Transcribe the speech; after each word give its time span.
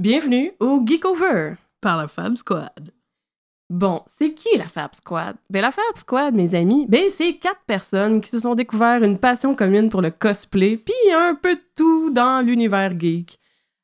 Bienvenue 0.00 0.52
au 0.60 0.80
Geek 0.82 1.04
Over. 1.04 1.56
Par 1.82 1.98
la 1.98 2.08
Fab 2.08 2.34
Squad. 2.34 2.90
Bon, 3.68 4.00
c'est 4.18 4.32
qui 4.32 4.56
la 4.56 4.64
Fab 4.64 4.94
Squad? 4.94 5.36
Ben, 5.50 5.60
la 5.60 5.70
Fab 5.70 5.94
Squad, 5.94 6.34
mes 6.34 6.54
amis, 6.54 6.86
ben, 6.88 7.10
c'est 7.10 7.34
quatre 7.34 7.60
personnes 7.66 8.22
qui 8.22 8.30
se 8.30 8.40
sont 8.40 8.54
découvert 8.54 9.04
une 9.04 9.18
passion 9.18 9.54
commune 9.54 9.90
pour 9.90 10.00
le 10.00 10.10
cosplay, 10.10 10.78
puis 10.78 11.12
un 11.14 11.34
peu 11.34 11.54
de 11.54 11.60
tout 11.76 12.08
dans 12.08 12.42
l'univers 12.42 12.98
geek. 12.98 13.38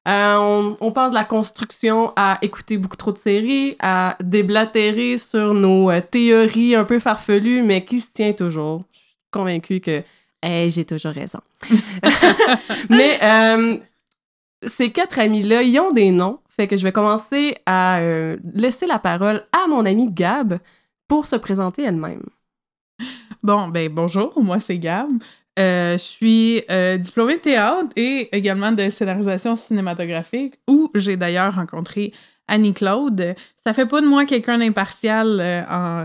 Euh, 0.09 0.37
on, 0.39 0.79
on 0.81 0.91
passe 0.91 1.11
de 1.11 1.17
la 1.17 1.27
construction 1.27 2.15
à 2.17 2.39
écouter 2.41 2.79
beaucoup 2.79 2.97
trop 2.97 3.13
de 3.13 3.19
séries, 3.19 3.77
à 3.81 4.17
déblatérer 4.25 5.19
sur 5.19 5.53
nos 5.53 5.91
euh, 5.91 6.01
théories 6.01 6.77
un 6.77 6.85
peu 6.85 6.99
farfelues, 6.99 7.63
mais 7.63 7.85
qui 7.85 8.01
se 8.01 8.11
tient 8.15 8.33
toujours. 8.33 8.85
Je 8.91 9.01
suis 9.01 9.17
convaincue 9.31 9.81
que 9.81 10.03
hey, 10.43 10.71
j'ai 10.71 10.87
toujours 10.87 11.13
raison. 11.13 11.41
mais 12.89 13.19
euh, 13.23 13.77
ces 14.67 14.91
quatre 14.91 15.19
amis-là, 15.19 15.63
ils 15.63 15.79
ont 15.79 15.93
des 15.93 16.11
noms. 16.11 16.41
Fait 16.49 16.67
que 16.67 16.77
je 16.77 16.85
vais 16.85 16.93
commencer 16.93 17.57
à 17.67 17.99
euh, 18.01 18.39
laisser 18.55 18.87
la 18.87 18.99
parole 18.99 19.45
à 19.53 19.67
mon 19.69 19.85
amie 19.85 20.11
Gab 20.11 20.59
pour 21.07 21.27
se 21.27 21.37
présenter 21.37 21.83
elle-même. 21.83 22.23
Bon, 23.43 23.69
ben 23.69 23.93
bonjour, 23.93 24.33
moi 24.43 24.59
c'est 24.59 24.79
Gab. 24.79 25.09
Euh, 25.59 25.93
je 25.93 26.03
suis 26.03 26.63
euh, 26.71 26.97
diplômée 26.97 27.37
de 27.37 27.41
théâtre 27.41 27.89
et 27.97 28.35
également 28.37 28.73
de 28.73 28.89
scénarisation 28.91 29.57
cinématographique, 29.57 30.55
où 30.69 30.91
j'ai 30.95 31.17
d'ailleurs 31.17 31.55
rencontré 31.55 32.13
Annie-Claude. 32.49 33.35
Ça 33.65 33.73
fait 33.73 33.87
pas 33.87 34.01
de 34.01 34.07
moi 34.07 34.25
quelqu'un 34.25 34.59
d'impartial 34.59 35.41
en 35.71 36.05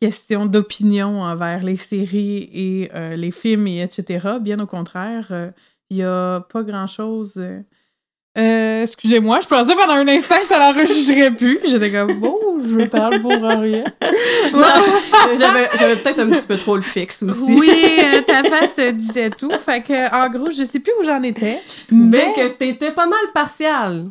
question 0.00 0.46
d'opinion 0.46 1.22
envers 1.22 1.62
les 1.62 1.76
séries 1.76 2.48
et 2.52 2.90
les 3.16 3.30
films, 3.30 3.66
et 3.66 3.82
etc. 3.82 4.38
Bien 4.40 4.58
au 4.60 4.66
contraire, 4.66 5.52
il 5.90 5.98
y 5.98 6.02
a 6.02 6.40
pas 6.40 6.62
grand-chose... 6.62 7.40
euh, 8.38 8.40
euh, 8.40 8.82
excusez-moi, 8.84 9.40
je 9.42 9.46
pensais 9.48 9.74
pendant 9.74 9.94
un 9.94 10.08
instant 10.08 10.36
que 10.40 10.46
ça 10.46 10.58
l'enregistrerait 10.58 11.32
plus. 11.32 11.58
J'étais 11.64 11.90
comme, 11.90 12.20
bon, 12.20 12.36
je 12.60 12.84
parle 12.86 13.20
pour 13.22 13.32
rien. 13.32 13.84
J'avais 15.38 15.68
j'avais 15.78 15.96
peut-être 15.96 16.20
un 16.20 16.30
petit 16.30 16.46
peu 16.46 16.56
trop 16.56 16.76
le 16.76 16.82
fixe 16.82 17.22
aussi. 17.22 17.40
Oui, 17.54 17.70
euh, 18.02 18.20
ta 18.22 18.42
face 18.42 18.78
euh, 18.78 18.92
disait 18.92 19.30
tout. 19.30 19.50
Fait 19.64 19.82
que, 19.82 20.14
en 20.14 20.28
gros, 20.30 20.50
je 20.50 20.64
sais 20.64 20.80
plus 20.80 20.92
où 21.00 21.04
j'en 21.04 21.22
étais. 21.22 21.60
Mais 21.90 22.26
Mais 22.26 22.32
que 22.34 22.48
t'étais 22.52 22.92
pas 22.92 23.06
mal 23.06 23.20
partial. 23.34 24.06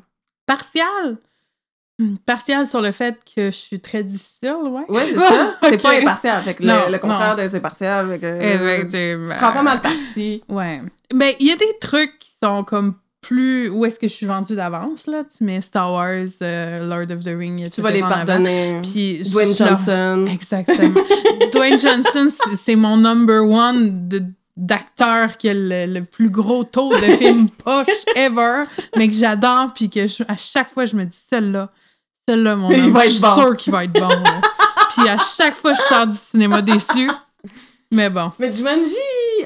partial? 0.45 1.17
Hmm, 1.97 2.16
Partial 2.25 2.66
sur 2.66 2.81
le 2.81 2.94
fait 2.94 3.17
que 3.35 3.47
je 3.47 3.55
suis 3.57 3.79
très 3.81 4.03
difficile, 4.03 4.53
ouais. 4.63 4.83
Ouais, 4.88 5.05
c'est 5.11 5.17
ça. 5.19 5.55
T'es 5.61 5.75
Ok. 5.75 5.81
pas 5.81 5.91
impartial. 5.97 6.41
Fait 6.44 6.53
que 6.53 6.63
Non, 6.63 6.85
le, 6.88 6.94
le 6.94 6.99
contraire 6.99 7.35
non. 7.35 7.44
de 7.44 7.49
c'est 7.49 7.59
partial. 7.59 8.07
Fait 8.07 8.19
que, 8.19 8.41
Effectivement. 8.41 9.33
tu 9.33 9.38
prends 9.38 9.51
pas 9.51 9.63
mal 9.63 9.81
parti. 9.81 10.41
Ouais. 10.47 10.79
Mais 11.13 11.35
il 11.41 11.47
y 11.47 11.51
a 11.51 11.55
des 11.57 11.77
trucs 11.81 12.17
qui 12.19 12.31
sont 12.41 12.63
comme 12.63 12.95
plus. 13.30 13.69
Où 13.69 13.85
est-ce 13.85 13.99
que 13.99 14.08
je 14.08 14.13
suis 14.13 14.25
vendue 14.25 14.55
d'avance, 14.55 15.05
là? 15.05 15.23
Tu 15.23 15.44
mets 15.44 15.61
Star 15.61 15.91
Wars, 15.94 16.25
euh, 16.41 16.80
Lord 16.88 17.11
of 17.16 17.23
the 17.23 17.27
Rings, 17.38 17.59
etc. 17.59 17.72
Tu 17.75 17.81
vas 17.81 17.91
les 17.91 18.02
pardonner. 18.02 18.80
Puis 18.81 19.22
Dwayne 19.31 19.53
leur- 19.59 19.67
Johnson. 19.77 20.25
Exactement. 20.27 21.02
Dwayne 21.53 21.77
Johnson, 21.80 22.31
c'est- 22.57 22.75
mon 22.75 22.97
number 22.97 23.44
one 23.45 24.07
de- 24.09 24.23
d'acteur 24.57 25.38
qui 25.38 25.47
a 25.50 25.53
le, 25.53 25.85
le 25.85 26.03
plus 26.03 26.30
gros 26.30 26.63
taux 26.63 26.89
de 26.91 27.05
films 27.17 27.50
poche 27.63 27.88
ever, 28.16 28.63
mais 28.97 29.07
que 29.07 29.13
j'adore, 29.16 29.73
puis 29.75 29.89
que 29.89 30.07
je- 30.07 30.23
à 30.27 30.35
chaque 30.35 30.72
fois, 30.73 30.85
je 30.85 30.95
me 30.95 31.05
dis, 31.05 31.17
celle-là, 31.30 31.69
celle-là, 32.27 32.55
mon 32.55 32.67
homme, 32.72 33.00
je 33.05 33.09
suis 33.09 33.22
bon. 33.22 33.35
sûre 33.35 33.57
qu'il 33.57 33.72
va 33.73 33.83
être 33.85 33.94
bon. 33.94 34.09
puis 34.97 35.07
à 35.07 35.17
chaque 35.38 35.55
fois, 35.55 35.73
je 35.75 35.81
sors 35.83 36.07
du 36.07 36.17
cinéma 36.17 36.61
déçu. 36.61 37.09
Mais 37.91 38.09
bon. 38.09 38.31
Mais 38.39 38.52
Jumanji 38.52 38.95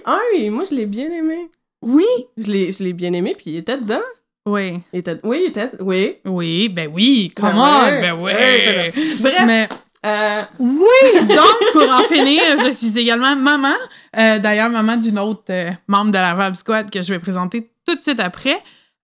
1, 0.05 0.49
moi, 0.51 0.63
je 0.69 0.75
l'ai 0.75 0.85
bien 0.85 1.09
aimé. 1.11 1.49
Oui. 1.83 2.05
Je 2.37 2.47
l'ai 2.51 2.71
je 2.71 2.83
l'ai 2.83 2.93
bien 2.93 3.13
aimé, 3.13 3.33
puis 3.37 3.51
il 3.51 3.57
était 3.57 3.77
dedans. 3.77 4.01
Oui. 4.45 4.79
Il 4.91 4.99
était... 4.99 5.17
Oui, 5.23 5.43
il 5.45 5.49
était... 5.49 5.71
Oui. 5.79 6.17
Oui, 6.25 6.67
ben 6.69 6.89
oui, 6.93 7.31
Ben 7.35 7.49
comment? 7.49 7.83
ouais. 7.83 8.01
Ben 8.01 8.13
oui. 8.19 8.31
Ouais, 8.33 8.91
Bref, 9.21 9.41
Mais 9.45 9.69
euh, 10.05 10.37
Oui, 10.59 11.19
donc 11.21 11.71
pour 11.71 11.89
en 11.89 12.03
finir, 12.03 12.41
je 12.65 12.71
suis 12.71 12.97
également 12.99 13.35
maman. 13.37 13.73
Euh, 14.17 14.39
D'ailleurs, 14.39 14.69
maman 14.69 14.97
d'une 14.97 15.17
autre 15.17 15.43
euh, 15.49 15.71
membre 15.87 16.11
de 16.11 16.17
la 16.17 16.33
Vab 16.33 16.55
Squad 16.55 16.89
que 16.91 17.01
je 17.01 17.13
vais 17.13 17.19
présenter 17.19 17.69
tout 17.87 17.95
de 17.95 18.01
suite 18.01 18.19
après. 18.19 18.57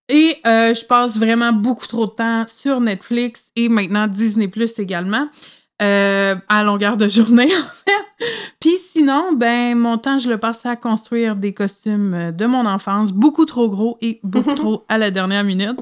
Et 0.09 0.37
je 0.43 0.85
passe 0.85 1.17
vraiment 1.17 1.53
beaucoup 1.53 1.85
trop 1.87 2.07
de 2.07 2.11
temps 2.11 2.43
sur 2.47 2.81
Netflix 2.81 3.43
et 3.55 3.69
maintenant 3.69 4.07
Disney 4.07 4.47
Plus 4.47 4.77
également. 4.79 5.29
Euh, 5.81 6.35
à 6.47 6.63
longueur 6.63 6.97
de 6.97 7.07
journée, 7.07 7.45
en 7.55 7.89
fait. 7.89 8.25
Puis 8.59 8.75
sinon, 8.91 9.33
ben, 9.33 9.77
mon 9.77 9.97
temps, 9.97 10.19
je 10.19 10.29
le 10.29 10.37
passe 10.37 10.65
à 10.65 10.75
construire 10.75 11.35
des 11.35 11.53
costumes 11.53 12.13
euh, 12.13 12.31
de 12.31 12.45
mon 12.45 12.65
enfance, 12.65 13.11
beaucoup 13.11 13.45
trop 13.45 13.69
gros 13.69 13.97
et 14.01 14.19
beaucoup 14.23 14.53
trop 14.55 14.85
à 14.89 14.97
la 14.97 15.11
dernière 15.11 15.43
minute. 15.43 15.79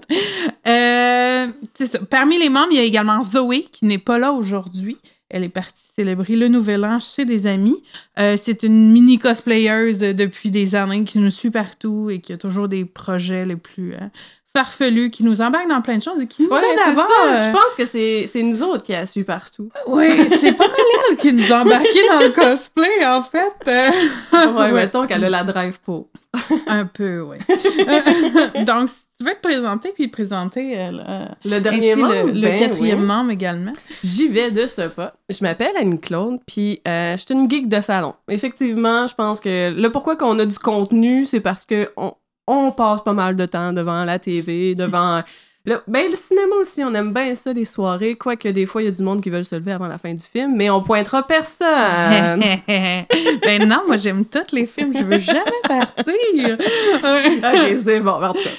Euh, 0.68 1.47
c'est 1.74 1.88
ça. 1.88 2.00
Parmi 2.09 2.38
les 2.38 2.50
membres, 2.50 2.69
il 2.72 2.78
y 2.78 2.81
a 2.81 2.84
également 2.84 3.24
Zoé, 3.24 3.63
qui 3.72 3.85
n'est 3.85 3.97
pas 3.97 4.19
là 4.19 4.34
aujourd'hui. 4.34 4.97
Elle 5.30 5.44
est 5.44 5.50
partie 5.50 5.84
célébrer 5.96 6.35
le 6.35 6.47
nouvel 6.47 6.85
an 6.85 7.00
chez 7.00 7.25
des 7.25 7.47
amis. 7.47 7.75
Euh, 8.18 8.38
c'est 8.41 8.64
une 8.64 8.91
mini 8.91 9.19
cosplayeuse 9.19 10.00
depuis 10.00 10.52
des 10.52 10.75
années 10.75 11.03
qui 11.03 11.19
nous 11.19 11.31
suit 11.31 11.52
partout 11.52 12.09
et 12.09 12.19
qui 12.19 12.31
a 12.31 12.38
toujours 12.38 12.68
des 12.68 12.85
projets 12.85 13.46
les 13.46 13.58
plus 13.58 13.94
euh, 13.94 14.08
farfelus, 14.57 15.12
qui 15.12 15.23
nous 15.23 15.41
embarque 15.41 15.68
dans 15.69 15.81
plein 15.81 15.97
de 15.97 16.01
choses 16.03 16.19
et 16.22 16.28
qui 16.28 16.44
nous 16.44 16.50
ouais, 16.50 16.59
ça. 16.62 16.68
euh, 16.68 17.38
Je 17.47 17.51
pense 17.51 17.75
que 17.78 17.85
c'est 17.85 18.28
c'est 18.31 18.41
nous 18.41 18.63
autres 18.63 18.84
qui 18.84 18.95
a 18.95 19.06
su 19.06 19.23
partout. 19.23 19.69
Oui, 19.85 20.07
c'est 20.40 20.53
pas 20.53 20.68
mal 20.68 20.78
elle 21.12 21.18
qui 21.18 21.31
nous 21.34 21.51
a 21.53 21.62
embarqués 21.62 22.07
dans 22.09 22.19
le 22.19 22.29
cosplay, 22.29 23.06
en 23.06 23.22
fait. 23.22 23.53
Euh, 23.67 23.90
Ouais, 24.57 24.72
mettons 24.72 25.06
qu'elle 25.06 25.23
a 25.23 25.29
la 25.29 25.44
drive 25.44 25.79
pour. 25.81 26.07
Un 26.67 26.85
peu, 26.85 27.22
oui. 27.22 27.38
Euh, 27.50 28.63
Donc, 28.63 28.90
tu 29.19 29.25
veux 29.25 29.34
te 29.34 29.41
présenter, 29.41 29.91
puis 29.96 30.07
présenter 30.09 30.78
euh, 30.78 30.91
le- 31.44 31.51
Le 31.56 31.59
dernier 31.62 31.94
ainsi 31.94 32.01
membre, 32.01 32.13
le, 32.28 32.31
le 32.34 32.41
ben 32.41 32.59
quatrième 32.59 33.00
oui. 33.01 33.06
membre 33.06 33.31
également. 33.31 33.73
J'y 34.03 34.28
vais 34.28 34.51
de 34.51 34.67
ce 34.67 34.81
pas. 34.88 35.13
Je 35.29 35.40
m'appelle 35.44 35.72
Anne-Claude, 35.79 36.38
puis 36.46 36.81
euh, 36.88 37.17
je 37.17 37.22
suis 37.23 37.34
une 37.34 37.50
geek 37.50 37.67
de 37.67 37.81
salon. 37.81 38.13
Effectivement, 38.29 39.07
je 39.07 39.16
pense 39.16 39.40
que 39.40 39.72
le 39.72 39.91
pourquoi 39.91 40.16
qu'on 40.17 40.38
a 40.40 40.46
du 40.46 40.59
contenu, 40.59 41.25
c'est 41.25 41.40
parce 41.40 41.66
que 41.66 41.90
on, 41.97 42.13
on 42.47 42.72
passe 42.72 43.03
pas 43.03 43.13
mal 43.13 43.35
de 43.35 43.46
temps 43.46 43.74
devant 43.74 44.03
la 44.06 44.19
TV, 44.19 44.75
devant... 44.75 45.24
Le, 45.67 45.81
ben, 45.85 46.09
le 46.09 46.16
cinéma 46.16 46.55
aussi, 46.61 46.81
on 46.81 46.94
aime 46.94 47.11
bien 47.11 47.35
ça, 47.35 47.51
les 47.51 47.66
soirées, 47.66 48.16
quoique 48.16 48.47
des 48.47 48.66
fois, 48.66 48.81
il 48.81 48.85
y 48.85 48.88
a 48.88 48.91
du 48.91 49.03
monde 49.03 49.19
qui 49.19 49.29
veulent 49.29 49.44
se 49.44 49.55
lever 49.55 49.73
avant 49.73 49.88
la 49.88 49.97
fin 49.97 50.13
du 50.13 50.23
film, 50.23 50.55
mais 50.55 50.69
on 50.69 50.81
pointera 50.81 51.28
personne. 51.28 51.67
ben 52.69 53.67
non, 53.67 53.81
moi 53.85 53.97
j'aime 53.97 54.23
tous 54.23 54.55
les 54.55 54.66
films, 54.66 54.94
je 54.97 55.03
veux 55.03 55.19
jamais 55.19 55.44
partir. 55.67 56.57
ok, 56.57 57.79
c'est 57.83 58.00
bon, 58.00 58.11
en 58.11 58.33
tout 58.33 58.39
cas. 58.44 58.50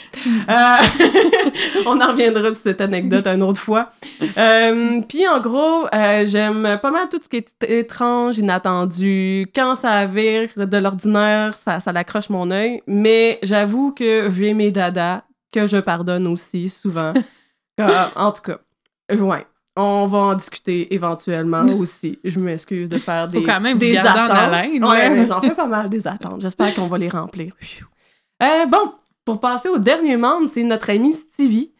Euh, 0.48 1.84
on 1.86 2.00
en 2.00 2.08
reviendra 2.08 2.42
sur 2.48 2.56
cette 2.56 2.80
anecdote 2.80 3.26
une 3.26 3.42
autre 3.42 3.60
fois. 3.60 3.90
Euh, 4.36 5.00
Puis 5.08 5.28
en 5.28 5.40
gros, 5.40 5.86
euh, 5.94 6.24
j'aime 6.26 6.78
pas 6.82 6.90
mal 6.90 7.08
tout 7.08 7.20
ce 7.22 7.28
qui 7.28 7.36
est 7.36 7.70
étrange, 7.70 8.38
inattendu. 8.38 9.46
Quand 9.54 9.74
ça 9.74 10.06
vire 10.06 10.48
de 10.56 10.76
l'ordinaire, 10.76 11.56
ça, 11.64 11.80
ça 11.80 11.92
l'accroche 11.92 12.30
mon 12.30 12.50
œil. 12.50 12.82
Mais 12.86 13.38
j'avoue 13.42 13.92
que 13.92 14.28
j'ai 14.30 14.54
mes 14.54 14.70
dadas 14.70 15.22
que 15.52 15.66
je 15.66 15.78
pardonne 15.78 16.26
aussi 16.26 16.68
souvent. 16.70 17.12
Euh, 17.80 18.06
en 18.16 18.32
tout 18.32 18.42
cas, 18.42 18.58
ouais. 19.14 19.46
On 19.76 20.08
va 20.08 20.18
en 20.18 20.34
discuter 20.34 20.92
éventuellement 20.92 21.62
aussi. 21.78 22.18
Je 22.24 22.40
m'excuse 22.40 22.88
de 22.88 22.98
faire 22.98 23.30
Faut 23.30 23.38
des, 23.38 23.44
quand 23.44 23.60
même 23.60 23.74
vous 23.74 23.78
des 23.78 23.96
en 23.96 24.04
attentes. 24.04 24.30
haleine, 24.36 24.84
Ouais, 24.84 25.08
là. 25.08 25.10
mais 25.10 25.26
j'en 25.26 25.40
fais 25.40 25.54
pas 25.54 25.68
mal 25.68 25.88
des 25.88 26.08
attentes. 26.08 26.40
J'espère 26.40 26.74
qu'on 26.74 26.88
va 26.88 26.98
les 26.98 27.08
remplir. 27.08 27.52
Euh, 28.42 28.66
bon, 28.66 28.94
pour 29.24 29.38
passer 29.38 29.68
au 29.68 29.78
dernier 29.78 30.16
membre, 30.16 30.48
c'est 30.48 30.64
notre 30.64 30.90
amie 30.90 31.12
Stevie, 31.12 31.72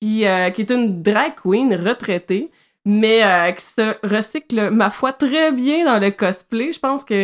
qui, 0.00 0.26
euh, 0.26 0.48
qui 0.48 0.62
est 0.62 0.70
une 0.70 1.02
drag 1.02 1.34
queen 1.42 1.74
retraitée, 1.74 2.50
mais 2.86 3.22
euh, 3.22 3.52
qui 3.52 3.62
se 3.66 3.94
recycle, 4.06 4.70
ma 4.70 4.88
foi, 4.88 5.12
très 5.12 5.52
bien 5.52 5.84
dans 5.84 5.98
le 5.98 6.10
cosplay. 6.12 6.72
Je 6.72 6.80
pense 6.80 7.04
que 7.04 7.14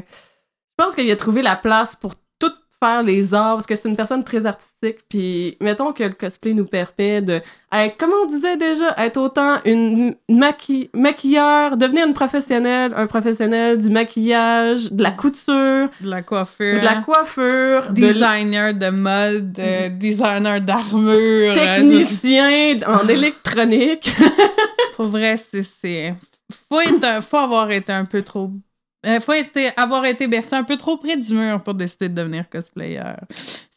je 0.00 0.84
pense 0.84 0.96
qu'il 0.96 1.08
a 1.08 1.14
trouvé 1.16 1.40
la 1.42 1.54
place 1.54 1.94
pour 1.94 2.16
tout 2.16 2.22
faire 2.82 3.02
les 3.02 3.32
arts, 3.34 3.54
parce 3.54 3.66
que 3.66 3.74
c'est 3.74 3.88
une 3.88 3.96
personne 3.96 4.22
très 4.22 4.44
artistique, 4.44 4.98
puis 5.08 5.56
mettons 5.60 5.92
que 5.92 6.02
le 6.04 6.10
cosplay 6.10 6.52
nous 6.52 6.66
permet 6.66 7.22
de 7.22 7.40
être, 7.72 7.96
comme 7.96 8.10
on 8.22 8.26
disait 8.26 8.56
déjà, 8.56 8.94
être 8.98 9.16
autant 9.16 9.58
une 9.64 10.14
maqui 10.28 10.90
maquilleur, 10.92 11.76
devenir 11.76 12.06
une 12.06 12.12
professionnelle, 12.14 12.92
un 12.94 13.06
professionnel 13.06 13.78
du 13.78 13.88
maquillage, 13.90 14.92
de 14.92 15.02
la 15.02 15.10
couture, 15.10 15.88
De 16.00 16.10
la 16.10 16.22
coiffure. 16.22 16.80
de 16.80 16.84
la 16.84 16.96
coiffure, 16.96 17.86
de 17.92 17.94
Designer 17.94 18.74
de 18.74 18.90
mode, 18.90 19.58
euh, 19.58 19.88
designer 19.88 20.60
d'armure. 20.60 21.52
euh, 21.52 21.54
technicien 21.54 22.78
en 22.86 23.08
électronique. 23.08 24.14
Pour 24.96 25.06
vrai, 25.06 25.36
c'est. 25.50 25.62
c'est- 25.62 26.14
Faut, 26.70 26.80
être 26.80 27.04
un- 27.04 27.22
faut 27.22 27.38
avoir 27.38 27.70
été 27.70 27.92
un 27.92 28.04
peu 28.04 28.22
trop. 28.22 28.50
Euh, 29.04 29.20
faut 29.20 29.32
être, 29.32 29.58
avoir 29.76 30.04
été 30.04 30.26
bercé 30.26 30.54
un 30.54 30.64
peu 30.64 30.76
trop 30.76 30.96
près 30.96 31.16
du 31.16 31.34
mur 31.34 31.62
pour 31.62 31.74
décider 31.74 32.08
de 32.08 32.14
devenir 32.14 32.48
cosplayer. 32.48 33.02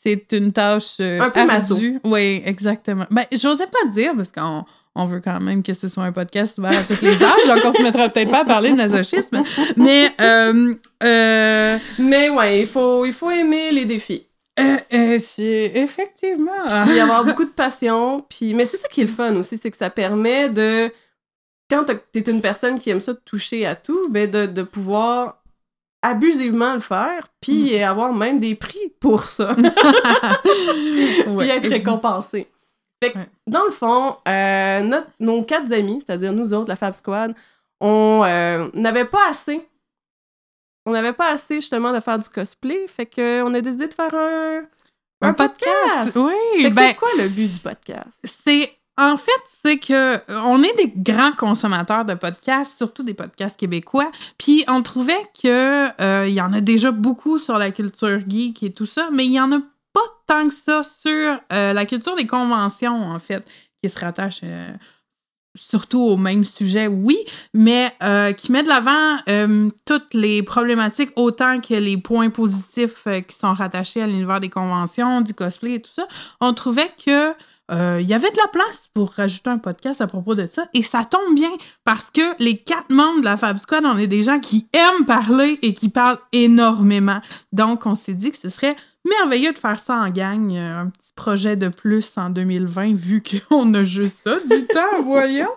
C'est 0.02 0.32
une 0.32 0.54
tâche 0.54 0.96
euh, 1.02 1.22
Un 1.22 1.30
peu 1.30 1.46
maso. 1.46 1.76
ardue. 1.76 2.00
Oui, 2.06 2.42
exactement. 2.46 3.06
Ben, 3.12 3.26
j'osais 3.32 3.68
pas 3.68 3.90
dire 3.92 4.14
parce 4.16 4.32
qu'on 4.32 4.64
on 4.96 5.06
veut 5.06 5.22
quand 5.22 5.40
même 5.40 5.64
que 5.64 5.74
ce 5.74 5.88
soit 5.88 6.04
un 6.04 6.12
podcast 6.12 6.58
ouvert 6.58 6.78
à 6.78 6.84
tous 6.84 7.02
les 7.02 7.14
âges, 7.24 7.48
donc 7.48 7.60
on 7.64 7.72
se 7.72 7.84
mettra 7.84 8.10
peut-être 8.10 8.32
pas 8.32 8.42
à 8.42 8.46
parler 8.46 8.72
de 8.72 8.76
masochisme. 8.76 9.44
Mais 9.78 10.12
euh, 10.20 10.74
euh, 11.04 11.78
Mais 11.98 12.30
ouais, 12.30 12.62
il 12.62 12.68
faut, 12.68 13.06
il 13.06 13.14
faut 13.14 13.32
aimer 13.32 13.72
les 13.72 13.86
défis. 13.86 14.26
Euh, 14.60 15.20
c'est 15.20 15.72
effectivement. 15.76 16.52
Puis 16.86 17.00
avoir 17.00 17.24
beaucoup 17.24 17.46
de 17.46 17.50
passion. 17.50 18.26
Puis... 18.30 18.54
Mais 18.54 18.66
c'est 18.66 18.78
ça 18.78 18.90
qui 18.90 19.02
est 19.02 19.06
le 19.06 19.10
fun 19.10 19.36
aussi, 19.36 19.58
c'est 19.62 19.72
que 19.72 19.78
ça 19.78 19.90
permet 19.90 20.50
de. 20.50 20.92
Quand 21.70 21.86
t'es 22.12 22.20
une 22.22 22.42
personne 22.42 22.80
qui 22.80 22.90
aime 22.90 23.00
ça 23.00 23.14
toucher 23.14 23.66
à 23.66 23.76
tout, 23.76 24.10
ben 24.10 24.30
de, 24.30 24.46
de 24.46 24.64
pouvoir 24.64 25.38
abusivement 26.02 26.74
le 26.74 26.80
faire, 26.80 27.28
puis 27.42 27.78
Mm. 27.80 27.84
avoir 27.84 28.14
même 28.14 28.40
des 28.40 28.56
prix 28.56 28.94
pour 29.00 29.26
ça, 29.26 29.54
puis 30.44 31.50
être 31.50 31.70
récompensé. 31.70 32.48
Fait 33.04 33.12
que, 33.12 33.18
Ouais. 33.20 33.30
dans 33.48 33.64
le 33.66 33.72
fond, 33.72 34.18
euh, 34.28 34.82
notre- 34.82 35.10
nos 35.20 35.44
quatre 35.44 35.72
amis, 35.72 36.02
c'est-à-dire 36.06 36.34
nous 36.34 36.54
autres, 36.54 36.70
la 36.70 36.76
Fab 36.76 36.94
Squad, 36.94 37.34
on 37.80 38.24
euh, 38.26 38.68
n'avait 38.76 39.06
pas 39.06 39.30
assez. 39.30 39.66
On 40.86 40.92
n'avait 40.92 41.14
pas 41.14 41.32
assez 41.32 41.56
justement 41.56 41.94
de 41.94 42.00
faire 42.00 42.20
du 42.20 42.28
cosplay, 42.30 42.88
fait 42.88 43.06
que 43.06 43.42
on 43.44 43.54
a 43.54 43.62
décidé 43.62 43.88
de 43.88 43.94
faire 43.94 44.14
un, 44.14 44.64
un 45.22 45.34
podcast. 45.34 46.16
Oui, 46.16 46.70
ben, 46.70 46.74
c'est 46.90 46.96
quoi 46.96 47.10
le 47.18 47.30
but 47.30 47.52
du 47.54 47.60
podcast? 47.60 48.26
c'est 48.46 48.74
en 49.00 49.18
fait 49.18 49.32
c'est 49.64 49.78
que 49.78 50.16
euh, 50.16 50.42
on 50.44 50.62
est 50.62 50.76
des 50.78 50.92
grands 50.96 51.32
consommateurs 51.32 52.06
de 52.06 52.14
podcasts, 52.14 52.78
surtout 52.78 53.04
des 53.04 53.14
podcasts 53.14 53.58
québécois. 53.58 54.12
Puis 54.38 54.64
on 54.68 54.82
trouvait 54.82 55.30
que 55.42 55.90
euh, 56.02 56.28
il 56.28 56.34
y 56.34 56.42
en 56.42 56.54
a 56.54 56.62
déjà 56.62 56.92
beaucoup 56.92 57.40
sur 57.40 57.58
la 57.58 57.72
culture 57.72 58.20
geek 58.28 58.64
et 58.64 58.74
tout 58.74 58.86
ça, 58.86 59.10
mais 59.12 59.26
il 59.26 59.34
y 59.34 59.40
en 59.40 59.52
a 59.52 59.60
pas 59.94 60.00
tant 60.28 60.48
que 60.48 60.54
ça 60.54 60.84
sur 60.84 61.40
euh, 61.52 61.74
la 61.74 61.86
culture 61.86 62.16
des 62.16 62.28
conventions 62.28 63.02
en 63.02 63.20
fait, 63.20 63.46
qui 63.82 63.90
se 63.90 64.00
rattache 64.00 64.42
euh, 64.44 64.72
surtout 65.56 66.02
au 66.02 66.18
même 66.18 66.44
sujet, 66.44 66.88
oui, 66.88 67.18
mais 67.54 67.94
euh, 68.04 68.34
qui 68.34 68.52
met 68.52 68.64
de 68.64 68.70
l'avant 68.70 69.18
euh, 69.28 69.70
toutes 69.86 70.14
les 70.14 70.44
problématiques 70.44 71.12
autant 71.16 71.60
que 71.60 71.74
les 71.74 71.98
points 71.98 72.30
positifs 72.30 73.08
euh, 73.08 73.22
qui 73.22 73.36
sont 73.36 73.54
rattachés 73.54 74.02
à 74.02 74.08
l'univers 74.08 74.40
des 74.40 74.50
conventions, 74.50 75.22
du 75.22 75.34
cosplay 75.34 75.76
et 75.76 75.82
tout 75.82 75.92
ça. 75.94 76.08
On 76.40 76.54
trouvait 76.54 76.92
que 77.04 77.34
euh, 77.72 78.00
il 78.02 78.08
y 78.08 78.14
avait 78.14 78.32
de 78.32 78.38
la 78.38 78.48
place 78.48 78.90
pour 78.94 79.12
rajouter 79.12 79.50
un 79.50 79.58
podcast 79.58 80.02
à 80.02 80.08
propos 80.08 80.36
de 80.36 80.48
ça. 80.48 80.68
Et 80.74 80.84
ça 80.84 81.06
tombe 81.06 81.36
bien 81.36 81.52
parce 81.86 82.10
que 82.10 82.22
les 82.44 82.58
quatre 82.58 82.92
membres 82.92 83.20
de 83.20 83.26
la 83.26 83.38
Fab 83.38 83.58
Squad, 83.58 83.86
on 83.86 83.98
est 83.98 84.08
des 84.08 84.24
gens 84.24 84.40
qui 84.40 84.68
aiment 84.74 85.06
parler 85.06 85.60
et 85.62 85.74
qui 85.74 85.90
parlent 85.90 86.20
énormément. 86.32 87.22
Donc, 87.52 87.86
on 87.86 87.96
s'est 87.96 88.14
dit 88.14 88.32
que 88.32 88.38
ce 88.38 88.50
serait 88.50 88.76
merveilleux 89.08 89.54
de 89.54 89.58
faire 89.60 89.80
ça 89.80 89.96
en 89.96 90.10
gang. 90.10 90.54
euh, 90.56 90.82
Un 90.82 90.88
petit 90.90 91.12
projet 91.16 91.56
de 91.56 91.68
plus 91.70 92.12
en 92.18 92.30
2020, 92.30 92.96
vu 92.96 93.22
qu'on 93.50 93.74
a 93.74 93.84
juste 93.84 94.24
ça 94.24 94.36
du 94.40 94.66
temps, 94.68 95.02
voyons. 95.04 95.50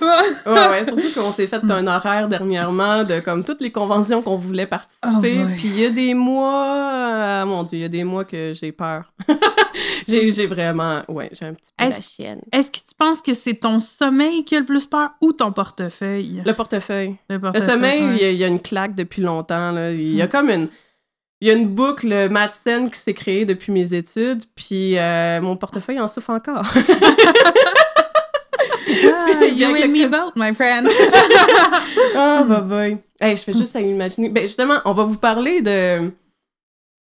Ouais, 0.00 0.68
ouais, 0.68 0.84
surtout 0.84 1.12
qu'on 1.20 1.32
s'est 1.32 1.46
fait 1.46 1.62
un 1.62 1.86
horaire 1.86 2.28
dernièrement 2.28 3.04
de 3.04 3.20
comme 3.20 3.44
toutes 3.44 3.60
les 3.60 3.70
conventions 3.72 4.22
qu'on 4.22 4.36
voulait 4.36 4.66
participer. 4.66 5.06
Oh 5.38 5.44
boy. 5.44 5.54
Puis 5.56 5.68
il 5.68 5.80
y 5.80 5.84
a 5.86 5.90
des 5.90 6.14
mois, 6.14 7.12
euh, 7.14 7.46
mon 7.46 7.62
Dieu, 7.64 7.78
il 7.78 7.82
y 7.82 7.84
a 7.84 7.88
des 7.88 8.04
mois 8.04 8.24
que 8.24 8.52
j'ai 8.54 8.72
peur. 8.72 9.12
j'ai, 10.08 10.46
vraiment, 10.46 11.02
ouais, 11.08 11.30
j'ai 11.32 11.46
un 11.46 11.54
petit 11.54 11.72
peu 11.76 11.84
la 11.84 11.90
Est-ce- 11.98 12.14
chienne. 12.16 12.40
Est-ce 12.52 12.68
que 12.70 12.78
tu 12.78 12.94
penses 12.98 13.20
que 13.20 13.34
c'est 13.34 13.54
ton 13.54 13.80
sommeil 13.80 14.44
qui 14.44 14.56
a 14.56 14.60
le 14.60 14.66
plus 14.66 14.86
peur 14.86 15.10
ou 15.20 15.32
ton 15.32 15.52
portefeuille? 15.52 16.42
Le 16.44 16.52
portefeuille. 16.52 17.16
Le, 17.28 17.36
Le 17.36 17.40
portefeuille, 17.40 17.68
sommeil, 17.70 18.02
ouais. 18.02 18.16
il 18.16 18.22
y, 18.22 18.24
a, 18.24 18.30
il 18.30 18.36
y 18.38 18.44
a 18.44 18.48
une 18.48 18.60
claque 18.60 18.94
depuis 18.94 19.22
longtemps. 19.22 19.72
Là. 19.72 19.92
Il 19.92 20.14
y 20.14 20.22
a 20.22 20.26
Mm. 20.26 20.28
comme 20.30 20.50
une. 20.50 20.68
Il 21.40 21.48
y 21.48 21.50
a 21.50 21.54
une 21.54 21.68
boucle 21.68 22.28
malsaine 22.28 22.90
qui 22.90 22.98
s'est 22.98 23.14
créée 23.14 23.44
depuis 23.44 23.72
mes 23.72 23.94
études, 23.94 24.44
puis 24.54 24.98
euh, 24.98 25.40
mon 25.40 25.56
portefeuille 25.56 26.00
en 26.00 26.08
souffre 26.08 26.30
encore. 26.30 26.66
Ah, 29.12 29.46
you 29.46 29.68
and 29.68 29.88
me 29.88 30.06
both, 30.06 30.34
my 30.36 30.54
friend. 30.54 30.88
Ah, 32.16 32.44
bah, 32.48 32.60
boy. 32.60 32.98
Hey, 33.20 33.36
je 33.36 33.44
fais 33.44 33.52
juste 33.52 33.74
à 33.76 33.80
imaginer. 33.80 34.28
Ben, 34.28 34.42
justement, 34.42 34.78
on 34.84 34.92
va 34.92 35.04
vous 35.04 35.16
parler 35.16 35.62
de. 35.62 36.10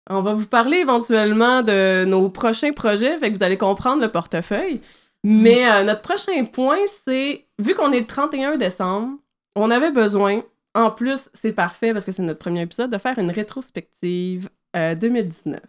On 0.09 0.21
va 0.21 0.33
vous 0.33 0.45
parler 0.45 0.77
éventuellement 0.77 1.61
de 1.61 2.05
nos 2.05 2.29
prochains 2.29 2.73
projets, 2.73 3.17
fait 3.17 3.31
que 3.31 3.37
vous 3.37 3.43
allez 3.43 3.57
comprendre 3.57 4.01
le 4.01 4.09
portefeuille. 4.09 4.81
Mais 5.23 5.69
euh, 5.69 5.83
notre 5.83 6.01
prochain 6.01 6.43
point, 6.45 6.79
c'est, 7.05 7.45
vu 7.59 7.73
qu'on 7.75 7.91
est 7.93 8.01
le 8.01 8.07
31 8.07 8.57
décembre, 8.57 9.17
on 9.55 9.71
avait 9.71 9.91
besoin, 9.91 10.41
en 10.75 10.91
plus, 10.91 11.29
c'est 11.33 11.53
parfait 11.53 11.93
parce 11.93 12.05
que 12.05 12.11
c'est 12.11 12.23
notre 12.23 12.39
premier 12.39 12.61
épisode, 12.61 12.91
de 12.91 12.97
faire 12.97 13.19
une 13.19 13.31
rétrospective 13.31 14.49
euh, 14.75 14.95
2019. 14.95 15.59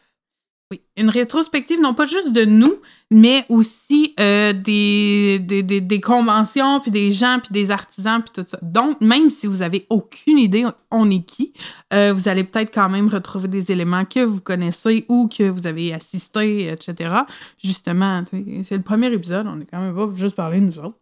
Oui, 0.70 0.82
une 0.96 1.10
rétrospective, 1.10 1.80
non 1.80 1.94
pas 1.94 2.06
juste 2.06 2.32
de 2.32 2.44
nous, 2.44 2.80
mais 3.14 3.46
aussi 3.48 4.12
euh, 4.18 4.52
des, 4.52 5.38
des, 5.38 5.62
des, 5.62 6.00
conventions, 6.00 6.80
puis 6.80 6.90
des 6.90 7.12
gens, 7.12 7.38
puis 7.38 7.52
des 7.52 7.70
artisans, 7.70 8.20
puis 8.20 8.42
tout 8.42 8.48
ça. 8.48 8.58
Donc, 8.60 9.00
même 9.00 9.30
si 9.30 9.46
vous 9.46 9.62
avez 9.62 9.86
aucune 9.88 10.36
idée 10.36 10.66
on 10.90 11.08
est 11.10 11.22
qui, 11.22 11.52
euh, 11.92 12.12
vous 12.12 12.28
allez 12.28 12.42
peut-être 12.42 12.74
quand 12.74 12.88
même 12.88 13.08
retrouver 13.08 13.46
des 13.46 13.70
éléments 13.70 14.04
que 14.04 14.18
vous 14.18 14.40
connaissez 14.40 15.06
ou 15.08 15.28
que 15.28 15.44
vous 15.48 15.68
avez 15.68 15.94
assisté, 15.94 16.68
etc. 16.72 17.14
Justement, 17.62 18.22
c'est 18.64 18.76
le 18.76 18.82
premier 18.82 19.12
épisode, 19.12 19.46
on 19.46 19.60
est 19.60 19.66
quand 19.66 19.80
même 19.80 19.94
pas 19.94 20.08
juste 20.16 20.34
parler 20.34 20.58
de 20.58 20.66
nous 20.66 20.78
autres. 20.80 20.98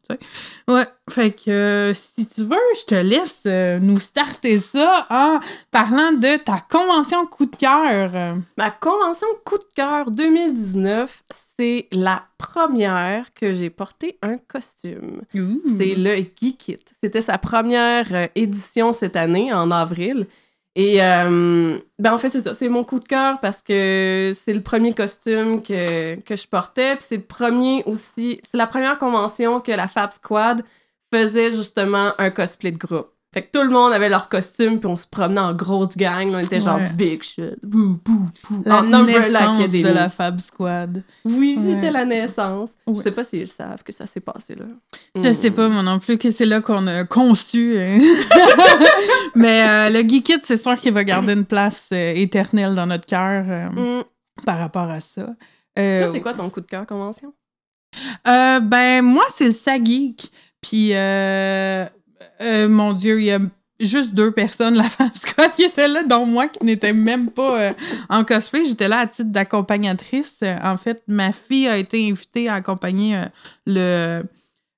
Ouais, 0.69 0.87
fait 1.08 1.32
que 1.32 1.50
euh, 1.50 1.94
si 1.94 2.26
tu 2.26 2.43
veux, 2.43 2.56
je 2.79 2.85
te 2.85 2.94
laisse 2.94 3.81
nous 3.82 4.00
starter 4.00 4.58
ça 4.58 5.06
en 5.08 5.41
parlant 5.70 6.12
de 6.12 6.37
ta 6.43 6.62
convention 6.70 7.25
coup 7.25 7.47
de 7.47 7.56
cœur. 7.56 8.37
Ma 8.58 8.70
convention 8.70 9.29
coup 9.44 9.58
de 9.58 9.75
cœur 9.75 10.11
2019, 10.11 11.23
c'est 11.62 11.87
la 11.93 12.25
première 12.38 13.32
que 13.35 13.53
j'ai 13.53 13.70
porté 13.70 14.19
un 14.20 14.37
costume. 14.37 15.23
C'est 15.79 15.94
le 15.94 16.17
Geek 16.17 16.69
It. 16.69 16.91
C'était 17.00 17.23
sa 17.23 17.38
première 17.38 18.12
euh, 18.12 18.26
édition 18.35 18.93
cette 18.93 19.14
année, 19.14 19.53
en 19.53 19.70
avril. 19.70 20.26
Et 20.75 21.00
euh, 21.05 21.79
ben 22.00 22.14
en 22.14 22.19
fait, 22.19 22.31
c'est 22.31 22.41
ça. 22.41 22.55
C'est 22.55 22.69
mon 22.69 22.82
coup 22.82 22.99
de 22.99 23.05
cœur 23.05 23.38
parce 23.38 23.62
que 23.62 24.32
c'est 24.44 24.55
le 24.55 24.62
premier 24.62 24.93
costume 24.93 25.62
que, 25.62 26.20
que 26.23 26.35
je 26.35 26.49
portais. 26.49 26.97
Puis 26.97 27.05
c'est 27.09 27.17
le 27.19 27.23
premier 27.23 27.85
aussi. 27.85 28.41
C'est 28.50 28.56
la 28.56 28.67
première 28.67 28.99
convention 28.99 29.61
que 29.61 29.70
la 29.70 29.87
Fab 29.87 30.11
Squad 30.11 30.65
faisait 31.15 31.53
justement 31.53 32.12
un 32.19 32.31
cosplay 32.31 32.73
de 32.73 32.79
groupe. 32.79 33.11
Fait 33.34 33.40
que 33.43 33.49
tout 33.50 33.62
le 33.64 33.70
monde 33.70 33.93
avait 33.94 34.11
leur 34.11 34.29
costume, 34.29 34.79
puis 34.79 34.87
on 34.87 34.96
se 34.96 35.06
promenait 35.06 35.40
en 35.40 35.55
grosse 35.55 35.96
gang. 35.96 36.31
on 36.34 36.38
était 36.38 36.61
genre 36.61 36.79
big 36.94 37.23
shit. 37.23 37.55
Bouh, 37.64 37.99
bouh, 38.05 38.29
bouh. 38.50 38.62
La 38.67 38.81
En 38.81 39.05
naissance 39.05 39.70
de 39.73 39.88
la 39.88 40.08
Fab 40.11 40.38
Squad. 40.38 41.02
Oui, 41.25 41.56
Ouais. 41.58 41.73
c'était 41.75 41.90
la 41.90 42.05
naissance. 42.05 42.70
Je 42.87 43.00
sais 43.00 43.11
pas 43.11 43.25
s'ils 43.25 43.49
savent 43.49 43.82
que 43.82 43.93
ça 43.93 44.06
s'est 44.06 44.20
passé 44.20 44.55
là. 44.55 44.67
Je 45.14 45.31
Hmm. 45.31 45.34
sais 45.34 45.50
pas, 45.50 45.69
moi 45.69 45.82
non 45.82 45.99
plus, 45.99 46.19
que 46.19 46.31
c'est 46.31 46.44
là 46.44 46.61
qu'on 46.61 46.87
a 46.87 47.05
conçu. 47.05 47.79
hein. 47.79 47.99
Mais 49.34 49.67
euh, 49.67 49.90
le 49.90 50.06
Geek 50.08 50.29
It, 50.29 50.40
c'est 50.44 50.56
sûr 50.56 50.76
qu'il 50.76 50.93
va 50.93 51.05
garder 51.05 51.32
une 51.32 51.46
place 51.46 51.84
euh, 51.93 52.12
éternelle 52.14 52.75
dans 52.75 52.87
notre 52.87 53.06
cœur 53.06 53.44
euh, 53.49 53.69
Hmm. 54.00 54.05
par 54.44 54.58
rapport 54.58 54.90
à 54.90 55.00
ça. 55.00 55.29
Euh, 55.79 56.00
Toi, 56.02 56.11
c'est 56.12 56.20
quoi 56.20 56.34
ton 56.34 56.50
coup 56.50 56.61
de 56.61 56.67
cœur 56.67 56.87
convention? 56.87 57.32
euh, 58.29 58.61
ben, 58.61 59.02
moi, 59.02 59.25
c'est 59.34 59.46
le 59.46 59.52
Sageek. 59.52 60.31
Puis, 60.61 60.90
euh, 62.41 62.69
mon 62.69 62.93
Dieu, 62.93 63.20
il 63.20 63.26
y 63.26 63.31
a 63.31 63.38
juste 63.81 64.14
deux 64.14 64.31
personnes, 64.31 64.74
la 64.74 64.88
femme 64.91 65.10
Scott, 65.14 65.52
qui 65.56 65.64
étaient 65.64 65.88
là, 65.88 66.02
dont 66.05 66.26
moi, 66.26 66.48
qui 66.48 66.64
n'étais 66.64 66.93
même 66.93 67.31
pas 67.31 67.60
euh, 67.60 67.72
en 68.08 68.24
cosplay. 68.24 68.64
J'étais 68.67 68.88
là 68.88 69.00
à 69.00 69.06
titre 69.06 69.31
d'accompagnatrice. 69.31 70.38
En 70.62 70.76
fait, 70.76 71.02
ma 71.08 71.32
fille 71.32 71.69
a 71.69 71.76
été 71.79 72.08
invitée 72.08 72.48
à 72.48 72.55
accompagner 72.55 73.17
euh, 73.17 73.24
le 73.67 74.22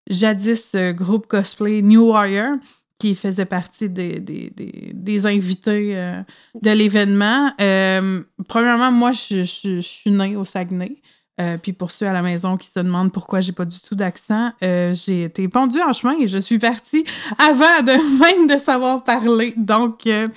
jadis 0.08 0.74
groupe 0.74 1.26
cosplay 1.26 1.82
New 1.82 2.10
Warrior, 2.10 2.56
qui 2.98 3.14
faisait 3.14 3.44
partie 3.44 3.88
des, 3.88 4.20
des, 4.20 4.52
des, 4.94 5.26
invités 5.26 5.94
de 6.62 6.70
l'événement. 6.70 7.52
Premièrement, 8.48 8.92
moi, 8.92 9.12
je 9.12 9.80
suis 9.80 10.10
née 10.10 10.36
au 10.36 10.44
Saguenay. 10.44 11.00
Euh, 11.40 11.58
puis 11.58 11.72
pour 11.72 11.90
ceux 11.90 12.06
à 12.06 12.12
la 12.12 12.22
maison 12.22 12.56
qui 12.56 12.68
se 12.68 12.78
demandent 12.78 13.12
pourquoi 13.12 13.40
j'ai 13.40 13.50
pas 13.50 13.64
du 13.64 13.80
tout 13.80 13.96
d'accent, 13.96 14.52
euh, 14.62 14.94
j'ai 14.94 15.24
été 15.24 15.48
pendue 15.48 15.82
en 15.82 15.92
chemin 15.92 16.14
et 16.20 16.28
je 16.28 16.38
suis 16.38 16.60
partie 16.60 17.04
avant 17.38 17.82
de 17.82 18.20
même 18.20 18.46
de 18.46 18.62
savoir 18.62 19.02
parler. 19.02 19.52
Donc, 19.56 20.06
euh, 20.06 20.28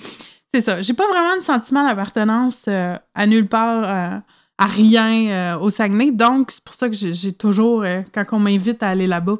c'est 0.52 0.60
ça. 0.60 0.82
J'ai 0.82 0.94
pas 0.94 1.06
vraiment 1.06 1.36
de 1.36 1.42
sentiment 1.42 1.84
d'appartenance 1.84 2.66
à 2.66 3.26
nulle 3.26 3.46
part, 3.46 4.22
à 4.56 4.66
rien 4.66 5.58
au 5.58 5.70
Saguenay. 5.70 6.10
Donc, 6.10 6.50
c'est 6.50 6.64
pour 6.64 6.74
ça 6.74 6.88
que 6.88 6.96
j'ai 6.96 7.32
toujours, 7.32 7.84
quand 8.12 8.24
on 8.32 8.38
m'invite 8.38 8.82
à 8.82 8.88
aller 8.88 9.06
là-bas, 9.06 9.36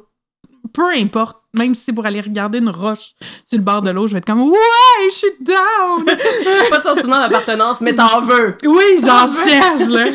peu 0.73 0.85
importe, 0.95 1.37
même 1.53 1.73
si 1.75 1.83
c'est 1.85 1.93
pour 1.93 2.05
aller 2.05 2.21
regarder 2.21 2.59
une 2.59 2.69
roche 2.69 3.13
sur 3.45 3.57
le 3.57 3.63
bord 3.63 3.81
de 3.81 3.89
l'eau, 3.89 4.07
je 4.07 4.13
vais 4.13 4.19
être 4.19 4.25
comme 4.25 4.41
Ouais, 4.41 4.57
je 5.11 5.15
suis 5.15 5.27
down! 5.41 6.05
pas 6.69 6.77
de 6.77 6.83
sentiment 6.83 7.19
d'appartenance, 7.19 7.81
mais 7.81 7.93
t'en 7.95 8.21
veux! 8.21 8.55
Oui, 8.65 8.83
j'en 9.03 9.27
cherche, 9.27 9.81
là. 9.87 10.05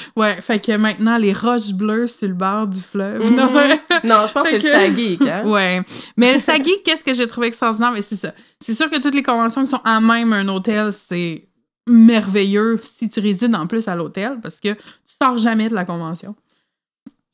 ouais, 0.16 0.40
fait 0.42 0.58
que 0.58 0.76
maintenant, 0.76 1.16
les 1.16 1.32
roches 1.32 1.72
bleues 1.72 2.06
sur 2.08 2.26
le 2.28 2.34
bord 2.34 2.66
du 2.66 2.80
fleuve. 2.80 3.30
Non, 3.32 3.44
Mhm. 3.44 3.48
ça- 3.48 3.68
Non, 4.04 4.26
je 4.26 4.32
pense 4.32 4.50
que 4.50 4.58
c'est 4.58 4.58
le 4.58 4.68
Sageek, 4.68 5.22
hein? 5.22 5.42
Ouais. 5.46 5.82
Mais 6.16 6.34
le 6.34 6.82
qu'est-ce 6.82 7.04
que 7.04 7.14
j'ai 7.14 7.26
trouvé 7.28 7.46
extraordinaire? 7.48 7.92
Mais 7.92 8.02
c'est 8.02 8.16
ça. 8.16 8.32
C'est 8.60 8.74
sûr 8.74 8.90
que 8.90 9.00
toutes 9.00 9.14
les 9.14 9.22
conventions 9.22 9.62
qui 9.64 9.70
sont 9.70 9.80
à 9.84 10.00
même 10.00 10.32
un 10.32 10.48
hôtel, 10.48 10.92
c'est 10.92 11.48
merveilleux 11.86 12.80
si 12.82 13.08
tu 13.08 13.20
résides 13.20 13.54
en 13.54 13.66
plus 13.66 13.86
à 13.88 13.94
l'hôtel 13.94 14.38
parce 14.42 14.56
que 14.58 14.72
tu 14.72 14.80
sors 15.22 15.38
jamais 15.38 15.68
de 15.68 15.74
la 15.74 15.84
convention. 15.84 16.34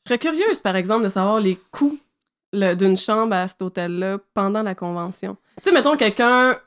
Je 0.03 0.09
serais 0.09 0.19
curieuse, 0.19 0.59
par 0.59 0.75
exemple, 0.75 1.03
de 1.05 1.09
savoir 1.09 1.39
les 1.39 1.57
coûts 1.71 1.97
d'une 2.53 2.97
chambre 2.97 3.33
à 3.35 3.47
cet 3.47 3.61
hôtel-là 3.61 4.19
pendant 4.33 4.61
la 4.61 4.75
convention. 4.75 5.37
Tu 5.57 5.63
sais, 5.63 5.71
mettons 5.71 5.95
quelqu'un 5.95 6.57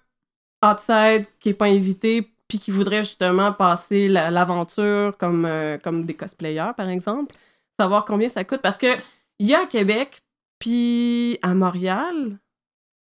outside 0.64 1.26
qui 1.40 1.50
est 1.50 1.54
pas 1.54 1.66
invité, 1.66 2.30
puis 2.48 2.58
qui 2.58 2.70
voudraient 2.70 3.04
justement 3.04 3.52
passer 3.52 4.08
la- 4.08 4.30
l'aventure 4.30 5.16
comme, 5.18 5.44
euh, 5.44 5.78
comme 5.78 6.04
des 6.04 6.14
cosplayers, 6.14 6.72
par 6.76 6.88
exemple, 6.88 7.34
savoir 7.78 8.04
combien 8.04 8.28
ça 8.28 8.44
coûte. 8.44 8.60
Parce 8.62 8.78
que 8.78 8.86
il 9.38 9.46
y 9.46 9.54
a 9.54 9.62
à 9.62 9.66
Québec, 9.66 10.22
puis 10.58 11.38
à 11.42 11.54
Montréal, 11.54 12.38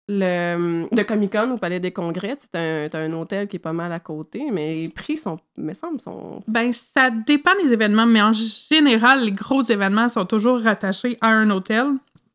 le, 0.07 0.87
le 0.91 1.03
Comic 1.03 1.31
Con 1.33 1.51
au 1.51 1.57
Palais 1.57 1.79
des 1.79 1.91
Congrès, 1.91 2.37
c'est 2.39 2.55
un, 2.57 2.89
un 2.99 3.13
hôtel 3.13 3.47
qui 3.47 3.57
est 3.57 3.59
pas 3.59 3.73
mal 3.73 3.91
à 3.91 3.99
côté, 3.99 4.49
mais 4.51 4.75
les 4.75 4.89
prix 4.89 5.17
sont, 5.17 5.39
me 5.57 5.73
semble, 5.73 6.01
sont. 6.01 6.41
Ben, 6.47 6.71
ça 6.73 7.09
dépend 7.11 7.51
des 7.63 7.71
événements, 7.73 8.07
mais 8.07 8.21
en 8.21 8.33
général, 8.33 9.23
les 9.23 9.31
gros 9.31 9.61
événements 9.63 10.09
sont 10.09 10.25
toujours 10.25 10.61
rattachés 10.61 11.17
à 11.21 11.29
un 11.29 11.49
hôtel. 11.51 11.87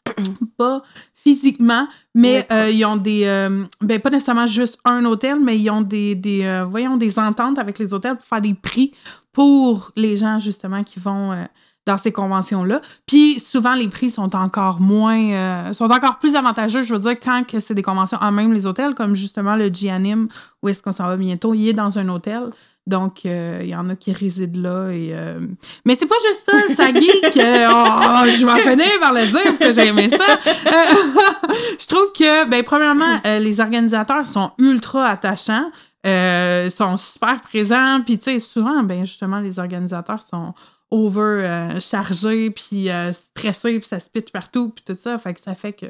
pas 0.59 0.83
physiquement, 1.15 1.89
mais 2.15 2.47
euh, 2.53 2.71
ils 2.71 2.85
ont 2.85 2.97
des. 2.97 3.25
euh, 3.25 3.65
ben, 3.81 3.99
pas 4.01 4.11
nécessairement 4.11 4.47
juste 4.47 4.79
un 4.85 5.05
hôtel, 5.07 5.41
mais 5.41 5.59
ils 5.59 5.71
ont 5.71 5.81
des, 5.81 6.15
des, 6.15 6.45
euh, 6.45 6.65
voyons, 6.65 6.97
des 6.97 7.19
ententes 7.19 7.59
avec 7.59 7.79
les 7.79 7.95
hôtels 7.95 8.17
pour 8.17 8.27
faire 8.27 8.41
des 8.43 8.55
prix 8.55 8.93
pour 9.33 9.91
les 9.97 10.17
gens, 10.17 10.39
justement, 10.39 10.83
qui 10.85 11.01
vont. 11.01 11.33
euh, 11.33 11.45
dans 11.87 11.99
ces 11.99 12.13
conventions-là. 12.13 12.81
Puis 13.07 13.39
souvent, 13.41 13.75
les 13.75 13.89
prix 13.89 14.11
sont 14.11 14.35
encore 14.35 14.81
moins... 14.81 15.71
sont 15.75 15.85
encore 15.91 16.19
plus 16.19 16.35
avantageux, 16.35 16.81
je 16.81 16.95
veux 16.95 16.99
dire, 16.99 17.21
quand 17.21 17.47
que 17.47 17.61
c'est 17.61 17.75
des 17.75 17.83
conventions 17.83 18.17
en 18.23 18.33
même 18.33 18.55
les 18.55 18.65
hôtels, 18.65 18.95
comme 18.95 19.15
justement 19.15 19.55
le 19.55 19.69
G-Anim, 19.71 20.29
où 20.63 20.71
est-ce 20.71 20.83
qu'on 20.83 20.93
s'en 20.93 21.05
va 21.07 21.19
bientôt, 21.19 21.53
il 21.53 21.69
est 21.69 21.75
dans 21.75 21.99
un 21.99 22.09
hôtel. 22.09 22.45
Donc, 22.87 23.25
euh, 23.25 23.61
il 23.63 23.69
y 23.69 23.75
en 23.75 23.89
a 23.89 23.97
qui 23.97 24.13
résident 24.13 24.61
là. 24.61 24.89
Et, 24.91 25.11
euh, 25.13 25.41
Mais 25.87 25.95
c'est 25.97 26.07
pas 26.07 26.17
juste 26.27 26.45
ça, 26.45 26.75
ça 26.75 26.93
geek. 26.93 27.37
euh, 27.37 27.67
oh, 27.71 28.27
je 28.27 28.45
vais 28.45 28.71
finir 28.71 29.01
par 29.01 29.15
le 29.15 29.27
dire 29.27 29.59
que 29.59 29.73
j'ai 29.73 29.87
aimé 29.87 30.11
ça. 30.11 30.39
Je 31.81 31.87
trouve 31.87 32.13
que, 32.13 32.47
ben, 32.49 32.63
premièrement, 32.63 33.21
les 33.25 33.61
organisateurs 33.61 34.27
sont 34.27 34.53
ultra 34.59 35.09
attachants. 35.09 35.71
sont 36.05 36.97
super 36.99 37.41
présents. 37.41 38.01
Puis, 38.05 38.19
tu 38.19 38.33
sais, 38.33 38.41
souvent, 38.41 38.83
ben, 38.83 39.07
justement, 39.07 39.41
les 39.41 39.59
organisateurs 39.59 40.21
sont 40.21 40.53
over 40.91 41.45
euh, 41.45 41.81
chargés, 41.81 42.51
puis 42.51 42.89
stressés, 43.13 43.79
puis 43.81 43.89
ça 43.89 43.99
se 43.99 44.11
pitch 44.11 44.31
partout, 44.31 44.71
puis 44.71 44.85
tout 44.87 44.95
ça. 44.95 45.17
Fait 45.19 45.35
que 45.35 45.41
ça 45.41 45.55
fait 45.55 45.73
que 45.73 45.87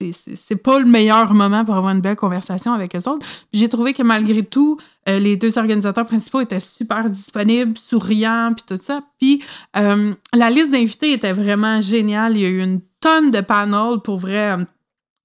c'est- 0.00 0.56
pas 0.56 0.78
le 0.78 0.84
meilleur 0.86 1.34
moment 1.34 1.64
pour 1.64 1.74
avoir 1.74 1.92
une 1.92 2.00
belle 2.00 2.16
conversation 2.16 2.72
avec 2.72 2.94
eux 2.94 3.08
autres. 3.10 3.26
J'ai 3.52 3.68
trouvé 3.68 3.94
que 3.94 4.02
malgré 4.02 4.44
tout, 4.44 4.78
euh, 5.08 5.18
les 5.18 5.36
deux 5.36 5.58
organisateurs 5.58 6.06
principaux 6.06 6.40
étaient 6.40 6.60
super 6.60 7.10
disponibles, 7.10 7.76
souriants, 7.76 8.52
puis 8.54 8.64
tout 8.66 8.82
ça. 8.82 9.02
Puis 9.18 9.42
euh, 9.76 10.12
la 10.34 10.50
liste 10.50 10.70
d'invités 10.70 11.12
était 11.12 11.32
vraiment 11.32 11.80
géniale. 11.80 12.36
Il 12.36 12.42
y 12.42 12.46
a 12.46 12.48
eu 12.48 12.62
une 12.62 12.80
tonne 13.00 13.30
de 13.30 13.40
panels 13.40 14.00
pour 14.04 14.18
vrai. 14.18 14.52
euh, 14.58 14.64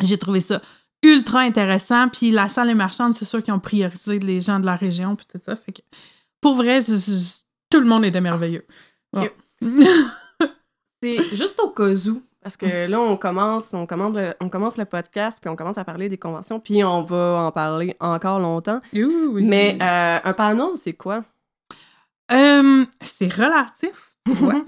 j'ai 0.02 0.18
trouvé 0.18 0.42
ça 0.42 0.62
ultra 1.04 1.40
intéressant. 1.42 2.10
Puis 2.10 2.32
la 2.32 2.50
salle 2.50 2.70
est 2.70 2.76
marchande, 2.76 3.16
c'est 3.16 3.26
sûr 3.26 3.44
qu'ils 3.44 3.54
ont 3.54 3.60
priorisé 3.60 4.18
les 4.20 4.42
gens 4.42 4.60
de 4.60 4.66
la 4.66 4.76
région, 4.76 5.16
puis 5.16 5.28
tout 5.32 5.40
ça. 5.44 5.56
Fait 5.56 5.72
que 5.74 5.82
pour 6.42 6.56
vrai, 6.56 6.82
je- 6.82 6.96
je- 6.96 7.42
tout 7.70 7.80
le 7.80 7.86
monde 7.88 8.06
était 8.06 8.22
merveilleux. 8.22 8.66
Bon. 9.14 9.28
C'est 11.02 11.36
juste 11.36 11.60
au 11.60 11.70
cas 11.70 11.94
où. 12.08 12.22
Parce 12.44 12.58
que 12.58 12.88
là, 12.88 13.00
on 13.00 13.16
commence, 13.18 13.70
on, 13.74 13.86
commande 13.86 14.16
le- 14.18 14.34
on 14.42 14.50
commence 14.50 14.78
le 14.78 14.86
podcast, 14.86 15.40
puis 15.42 15.50
on 15.50 15.56
commence 15.56 15.78
à 15.78 15.86
parler 15.86 16.10
des 16.10 16.18
conventions, 16.18 16.60
puis 16.60 16.84
on 16.84 17.02
va 17.02 17.46
en 17.48 17.52
parler 17.52 17.96
encore 18.00 18.40
longtemps. 18.40 18.80
Mais 18.94 19.78
euh, 19.82 20.20
un 20.24 20.34
panel, 20.34 20.68
c'est 20.76 20.94
quoi? 20.94 21.24
Euh, 22.32 22.86
c'est 23.02 23.34
relatif. 23.34 24.10
Ouais. 24.26 24.62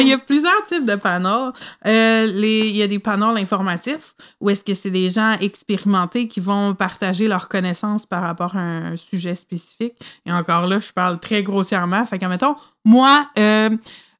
il 0.00 0.08
y 0.08 0.12
a 0.12 0.18
plusieurs 0.18 0.64
types 0.66 0.86
de 0.86 0.94
panels. 0.94 1.50
Euh, 1.86 2.26
les- 2.26 2.68
il 2.68 2.76
y 2.76 2.82
a 2.82 2.86
des 2.86 3.00
panels 3.00 3.36
informatifs 3.42 4.14
où 4.40 4.50
est-ce 4.50 4.62
que 4.62 4.74
c'est 4.74 4.90
des 4.90 5.10
gens 5.10 5.32
expérimentés 5.40 6.28
qui 6.28 6.38
vont 6.40 6.74
partager 6.74 7.26
leurs 7.26 7.48
connaissances 7.48 8.06
par 8.06 8.22
rapport 8.22 8.56
à 8.56 8.60
un 8.60 8.96
sujet 8.96 9.34
spécifique. 9.34 9.94
Et 10.26 10.32
encore 10.32 10.68
là, 10.68 10.78
je 10.78 10.92
parle 10.92 11.18
très 11.18 11.42
grossièrement. 11.42 12.04
Fait 12.06 12.18
que, 12.20 12.26
mettons, 12.26 12.54
moi, 12.84 13.28
euh, 13.38 13.70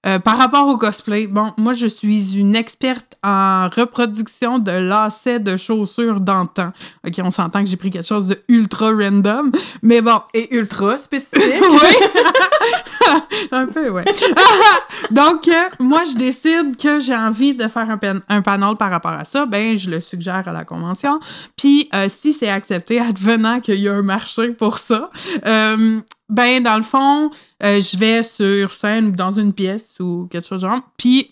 euh, 0.06 0.18
par 0.18 0.36
rapport 0.36 0.68
au 0.68 0.76
cosplay, 0.76 1.26
bon, 1.26 1.52
moi, 1.56 1.72
je 1.72 1.86
suis 1.86 2.36
une 2.36 2.54
experte 2.54 3.16
en 3.22 3.68
reproduction 3.74 4.58
de 4.58 4.70
lacets 4.70 5.40
de 5.40 5.56
chaussures 5.56 6.20
d'antan. 6.20 6.72
OK, 7.06 7.14
on 7.22 7.30
s'entend 7.30 7.62
que 7.62 7.70
j'ai 7.70 7.76
pris 7.76 7.90
quelque 7.90 8.06
chose 8.06 8.26
de 8.28 8.38
ultra 8.48 8.90
random, 8.90 9.50
mais 9.82 10.02
bon, 10.02 10.20
Et 10.34 10.54
ultra 10.54 10.98
spécifique. 10.98 11.42
oui. 11.70 12.22
un 13.52 13.66
peu, 13.66 13.88
ouais. 13.90 14.04
Donc, 15.10 15.48
euh, 15.48 15.52
moi, 15.80 16.04
je 16.04 16.16
décide 16.16 16.76
que 16.76 16.98
j'ai 17.00 17.14
envie 17.14 17.54
de 17.54 17.68
faire 17.68 17.88
un, 17.90 17.98
pan- 17.98 18.20
un 18.28 18.42
panel 18.42 18.74
par 18.76 18.90
rapport 18.90 19.12
à 19.12 19.24
ça. 19.24 19.46
Ben, 19.46 19.76
je 19.76 19.90
le 19.90 20.00
suggère 20.00 20.46
à 20.46 20.52
la 20.52 20.64
convention. 20.64 21.20
Puis, 21.56 21.88
euh, 21.94 22.08
si 22.08 22.32
c'est 22.32 22.48
accepté, 22.48 23.00
advenant 23.00 23.60
qu'il 23.60 23.80
y 23.80 23.88
a 23.88 23.94
un 23.94 24.02
marché 24.02 24.48
pour 24.50 24.78
ça, 24.78 25.10
euh, 25.46 26.00
ben, 26.28 26.62
dans 26.62 26.76
le 26.76 26.82
fond, 26.82 27.30
euh, 27.62 27.80
je 27.80 27.96
vais 27.96 28.22
sur 28.22 28.72
scène 28.72 29.06
ou 29.08 29.10
dans 29.12 29.32
une 29.32 29.52
pièce 29.52 29.94
ou 30.00 30.26
quelque 30.30 30.46
chose 30.46 30.62
de 30.62 30.68
genre. 30.68 30.80
Puis, 30.96 31.30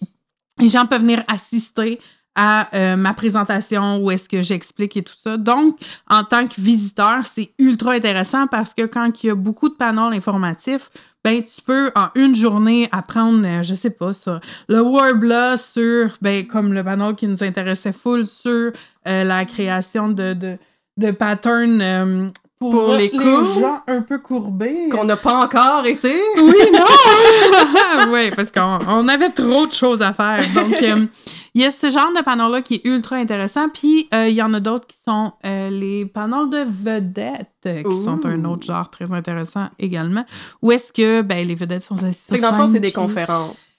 les 0.58 0.68
gens 0.68 0.86
peuvent 0.86 1.00
venir 1.00 1.22
assister 1.28 1.98
à 2.34 2.96
ma 2.96 3.12
présentation 3.12 3.98
où 3.98 4.10
est-ce 4.10 4.26
que 4.26 4.40
j'explique 4.40 4.96
et 4.96 5.02
tout 5.02 5.12
ça. 5.22 5.36
Donc, 5.36 5.78
en 6.08 6.24
tant 6.24 6.46
que 6.46 6.58
visiteur, 6.58 7.18
c'est 7.26 7.52
ultra 7.58 7.92
intéressant 7.92 8.46
parce 8.46 8.72
que 8.72 8.86
quand 8.86 9.22
il 9.22 9.26
y 9.26 9.30
a 9.30 9.34
beaucoup 9.34 9.68
de 9.68 9.74
panels 9.74 10.14
informatifs, 10.14 10.88
ben 11.24 11.42
tu 11.42 11.60
peux 11.64 11.90
en 11.94 12.08
une 12.14 12.34
journée 12.34 12.88
apprendre, 12.92 13.46
euh, 13.46 13.62
je 13.62 13.74
sais 13.74 13.90
pas, 13.90 14.12
sur 14.12 14.40
le 14.68 14.80
Warbler, 14.82 15.54
sur, 15.56 16.16
ben 16.20 16.46
comme 16.46 16.72
le 16.72 16.82
panel 16.82 17.14
qui 17.14 17.26
nous 17.28 17.42
intéressait 17.44 17.92
full, 17.92 18.26
sur 18.26 18.72
euh, 19.06 19.24
la 19.24 19.44
création 19.44 20.08
de, 20.08 20.32
de, 20.34 20.56
de 20.96 21.10
patterns 21.12 21.80
euh, 21.80 22.28
pour, 22.58 22.70
Pour 22.70 22.94
les 22.94 23.10
courbes. 23.10 23.58
gens 23.60 23.82
un 23.88 24.02
peu 24.02 24.18
courbés. 24.18 24.88
Qu'on 24.90 25.04
n'a 25.04 25.16
pas 25.16 25.34
encore 25.44 25.84
été. 25.86 26.14
Oui, 26.36 26.54
non! 26.72 28.08
oui, 28.12 28.30
parce 28.36 28.52
qu'on 28.52 28.78
on 28.88 29.08
avait 29.08 29.30
trop 29.30 29.66
de 29.66 29.72
choses 29.72 30.00
à 30.00 30.12
faire. 30.12 30.44
Donc, 30.54 30.80
euh, 30.80 31.06
il 31.54 31.62
y 31.62 31.64
a 31.66 31.70
ce 31.70 31.90
genre 31.90 32.12
de 32.16 32.22
panneau-là 32.22 32.62
qui 32.62 32.74
est 32.74 32.84
ultra 32.86 33.16
intéressant. 33.16 33.68
Puis, 33.68 34.08
euh, 34.14 34.28
il 34.28 34.34
y 34.34 34.42
en 34.42 34.54
a 34.54 34.60
d'autres 34.60 34.86
qui 34.86 34.96
sont 35.04 35.32
euh, 35.44 35.68
les 35.68 36.06
panneaux 36.06 36.46
de 36.46 36.64
vedettes, 36.66 37.48
euh, 37.66 37.82
qui 37.82 38.02
sont 38.02 38.24
un 38.24 38.44
autre 38.44 38.66
genre 38.66 38.88
très 38.88 39.12
intéressant 39.12 39.68
également. 39.78 40.24
Où 40.62 40.72
est-ce 40.72 40.92
que 40.92 41.22
ben, 41.22 41.46
les 41.46 41.54
vedettes 41.54 41.82
sont 41.82 42.02
assises 42.02 42.28
Fait 42.28 42.38
que 42.38 42.42
dans 42.42 42.52
le 42.52 42.56
fond, 42.56 42.70
c'est 42.72 42.80
des 42.80 42.92
conférences. 42.92 43.71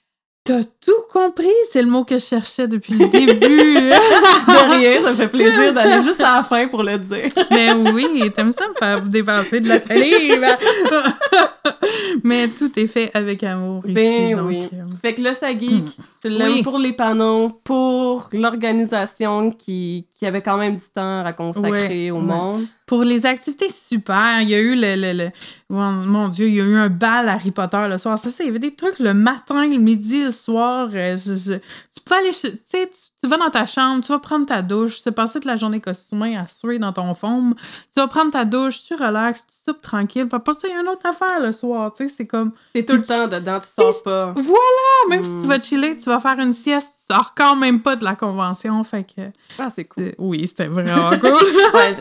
T'as 0.46 0.62
tout 0.62 0.92
compris! 1.10 1.46
C'est 1.72 1.80
le 1.80 1.88
mot 1.88 2.04
que 2.04 2.18
je 2.18 2.24
cherchais 2.24 2.68
depuis 2.68 2.92
le 2.92 3.06
début. 3.08 3.38
De 3.40 4.76
rien, 4.78 5.00
ça 5.00 5.12
me 5.12 5.16
fait 5.16 5.28
plaisir 5.28 5.72
d'aller 5.72 6.02
juste 6.02 6.20
à 6.20 6.36
la 6.36 6.42
fin 6.42 6.68
pour 6.68 6.82
le 6.82 6.98
dire. 6.98 7.28
Mais 7.50 7.72
oui, 7.72 8.30
t'aimes 8.36 8.52
ça 8.52 8.68
me 8.68 8.74
faire 8.74 9.00
dépenser 9.00 9.60
de 9.60 9.68
la 9.68 9.80
salive! 9.80 10.44
Mais 12.24 12.48
tout 12.48 12.70
est 12.78 12.86
fait 12.86 13.10
avec 13.14 13.42
amour 13.42 13.82
ici. 13.84 13.94
Ben 13.94 14.36
donc, 14.36 14.48
oui. 14.48 14.68
euh, 14.72 14.84
Fait 15.02 15.14
que 15.14 15.22
là, 15.22 15.34
ça 15.34 15.48
geek, 15.48 15.96
tu 16.22 16.28
l'aimes 16.28 16.52
Oui. 16.52 16.62
pour 16.62 16.78
les 16.78 16.92
panneaux, 16.92 17.48
pour 17.64 18.28
l'organisation 18.32 19.50
qui, 19.50 20.06
qui 20.18 20.26
avait 20.26 20.40
quand 20.42 20.56
même 20.56 20.76
du 20.76 20.84
temps 20.94 21.24
à 21.24 21.32
consacrer 21.32 21.70
Ouais, 21.70 22.10
au 22.10 22.16
ouais. 22.16 22.20
monde. 22.22 22.66
Pour 22.86 23.02
les 23.02 23.24
activités, 23.24 23.68
super. 23.70 24.40
Il 24.42 24.50
y 24.50 24.54
a 24.54 24.60
eu 24.60 24.74
le, 24.76 24.94
le, 24.96 25.12
le- 25.24 25.30
Mon, 25.70 25.90
mon 25.92 26.28
Dieu, 26.28 26.48
il 26.48 26.54
y 26.54 26.60
a 26.60 26.64
eu 26.64 26.76
un 26.76 26.88
bal 26.90 27.28
Harry 27.28 27.50
Potter 27.50 27.80
le 27.88 27.96
soir. 27.98 28.18
Ça, 28.18 28.30
ça, 28.30 28.44
il 28.44 28.46
y 28.46 28.50
avait 28.50 28.58
des 28.58 28.74
trucs 28.74 28.98
le 28.98 29.14
matin, 29.14 29.66
le 29.66 29.78
midi, 29.78 30.24
le 30.24 30.30
soir. 30.34 30.88
euh, 30.92 31.16
je- 31.16 31.34
je- 31.34 31.54
Tu 31.54 32.00
peux 32.04 32.14
aller... 32.14 32.30
Tu 32.30 32.36
sais, 32.38 32.90
tu, 32.90 33.00
tu 33.22 33.28
vas 33.28 33.36
dans 33.36 33.50
ta 33.50 33.66
chambre, 33.66 34.02
tu 34.04 34.12
vas 34.12 34.18
prendre 34.18 34.46
ta 34.46 34.60
douche, 34.62 35.02
tu 35.02 35.10
passer 35.12 35.34
toute 35.34 35.44
la 35.46 35.56
journée 35.56 35.80
costumée 35.80 36.36
à 36.36 36.46
suer 36.46 36.78
dans 36.78 36.92
ton 36.92 37.14
foam. 37.14 37.54
Tu 37.94 38.00
vas 38.00 38.08
prendre 38.08 38.30
ta 38.32 38.44
douche, 38.44 38.82
tu 38.82 38.94
relaxes, 38.94 39.46
tu 39.46 39.54
soupes 39.64 39.80
tranquille. 39.80 40.28
Puis 40.28 40.38
a 40.72 40.80
une 40.80 40.88
autre 40.88 41.06
affaire 41.06 41.40
le 41.40 41.52
soir. 41.52 41.92
Tu 41.94 42.08
sais, 42.08 42.14
c'est 42.16 42.26
comme... 42.26 42.52
T'es 42.72 42.84
tout 42.84 42.94
le 42.94 43.02
temps 43.02 43.28
dedans, 43.28 43.60
tu 43.60 43.68
sors 43.68 44.02
pas. 44.02 44.32
Voilà! 44.36 45.08
Même 45.08 45.24
si 45.24 45.30
tu 45.42 45.46
vas 45.48 45.60
chiller, 45.60 45.96
tu 45.96 46.04
vas 46.10 46.20
faire 46.20 46.38
une 46.38 46.54
sieste, 46.54 46.92
tu 47.00 47.03
sors 47.10 47.34
quand 47.36 47.56
même 47.56 47.80
pas 47.80 47.96
de 47.96 48.04
la 48.04 48.14
convention. 48.14 48.82
Fait 48.84 49.04
que... 49.04 49.22
Ah, 49.58 49.68
c'est 49.74 49.84
cool. 49.84 50.12
Oui, 50.18 50.46
c'était 50.48 50.66
vraiment 50.68 51.10
cool. 51.20 51.32
Ouais, 51.74 51.92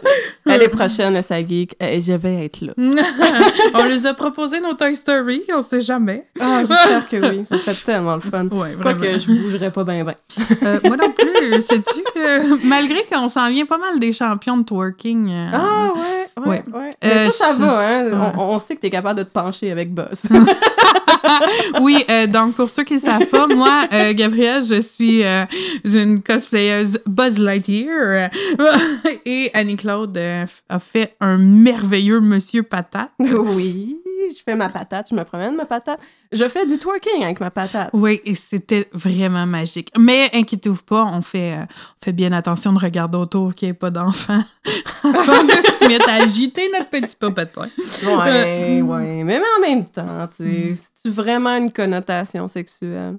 L'année 0.45 0.67
prochaine, 0.69 1.22
ça 1.22 1.39
geek, 1.45 1.75
euh, 1.81 2.00
je 2.01 2.13
vais 2.13 2.45
être 2.45 2.62
là. 2.62 2.74
on 3.75 3.83
les 3.83 4.05
a 4.05 4.13
proposé 4.13 4.60
nos 4.60 4.74
Toy 4.74 4.95
Story, 4.95 5.43
on 5.53 5.62
sait 5.62 5.81
jamais. 5.81 6.27
Ah, 6.39 6.60
j'espère 6.65 7.07
que 7.10 7.17
oui. 7.17 7.43
Ça 7.50 7.57
serait 7.57 7.75
tellement 7.86 8.15
le 8.15 8.22
fun. 8.22 8.48
Ouais, 8.48 8.75
Quoique 8.81 9.00
vraiment. 9.00 9.19
je 9.19 9.27
bougerais 9.31 9.72
pas 9.72 9.83
bien, 9.83 10.03
ben. 10.03 10.15
Euh, 10.63 10.79
moi 10.86 10.98
non 10.98 11.12
plus, 11.12 11.62
sais-tu 11.62 12.01
que 12.15 12.65
malgré 12.67 13.03
qu'on 13.03 13.29
s'en 13.29 13.50
vient 13.50 13.65
pas 13.65 13.77
mal 13.77 14.00
des 14.00 14.13
champions 14.13 14.57
de 14.57 14.63
twerking. 14.63 15.29
euh, 15.31 15.50
Ah, 15.53 15.91
ouais, 15.95 16.01
ouais, 16.01 16.48
Ouais. 16.48 16.63
ouais. 16.74 16.89
Euh, 17.03 17.25
Mais 17.25 17.31
ça, 17.31 17.45
ça 17.48 17.53
je- 17.57 17.63
va, 17.63 17.79
hein. 17.79 18.03
Ouais. 18.05 18.31
On, 18.38 18.41
on 18.55 18.60
sait 18.60 18.75
que 18.75 18.81
t'es 18.81 18.89
capable 18.89 19.19
de 19.19 19.24
te 19.24 19.31
pencher 19.31 19.72
avec 19.72 19.93
Boss. 19.93 20.24
oui, 21.81 22.03
euh, 22.10 22.27
donc 22.27 22.55
pour 22.55 22.69
ceux 22.69 22.83
qui 22.83 22.95
ne 22.95 23.00
savent 23.00 23.25
pas, 23.27 23.48
moi, 23.48 23.83
euh, 23.93 24.13
Gabrielle, 24.13 24.63
je 24.63 24.81
suis 24.81 24.92
euh, 25.01 25.45
une 25.85 26.21
cosplayeuse 26.21 27.00
Buzz 27.05 27.38
Lightyear 27.38 28.29
euh, 28.59 28.77
et 29.25 29.51
Annie-Claude 29.53 30.17
euh, 30.17 30.45
a 30.69 30.79
fait 30.79 31.15
un 31.19 31.38
merveilleux 31.38 32.19
Monsieur 32.19 32.63
Patate. 32.63 33.12
oui. 33.19 33.97
je 34.29 34.41
fais 34.43 34.55
ma 34.55 34.69
patate, 34.69 35.07
je 35.09 35.15
me 35.15 35.23
promène 35.23 35.55
ma 35.55 35.65
patate. 35.65 36.00
Je 36.31 36.47
fais 36.47 36.65
du 36.65 36.77
twerking 36.77 37.23
avec 37.23 37.39
ma 37.39 37.51
patate. 37.51 37.89
Oui, 37.93 38.21
et 38.25 38.35
c'était 38.35 38.88
vraiment 38.93 39.45
magique. 39.45 39.91
Mais 39.97 40.29
inquiétez-vous 40.33 40.83
pas, 40.83 41.03
on 41.03 41.21
fait, 41.21 41.53
euh, 41.53 41.63
on 41.63 42.05
fait 42.05 42.13
bien 42.13 42.31
attention 42.31 42.73
de 42.73 42.79
regarder 42.79 43.17
autour 43.17 43.53
qu'il 43.53 43.67
n'y 43.67 43.71
ait 43.71 43.75
pas 43.75 43.91
d'enfants 43.91 44.43
avant 45.03 45.43
de 45.43 45.51
se 45.51 45.88
mettre 45.88 46.09
à 46.09 46.23
agiter 46.23 46.69
notre 46.71 46.89
petit 46.89 47.15
popotin. 47.15 47.69
Ouais, 48.03 48.81
ouais. 48.81 49.23
Mais, 49.23 49.39
en 49.57 49.62
même 49.62 49.85
temps, 49.85 50.27
tu 50.38 50.43
sais, 50.43 50.77
c'est 50.93 51.12
vraiment 51.12 51.55
une 51.57 51.71
connotation 51.71 52.47
sexuelle? 52.47 53.17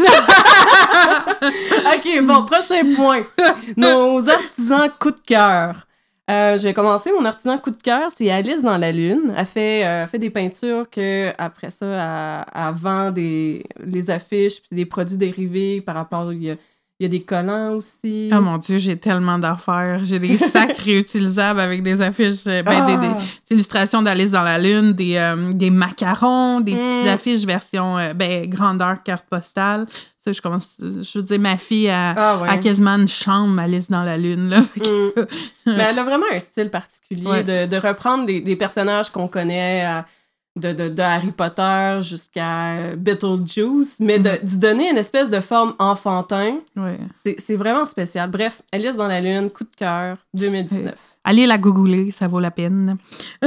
ok, 1.94 2.22
bon, 2.22 2.44
prochain 2.44 2.94
point. 2.96 3.22
Nos 3.76 4.28
artisans 4.28 4.88
coup 4.98 5.10
de 5.10 5.20
cœur. 5.26 5.86
Euh, 6.30 6.56
je 6.56 6.62
vais 6.62 6.74
commencer. 6.74 7.10
Mon 7.10 7.24
artisan 7.24 7.58
coup 7.58 7.72
de 7.72 7.82
cœur, 7.82 8.10
c'est 8.16 8.30
Alice 8.30 8.62
dans 8.62 8.78
la 8.78 8.92
Lune. 8.92 9.34
Elle 9.36 9.46
fait, 9.46 9.84
euh, 9.84 10.06
fait 10.06 10.18
des 10.18 10.30
peintures 10.30 10.88
que 10.88 11.32
après 11.38 11.72
ça, 11.72 12.46
elle, 12.54 12.74
vend 12.74 13.10
des 13.10 13.64
les 13.84 14.10
affiches 14.10 14.62
puis 14.62 14.76
des 14.76 14.86
produits 14.86 15.16
dérivés 15.16 15.80
par 15.80 15.96
rapport. 15.96 16.32
Il 16.32 16.56
il 17.00 17.04
y 17.04 17.06
a 17.06 17.08
des 17.08 17.22
collants 17.22 17.72
aussi. 17.76 18.30
Oh 18.30 18.40
mon 18.42 18.58
Dieu, 18.58 18.76
j'ai 18.76 18.96
tellement 18.98 19.38
d'affaires. 19.38 20.00
J'ai 20.04 20.18
des 20.18 20.36
sacs 20.52 20.76
réutilisables 20.76 21.58
avec 21.58 21.82
des 21.82 22.02
affiches, 22.02 22.46
euh, 22.46 22.62
ben, 22.62 22.84
des, 22.84 22.92
Ah! 23.08 23.16
illustrations 23.50 24.02
d'Alice 24.02 24.30
dans 24.30 24.42
la 24.42 24.58
Lune, 24.58 24.92
des, 24.92 25.16
euh, 25.16 25.50
des 25.52 25.70
macarons, 25.70 26.60
des 26.60 26.74
Mm. 26.74 26.78
petites 26.78 27.06
affiches 27.10 27.44
version 27.46 27.96
euh, 27.96 28.12
ben, 28.12 28.46
grandeur 28.48 29.02
carte 29.02 29.24
postale. 29.30 29.86
Ça, 30.22 30.32
je 30.32 30.42
commence. 30.42 30.68
Je 30.78 31.18
veux 31.18 31.24
dire, 31.24 31.40
ma 31.40 31.56
fille 31.56 31.88
a, 31.88 32.10
Ah 32.14 32.38
ouais. 32.42 32.48
a 32.50 32.58
quasiment 32.58 32.96
une 32.98 33.08
chambre 33.08 33.58
Alice 33.58 33.88
dans 33.88 34.02
la 34.04 34.18
Lune. 34.18 34.50
Là. 34.50 34.60
Mm. 34.60 35.24
Mais 35.66 35.86
elle 35.88 35.98
a 35.98 36.04
vraiment 36.04 36.26
un 36.30 36.38
style 36.40 36.68
particulier 36.68 37.26
Ouais. 37.26 37.42
de, 37.42 37.64
de 37.66 37.76
reprendre 37.78 38.26
des, 38.26 38.42
des 38.42 38.56
personnages 38.56 39.08
qu'on 39.08 39.28
connaît 39.28 39.86
euh, 39.86 40.02
de, 40.56 40.72
de, 40.72 40.88
de 40.88 41.00
Harry 41.02 41.32
Potter 41.32 41.98
jusqu'à 42.02 42.72
euh, 42.78 42.96
Beetlejuice, 42.96 43.98
mais 44.00 44.18
de- 44.18 44.30
Mhm. 44.30 44.38
d'y 44.42 44.58
donner 44.58 44.90
une 44.90 44.96
espèce 44.98 45.30
de 45.30 45.40
forme 45.40 45.74
enfantin. 45.78 46.58
Ouais. 46.76 46.98
C'est 47.24 47.36
c'est 47.46 47.56
vraiment 47.56 47.86
spécial. 47.86 48.30
Bref, 48.30 48.60
Alice 48.72 48.96
dans 48.96 49.06
la 49.06 49.20
Lune, 49.20 49.50
coup 49.50 49.64
de 49.64 49.76
cœur, 49.76 50.16
2019. 50.34 50.94
Allez 51.22 51.46
la 51.46 51.58
googler, 51.58 52.10
ça 52.10 52.26
vaut 52.28 52.40
la 52.40 52.50
peine. 52.50 52.96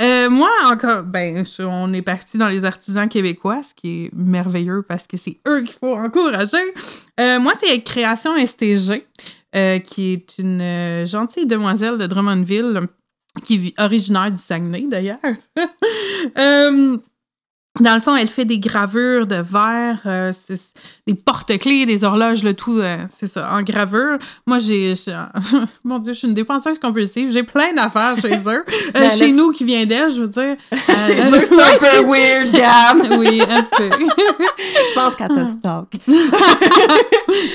Euh, 0.00 0.28
moi, 0.30 0.48
encore, 0.66 1.02
ben, 1.04 1.44
on 1.60 1.92
est 1.92 2.02
parti 2.02 2.36
dans 2.38 2.48
les 2.48 2.64
artisans 2.64 3.08
québécois, 3.08 3.60
ce 3.62 3.74
qui 3.74 4.04
est 4.04 4.10
merveilleux 4.14 4.82
parce 4.82 5.06
que 5.06 5.16
c'est 5.16 5.38
eux 5.48 5.62
qu'il 5.62 5.74
faut 5.74 5.94
encourager. 5.94 6.56
Euh, 7.20 7.38
moi, 7.40 7.52
c'est 7.58 7.80
Création 7.82 8.32
STG, 8.44 9.06
qui 9.84 10.12
est 10.12 10.38
une 10.38 11.04
gentille 11.06 11.46
demoiselle 11.46 11.96
de 11.98 12.06
Drummondville, 12.06 12.82
qui 13.42 13.68
est 13.68 13.80
originaire 13.80 14.30
du 14.30 14.40
Saguenay 14.40 14.86
d'ailleurs. 14.88 15.18
Euh, 16.38 16.96
dans 17.80 17.94
le 17.96 18.00
fond, 18.00 18.14
elle 18.14 18.28
fait 18.28 18.44
des 18.44 18.60
gravures 18.60 19.26
de 19.26 19.34
verre, 19.34 20.00
euh, 20.06 20.32
des 21.08 21.14
porte-clés, 21.14 21.86
des 21.86 22.04
horloges, 22.04 22.44
le 22.44 22.54
tout, 22.54 22.78
euh, 22.78 22.98
c'est 23.10 23.26
ça, 23.26 23.52
en 23.52 23.62
gravure. 23.62 24.18
Moi, 24.46 24.58
j'ai. 24.58 24.94
Mon 25.84 25.98
Dieu, 25.98 26.12
je 26.12 26.18
suis 26.18 26.28
une 26.28 26.34
dépenseuse 26.34 26.78
compulsive. 26.78 27.32
J'ai 27.32 27.42
plein 27.42 27.72
d'affaires 27.72 28.16
chez 28.20 28.36
eux. 28.46 28.64
Ben, 28.94 29.10
chez 29.10 29.32
nous 29.32 29.50
qui 29.50 29.64
vient 29.64 29.84
d'elle, 29.86 30.14
je 30.14 30.20
veux 30.20 30.28
dire. 30.28 30.56
Chez 30.70 31.16
eux, 31.16 31.44
c'est 31.46 31.60
un 31.60 31.78
peu 31.78 32.06
weird, 32.08 32.52
Gab. 32.52 33.18
oui, 33.18 33.42
un 33.42 33.64
peu. 33.64 33.90
Je 33.90 34.94
pense 34.94 35.16
qu'elle 35.16 35.28
te 35.28 35.44
stalk. 35.44 35.94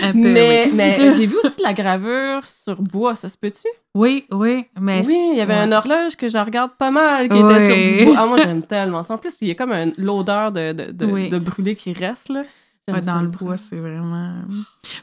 un 0.04 0.12
peu, 0.12 0.18
Mais, 0.18 0.66
oui. 0.68 0.74
mais 0.76 1.16
j'ai 1.16 1.28
vu 1.28 1.38
aussi 1.38 1.56
de 1.56 1.64
la 1.64 1.72
gravure 1.72 2.46
sur 2.46 2.82
bois, 2.82 3.16
ça 3.16 3.30
se 3.30 3.38
peut-tu? 3.38 3.70
Oui, 3.96 4.26
oui, 4.32 4.66
mais. 4.80 5.04
Oui, 5.06 5.18
il 5.32 5.38
y 5.38 5.42
avait 5.42 5.56
ouais. 5.58 5.66
une 5.66 5.74
horloge 5.74 6.16
que 6.16 6.30
je 6.30 6.38
regarde 6.38 6.72
pas 6.78 6.92
mal 6.92 7.28
qui 7.28 7.36
était 7.38 7.98
sur 7.98 7.98
du 8.00 8.06
bois. 8.06 8.16
Ah, 8.20 8.26
moi, 8.28 8.38
j'aime 8.38 8.62
tellement 8.64 9.02
ça. 9.04 9.16
En 9.16 9.18
plus, 9.18 9.36
il 9.42 9.48
y 9.48 9.52
a 9.52 9.56
comme 9.56 9.72
un- 9.72 9.92
l'odeur 9.98 10.52
de, 10.52 10.74
de, 10.74 10.92
de, 10.92 11.06
Oui. 11.06 11.30
de 11.30 11.40
brûlé 11.40 11.76
qui 11.76 11.94
reste, 11.94 12.30
là. 12.30 12.44
Ouais, 12.88 13.02
dans 13.02 13.22
le 13.22 13.28
bois, 13.28 13.56
c'est 13.58 13.76
vraiment. 13.78 14.34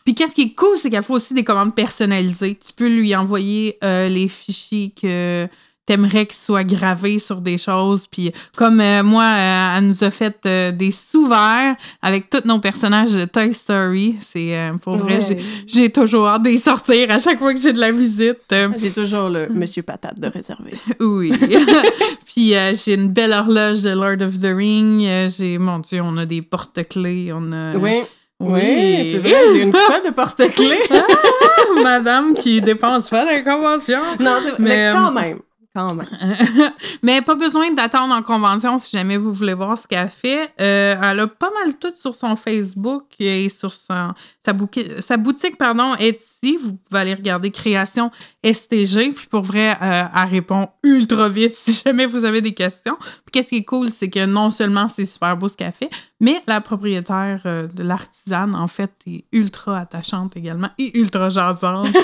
Puis 0.05 0.15
qu'est-ce 0.15 0.35
qui 0.35 0.43
est 0.43 0.55
cool, 0.55 0.77
c'est 0.77 0.91
qu'elle 0.91 1.05
fait 1.05 1.13
aussi 1.13 1.35
des 1.35 1.45
commandes 1.45 1.73
personnalisées. 1.75 2.57
Tu 2.57 2.73
peux 2.73 2.89
lui 2.89 3.15
envoyer 3.15 3.79
euh, 3.85 4.09
les 4.09 4.27
fichiers 4.29 4.93
que 5.01 5.47
t'aimerais 5.87 6.27
qu'ils 6.27 6.37
soient 6.39 6.65
gravés 6.65 7.19
sur 7.19 7.41
des 7.41 7.57
choses. 7.59 8.07
Puis 8.11 8.33
comme 8.57 8.81
euh, 8.81 9.03
moi, 9.03 9.25
euh, 9.25 9.79
elle 9.79 9.87
nous 9.87 10.05
a 10.05 10.11
fait 10.11 10.37
euh, 10.47 10.73
des 10.73 10.91
sous-verts 10.91 11.77
avec 12.03 12.29
tous 12.29 12.43
nos 12.45 12.59
personnages 12.59 13.13
de 13.13 13.25
Toy 13.25 13.55
Story. 13.55 14.17
C'est 14.33 14.57
euh, 14.57 14.73
pour 14.75 14.97
vrai, 14.97 15.21
j'ai- 15.21 15.35
Ouais. 15.37 15.43
j'ai 15.67 15.91
toujours 15.91 16.27
hâte 16.29 16.43
d'y 16.43 16.59
sortir 16.61 17.07
à 17.11 17.19
chaque 17.19 17.39
fois 17.39 17.55
que 17.55 17.61
j'ai 17.61 17.73
de 17.73 17.79
la 17.81 17.93
visite. 17.93 18.39
Euh, 18.53 18.69
J'ai 18.79 18.91
toujours 18.91 19.29
le 19.29 19.49
Monsieur 19.49 19.83
Patate 19.83 20.19
de 20.21 20.27
réservé. 20.29 20.73
oui. 21.01 21.33
Puis 22.27 22.55
euh, 22.55 22.73
j'ai 22.75 22.95
une 22.95 23.09
belle 23.13 23.33
horloge 23.33 23.83
de 23.83 23.91
Lord 23.91 24.21
of 24.27 24.41
the 24.41 24.53
Ring. 24.55 25.07
J'ai, 25.37 25.59
mon 25.59 25.79
Dieu, 25.79 26.01
on 26.03 26.17
a 26.19 26.27
des 26.27 26.43
porte-clés. 26.43 27.31
On 27.33 27.53
a. 27.53 27.75
Oui, 27.77 28.03
Oui, 28.41 28.61
oui, 28.63 29.11
c'est 29.13 29.19
vrai, 29.19 29.35
j'ai 29.55 29.63
une 29.63 29.73
colle 29.73 30.03
de 30.05 30.11
porte-clés. 30.11 30.83
Madame 31.83 32.35
qui 32.35 32.61
dépense 32.61 33.09
pas 33.11 33.25
la 33.25 33.41
convention. 33.43 33.99
non, 34.21 34.37
c'est 34.45 34.59
Mais, 34.59 34.93
mais, 34.93 34.93
quand 34.95 35.13
même, 35.13 35.39
quand 35.77 35.95
même. 35.95 36.07
Mais 37.03 37.21
pas 37.21 37.35
besoin 37.35 37.71
d'attendre 37.73 38.15
en 38.15 38.23
convention 38.23 38.79
si 38.79 38.91
jamais 38.91 39.17
vous 39.19 39.33
voulez 39.33 39.55
voir 39.55 39.77
ce 39.77 39.87
qu'elle 39.87 40.09
fait. 40.09 40.51
Euh, 40.61 40.95
elle 41.03 41.21
a 41.21 41.27
pas 41.27 41.51
mal 41.63 41.75
tout 41.77 41.93
sur 41.95 42.15
son 42.15 42.35
Facebook 42.37 43.05
et 43.19 43.49
sur 43.49 43.73
son- 43.75 44.15
sa, 44.45 44.53
bouqui- 44.53 45.01
sa 45.03 45.17
boutique 45.19 45.59
pardon, 45.59 45.95
Etsy. 45.99 46.57
Vous 46.63 46.75
pouvez 46.89 47.01
aller 47.01 47.15
regarder 47.15 47.51
Création 47.51 48.11
STG. 48.45 49.13
Puis 49.15 49.27
pour 49.27 49.43
vrai, 49.43 49.77
euh, 49.83 50.03
elle 50.15 50.29
répond 50.31 50.69
ultra 50.83 51.29
vite 51.29 51.55
si 51.67 51.83
jamais 51.85 52.07
vous 52.07 52.25
avez 52.25 52.41
des 52.41 52.55
questions. 52.55 52.97
Puis 52.99 53.33
qu'est-ce 53.33 53.49
qui 53.49 53.57
est 53.57 53.65
cool, 53.65 53.89
c'est 53.99 54.09
que 54.09 54.25
non 54.25 54.51
seulement 54.51 54.89
c'est 54.89 55.05
super 55.05 55.37
beau 55.37 55.49
ce 55.49 55.57
qu'elle 55.57 55.73
fait, 55.73 55.91
mais 56.21 56.41
la 56.47 56.61
propriétaire 56.61 57.41
euh, 57.45 57.67
de 57.69 57.83
l'artisane, 57.83 58.55
en 58.55 58.69
fait, 58.69 58.93
est 59.07 59.25
ultra 59.33 59.81
attachante 59.81 60.37
également 60.37 60.71
et 60.79 60.97
ultra 60.99 61.29
jasante. 61.31 61.89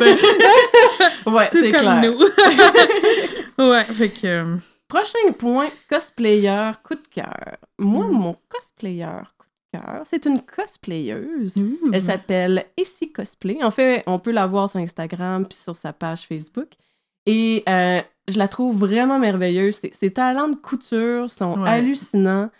Ouais, 1.24 1.48
c'est 1.52 1.70
comme 1.70 1.82
clair. 1.82 2.02
nous. 2.02 2.18
Ouais, 3.58 3.84
fait 3.84 4.10
que. 4.10 4.26
euh, 4.26 4.56
Prochain 4.88 5.32
point, 5.38 5.68
cosplayer 5.88 6.72
coup 6.84 6.94
de 6.94 7.06
cœur. 7.10 7.56
Moi, 7.78 8.06
Mm. 8.06 8.10
mon 8.12 8.36
cosplayer 8.50 9.06
coup 9.38 9.46
de 9.74 9.78
cœur, 9.80 10.02
c'est 10.04 10.26
une 10.26 10.42
cosplayeuse. 10.42 11.56
ouh. 11.56 11.90
Elle 11.92 12.02
s'appelle 12.02 12.66
Essie 12.76 13.10
Cosplay. 13.10 13.62
En 13.64 13.70
fait, 13.70 14.02
on 14.06 14.18
peut 14.18 14.32
la 14.32 14.46
voir 14.46 14.68
sur 14.68 14.80
Instagram 14.80 15.46
puis 15.46 15.56
sur 15.56 15.76
sa 15.76 15.92
page 15.94 16.22
Facebook. 16.26 16.68
Et 17.24 17.62
euh, 17.68 18.02
je 18.28 18.36
la 18.36 18.48
trouve 18.48 18.76
vraiment 18.76 19.18
merveilleuse. 19.18 19.76
Ses, 19.76 19.92
ses 19.98 20.12
talents 20.12 20.48
de 20.48 20.56
couture 20.56 21.30
sont 21.30 21.60
Ouais. 21.62 21.70
hallucinants. 21.70 22.50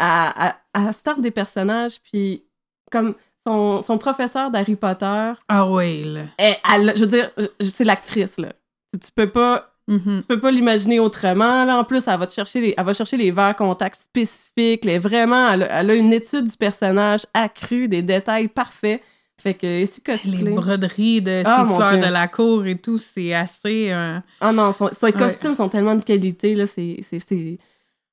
À, 0.00 0.50
à, 0.50 0.56
à 0.74 0.92
start 0.92 1.20
des 1.20 1.32
personnages, 1.32 2.00
puis 2.02 2.44
comme 2.92 3.14
son, 3.46 3.82
son 3.82 3.98
professeur 3.98 4.50
d'Harry 4.52 4.76
Potter, 4.76 5.32
Ah 5.48 5.68
ouais, 5.68 6.02
là. 6.04 6.22
elle, 6.38 6.56
elle- 6.72 6.92
je 6.96 7.00
veux 7.00 7.06
dire, 7.10 7.30
c'est 7.60 7.82
l'actrice, 7.84 8.36
là. 8.38 8.52
Tu 8.92 9.10
peux 9.12 9.28
pas 9.28 9.74
Mhm. 9.88 10.20
tu 10.20 10.26
peux 10.26 10.38
pas 10.38 10.50
l'imaginer 10.50 11.00
autrement. 11.00 11.64
Là, 11.64 11.78
en 11.78 11.84
plus, 11.84 12.02
elle 12.06 12.18
va 12.18 12.26
te 12.26 12.34
chercher 12.34 12.60
les, 12.60 12.74
elle 12.76 12.84
va 12.84 12.92
chercher 12.94 13.16
les 13.16 13.30
verres 13.30 13.56
contacts 13.56 14.00
spécifiques. 14.02 14.84
Elle 14.86 15.00
vraiment, 15.00 15.50
elle 15.50 15.62
a, 15.64 15.80
elle 15.80 15.90
a 15.90 15.94
une 15.94 16.12
étude 16.12 16.44
du 16.48 16.56
personnage 16.56 17.26
accrue, 17.34 17.88
des 17.88 18.02
détails 18.02 18.48
parfaits. 18.48 19.00
Fait 19.40 19.54
que 19.54 19.82
ici 19.82 20.02
Les 20.06 20.12
cosplay. 20.14 20.50
broderies 20.50 21.22
de 21.22 21.42
Ah, 21.44 21.64
ces 21.68 21.74
fleurs 21.74 21.92
Dieu. 21.92 22.00
de 22.08 22.12
la 22.12 22.26
cour 22.28 22.66
et 22.66 22.76
tout, 22.76 22.98
c'est 22.98 23.32
assez. 23.34 23.90
euh, 23.92 24.18
Ah 24.40 24.52
non, 24.52 24.72
son- 24.72 24.90
ses 24.98 25.06
Ouais. 25.06 25.12
costumes 25.12 25.54
sont 25.54 25.68
tellement 25.68 25.94
de 25.94 26.02
qualité 26.04 26.54
là, 26.56 26.66
c'est. 26.66 26.98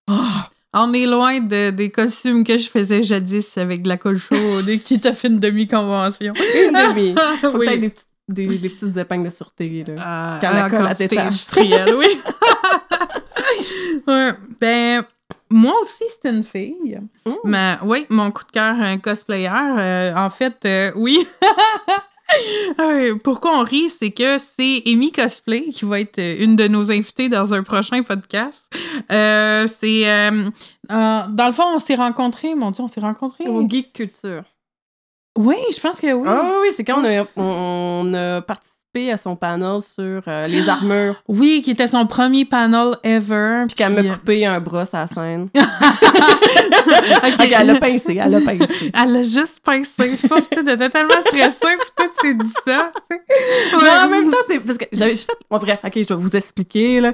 Ah! 0.08 0.50
On 0.78 0.92
est 0.94 1.06
loin 1.06 1.40
de, 1.40 1.70
des 1.72 1.90
costumes 1.90 2.44
que 2.44 2.58
je 2.58 2.70
faisais 2.70 3.02
jadis 3.02 3.58
avec 3.58 3.82
de 3.84 3.88
la 3.88 3.96
colle 3.98 4.18
chaude 4.18 4.70
qui 4.80 5.00
t'a 5.00 5.14
fait 5.14 5.30
une 5.30 5.40
demi-convention. 5.40 6.34
Une 6.36 6.74
demi. 6.74 7.16
Faut 7.42 7.58
Oui. 7.58 7.66
peut-être 7.66 7.80
des, 7.82 7.90
petites- 7.90 8.05
des, 8.28 8.58
des 8.58 8.70
petites 8.70 8.98
épingles 8.98 9.26
de 9.26 9.30
sûreté 9.30 9.84
là. 9.88 10.38
Euh, 10.38 10.40
Quand 10.42 10.52
la 10.52 10.66
en 10.66 10.70
colle, 10.70 11.20
industrielle, 11.20 11.96
oui. 11.96 12.08
ouais, 14.08 14.32
ben, 14.60 15.04
moi 15.50 15.74
aussi, 15.82 16.04
c'est 16.22 16.30
une 16.30 16.44
fille. 16.44 17.00
Mais 17.44 17.78
oui, 17.84 18.06
mon 18.10 18.32
coup 18.32 18.44
de 18.44 18.52
cœur, 18.52 18.76
un 18.80 18.98
cosplayer, 18.98 19.50
euh, 19.50 20.16
en 20.16 20.30
fait, 20.30 20.58
euh, 20.66 20.92
oui. 20.96 21.26
Euh, 22.82 23.16
Pourquoi 23.24 23.60
on 23.60 23.64
rit, 23.64 23.90
c'est 23.90 24.10
que 24.10 24.38
c'est 24.40 24.82
Amy 24.88 25.12
Cosplay 25.12 25.70
qui 25.70 25.86
va 25.86 26.00
être 26.00 26.18
euh, 26.18 26.36
une 26.40 26.56
de 26.56 26.68
nos 26.68 26.92
invitées 26.92 27.30
dans 27.30 27.54
un 27.54 27.62
prochain 27.62 28.02
podcast. 28.02 28.68
Euh, 29.12 29.68
c'est 29.68 30.12
euh, 30.12 30.50
euh, 30.92 31.22
dans 31.30 31.48
le 31.48 31.54
fond, 31.54 31.64
on 31.76 31.80
s'est 31.80 31.96
rencontrés, 31.96 32.56
mon 32.56 32.72
Dieu, 32.72 32.84
on 32.84 32.88
s'est 32.88 33.00
rencontrés. 33.00 33.48
Au 33.48 33.68
Geek 33.70 33.94
Culture. 33.94 34.44
Oui, 35.38 35.58
je 35.76 35.80
pense 35.82 36.00
que 36.00 36.14
oui. 36.14 36.28
Ah 36.30 36.60
oui, 36.62 36.70
c'est 36.76 36.84
quand 36.84 37.02
on 37.02 37.06
a, 37.06 37.24
on, 37.36 37.44
on 38.08 38.14
a 38.14 38.42
participé 38.42 38.75
participé 38.96 39.12
à 39.12 39.18
son 39.18 39.36
panel 39.36 39.82
sur 39.82 40.22
euh, 40.28 40.48
les 40.48 40.68
armures. 40.70 41.16
Oui, 41.28 41.62
qui 41.64 41.72
était 41.72 41.88
son 41.88 42.06
premier 42.06 42.46
panel 42.46 42.98
ever. 43.04 43.66
Puis 43.68 43.76
qu'elle 43.76 43.94
m'a 43.94 44.02
euh, 44.02 44.14
coupé 44.14 44.46
un 44.46 44.60
bras 44.60 44.86
à 44.94 44.98
la 45.00 45.08
scène. 45.08 45.50
Ok. 47.24 47.34
Ok, 47.40 47.52
elle 47.52 47.68
l'a 47.68 47.76
pincé, 47.80 48.20
elle 48.22 48.32
l'a 48.32 48.40
pincé. 48.40 48.92
Elle 49.02 49.16
a 49.18 49.22
juste 49.22 49.60
pincé. 49.64 50.18
Faut 50.18 50.36
que 50.36 50.56
tu 50.56 50.70
étais 50.72 50.90
tellement 50.90 51.20
stressée, 51.26 51.54
puis 51.62 51.90
tu 51.98 52.10
t'es 52.22 52.34
dit 52.34 52.54
ça. 52.66 52.92
Mais 53.82 53.90
en 53.90 54.08
même 54.10 54.32
temps, 54.32 54.38
c'est 54.48 54.60
parce 54.60 54.78
que 54.78 54.86
j'avais 54.92 55.16
fait. 55.16 55.32
Bon, 55.50 55.58
bref, 55.58 55.80
ok, 55.84 55.94
je 55.96 56.14
vais 56.14 56.16
vous 56.16 56.30
expliquer. 56.36 57.00
là. 57.02 57.14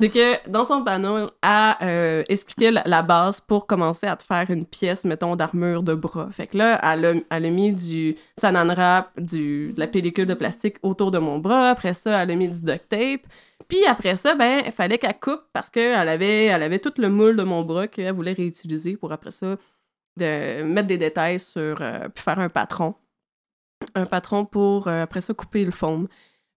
C'est 0.00 0.08
que 0.08 0.48
dans 0.48 0.64
son 0.64 0.84
panneau, 0.84 1.30
elle 1.42 1.74
euh, 1.82 2.22
expliquait 2.28 2.70
la, 2.70 2.82
la 2.86 3.02
base 3.02 3.40
pour 3.40 3.66
commencer 3.66 4.06
à 4.06 4.16
te 4.16 4.24
faire 4.24 4.46
une 4.50 4.66
pièce, 4.66 5.04
mettons, 5.04 5.36
d'armure 5.36 5.82
de 5.82 5.94
bras. 5.94 6.28
Fait 6.32 6.46
que 6.46 6.58
là, 6.58 6.80
elle 6.82 7.04
a, 7.04 7.12
elle 7.30 7.46
a 7.46 7.50
mis 7.50 7.72
du 7.72 8.14
sanan 8.38 8.68
wrap, 8.72 9.10
du, 9.18 9.72
de 9.72 9.80
la 9.80 9.86
pellicule 9.86 10.26
de 10.26 10.34
plastique 10.34 10.76
autour 10.82 11.10
de 11.10 11.18
mon 11.22 11.38
bras. 11.38 11.70
Après 11.70 11.94
ça, 11.94 12.22
elle 12.22 12.30
a 12.30 12.34
mis 12.34 12.48
du 12.48 12.60
duct 12.62 12.88
tape. 12.88 13.22
Puis 13.68 13.84
après 13.86 14.16
ça, 14.16 14.34
ben, 14.34 14.62
il 14.66 14.72
fallait 14.72 14.98
qu'elle 14.98 15.18
coupe 15.18 15.42
parce 15.52 15.70
qu'elle 15.70 16.08
avait, 16.08 16.46
elle 16.46 16.62
avait 16.62 16.78
tout 16.78 16.92
le 16.98 17.08
moule 17.08 17.36
de 17.36 17.42
mon 17.42 17.62
bras 17.62 17.88
qu'elle 17.88 18.12
voulait 18.14 18.32
réutiliser 18.32 18.96
pour 18.96 19.12
après 19.12 19.30
ça 19.30 19.56
de 20.16 20.62
mettre 20.62 20.88
des 20.88 20.98
détails 20.98 21.40
sur. 21.40 21.80
euh, 21.80 22.08
puis 22.08 22.22
faire 22.22 22.38
un 22.38 22.48
patron. 22.48 22.94
Un 23.94 24.06
patron 24.06 24.44
pour 24.44 24.88
euh, 24.88 25.02
après 25.02 25.20
ça 25.20 25.34
couper 25.34 25.64
le 25.64 25.70
foam. 25.70 26.08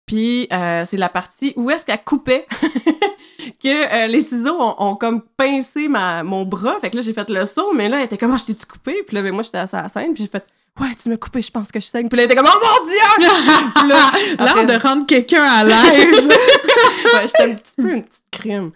Puis 0.06 0.48
euh, 0.52 0.84
c'est 0.86 0.96
la 0.96 1.08
partie 1.08 1.52
où 1.56 1.70
est-ce 1.70 1.86
qu'elle 1.86 2.02
coupait 2.02 2.46
que 3.62 4.06
les 4.08 4.20
ciseaux 4.22 4.58
ont, 4.60 4.96
comme 4.96 5.22
pincé 5.36 5.88
ma, 5.88 6.22
mon 6.24 6.44
bras. 6.44 6.78
Fait 6.80 6.90
que 6.90 6.96
là, 6.96 7.02
j'ai 7.02 7.12
fait 7.12 7.28
le 7.30 7.46
saut, 7.46 7.72
mais 7.74 7.88
là, 7.88 7.98
elle 7.98 8.06
était 8.06 8.18
comme, 8.18 8.32
Ah, 8.32 8.36
je 8.36 8.46
t'ai-tu 8.46 8.66
coupé? 8.66 9.02
Puis 9.06 9.14
là, 9.14 9.22
ben, 9.22 9.32
moi, 9.32 9.42
j'étais 9.42 9.58
à 9.58 9.66
la 9.70 9.88
scène, 9.88 10.14
puis 10.14 10.24
j'ai 10.24 10.28
fait, 10.30 10.44
ouais, 10.80 10.94
tu 11.00 11.08
m'as 11.08 11.16
coupé, 11.16 11.42
je 11.42 11.50
pense 11.50 11.70
que 11.70 11.80
je 11.80 11.86
saigne. 11.86 12.08
Puis 12.08 12.16
là, 12.16 12.24
elle 12.24 12.30
était 12.32 12.40
comme, 12.40 12.50
oh 12.50 12.58
mon 12.62 12.86
Dieu! 12.86 13.88
Là, 13.88 14.10
après- 14.38 14.66
de 14.66 14.82
rendre 14.82 15.06
quelqu'un 15.06 15.42
à 15.44 15.64
l'aise. 15.64 16.26
ouais, 17.14 17.22
j'étais 17.26 17.42
un 17.42 17.54
petit 17.54 17.74
peu 17.76 17.90
une 17.92 18.02
petite 18.04 18.22
crime. 18.30 18.70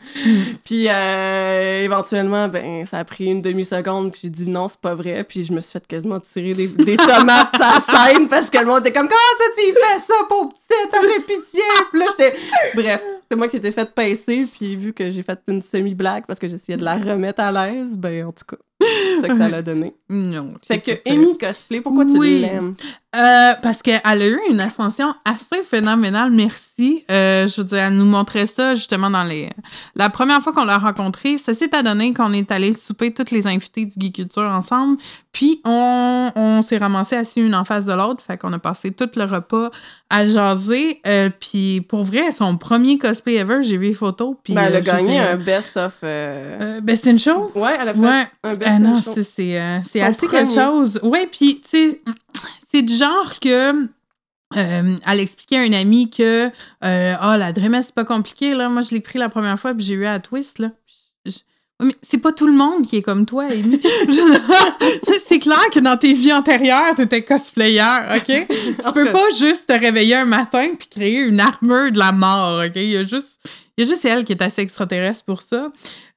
Puis 0.64 0.86
euh, 0.88 1.84
éventuellement, 1.84 2.48
ben, 2.48 2.84
ça 2.84 2.98
a 2.98 3.04
pris 3.04 3.26
une 3.26 3.40
demi-seconde 3.40 4.12
que 4.12 4.18
j'ai 4.20 4.28
dit 4.28 4.46
non, 4.46 4.68
c'est 4.68 4.80
pas 4.80 4.94
vrai. 4.94 5.24
Puis 5.24 5.44
je 5.44 5.52
me 5.52 5.60
suis 5.60 5.72
fait 5.72 5.86
quasiment 5.86 6.20
tirer 6.20 6.52
des, 6.54 6.68
des 6.68 6.96
tomates 6.96 7.56
sur 7.56 7.64
la 7.64 7.80
scène 7.80 8.28
parce 8.28 8.50
que 8.50 8.58
le 8.58 8.66
monde 8.66 8.80
était 8.80 8.92
comme 8.92 9.08
Comment 9.08 9.38
ça 9.38 9.44
tu 9.56 9.72
fais 9.72 10.00
ça, 10.00 10.14
pauvre 10.28 10.50
petit, 10.50 10.90
t'as 10.90 11.00
fait 11.00 11.20
pitié? 11.20 11.62
Puis 11.90 12.00
là, 12.00 12.06
j'étais. 12.10 12.36
Bref, 12.74 13.02
c'est 13.30 13.36
moi 13.36 13.48
qui 13.48 13.56
étais 13.56 13.72
fait 13.72 13.94
pincer. 13.94 14.46
Puis 14.52 14.76
vu 14.76 14.92
que 14.92 15.10
j'ai 15.10 15.22
fait 15.22 15.38
une 15.48 15.62
semi-blague 15.62 16.26
parce 16.26 16.38
que 16.38 16.48
j'essayais 16.48 16.76
de 16.76 16.84
la 16.84 16.96
remettre 16.96 17.40
à 17.40 17.50
l'aise, 17.52 17.96
ben 17.96 18.26
en 18.26 18.32
tout 18.32 18.44
cas, 18.44 18.56
c'est 18.80 19.20
ça 19.20 19.28
que 19.28 19.38
ça 19.38 19.48
l'a 19.48 19.62
donné. 19.62 19.94
non. 20.08 20.54
Fait 20.66 20.80
que 20.80 20.92
Amy 21.10 21.36
Cosplay, 21.38 21.80
pourquoi 21.80 22.04
tu 22.04 22.18
Oui. 22.18 22.40
l'aimes? 22.40 22.74
Euh, 23.14 23.52
parce 23.62 23.80
qu'elle 23.80 24.00
a 24.04 24.16
eu 24.28 24.38
une 24.50 24.60
ascension 24.60 25.14
assez 25.24 25.62
phénoménale, 25.64 26.30
merci. 26.32 27.02
Euh, 27.10 27.48
je 27.48 27.62
veux 27.62 27.66
dire, 27.66 27.78
elle 27.78 27.94
nous 27.96 28.04
montrait 28.04 28.44
ça 28.46 28.74
justement 28.74 29.08
dans 29.08 29.24
les... 29.24 29.48
La 29.94 30.10
première 30.10 30.42
fois 30.42 30.52
qu'on 30.52 30.66
l'a 30.66 30.76
rencontrée, 30.76 31.38
ça 31.38 31.54
s'est 31.54 31.74
adonné 31.74 32.12
qu'on 32.12 32.34
est 32.34 32.50
allé 32.52 32.74
souper 32.74 33.14
toutes 33.14 33.30
les 33.30 33.46
invités 33.46 33.86
du 33.86 33.94
Geek 33.98 34.16
Culture 34.16 34.42
ensemble, 34.42 34.98
puis 35.32 35.62
on, 35.64 36.30
on 36.36 36.62
s'est 36.62 36.76
ramassé 36.76 37.16
assis 37.16 37.40
une 37.40 37.54
en 37.54 37.64
face 37.64 37.86
de 37.86 37.92
l'autre, 37.94 38.22
fait 38.22 38.36
qu'on 38.36 38.52
a 38.52 38.58
passé 38.58 38.90
tout 38.90 39.08
le 39.16 39.24
repas 39.24 39.70
à 40.10 40.26
jaser, 40.26 41.00
euh, 41.06 41.30
puis 41.40 41.80
pour 41.80 42.04
vrai, 42.04 42.32
son 42.32 42.58
premier 42.58 42.98
cosplay 42.98 43.36
ever, 43.36 43.62
j'ai 43.62 43.78
vu 43.78 43.86
les 43.88 43.94
photos, 43.94 44.36
puis... 44.44 44.52
Ben, 44.52 44.64
elle 44.64 44.74
euh, 44.74 44.78
a 44.78 44.80
gagné 44.82 45.12
j'étais- 45.14 45.18
un 45.30 45.36
best-of. 45.36 45.94
euh, 46.02 46.76
Euh, 46.76 46.80
Best 46.82 47.06
in 47.06 47.16
Show? 47.16 47.50
Ouais, 47.54 47.76
elle 47.80 47.88
a 47.88 47.94
fait 47.94 47.98
Ouais. 48.00 48.26
un 48.44 48.54
best 48.54 48.65
Ah 48.66 48.78
non, 48.78 48.94
c'est 49.14 49.22
c'est 49.24 49.60
euh, 49.60 49.78
c'est 49.88 50.00
assez 50.00 50.26
quelque 50.28 50.52
chose. 50.62 51.00
Ouais, 51.02 51.26
puis 51.26 51.60
tu 51.62 51.68
sais, 51.70 52.00
c'est 52.72 52.82
du 52.82 52.94
genre 52.96 53.38
que 53.40 53.84
euh, 54.56 54.96
elle 55.06 55.20
expliquait 55.20 55.56
à 55.58 55.64
une 55.66 55.74
amie 55.74 56.08
que 56.10 56.46
euh, 56.84 57.14
ah 57.18 57.36
la 57.38 57.52
Dreamess 57.52 57.86
c'est 57.86 57.94
pas 57.94 58.04
compliqué 58.04 58.54
là. 58.54 58.68
Moi 58.68 58.82
je 58.82 58.94
l'ai 58.94 59.00
pris 59.00 59.18
la 59.18 59.28
première 59.28 59.58
fois 59.58 59.74
puis 59.74 59.84
j'ai 59.84 59.94
eu 59.94 60.06
à 60.06 60.18
twist 60.20 60.58
là. 60.58 60.70
Je- 61.24 61.30
je- 61.32 61.38
Oui, 61.80 61.88
mais 61.88 61.94
c'est 62.02 62.18
pas 62.18 62.32
tout 62.32 62.46
le 62.46 62.52
monde 62.54 62.86
qui 62.86 62.96
est 62.96 63.02
comme 63.02 63.26
toi, 63.26 63.44
Amy. 63.50 63.80
C'est 65.28 65.38
clair 65.40 65.60
que 65.72 65.80
dans 65.80 65.96
tes 65.96 66.14
vies 66.14 66.32
antérieures, 66.32 66.94
t'étais 66.94 67.22
cosplayer, 67.22 67.82
OK? 68.16 68.46
Tu 68.48 68.92
peux 68.94 69.10
pas 69.12 69.28
juste 69.38 69.66
te 69.66 69.72
réveiller 69.72 70.14
un 70.16 70.24
matin 70.24 70.68
puis 70.78 70.88
créer 70.88 71.18
une 71.20 71.40
armure 71.40 71.92
de 71.92 71.98
la 71.98 72.12
mort, 72.12 72.62
OK? 72.64 72.72
Il 72.76 72.90
y 72.90 72.96
a 72.96 73.04
juste, 73.04 73.40
il 73.76 73.84
y 73.84 73.86
a 73.86 73.90
juste 73.90 74.04
elle 74.04 74.24
qui 74.24 74.32
est 74.32 74.42
assez 74.42 74.62
extraterrestre 74.62 75.24
pour 75.24 75.42
ça. 75.42 75.68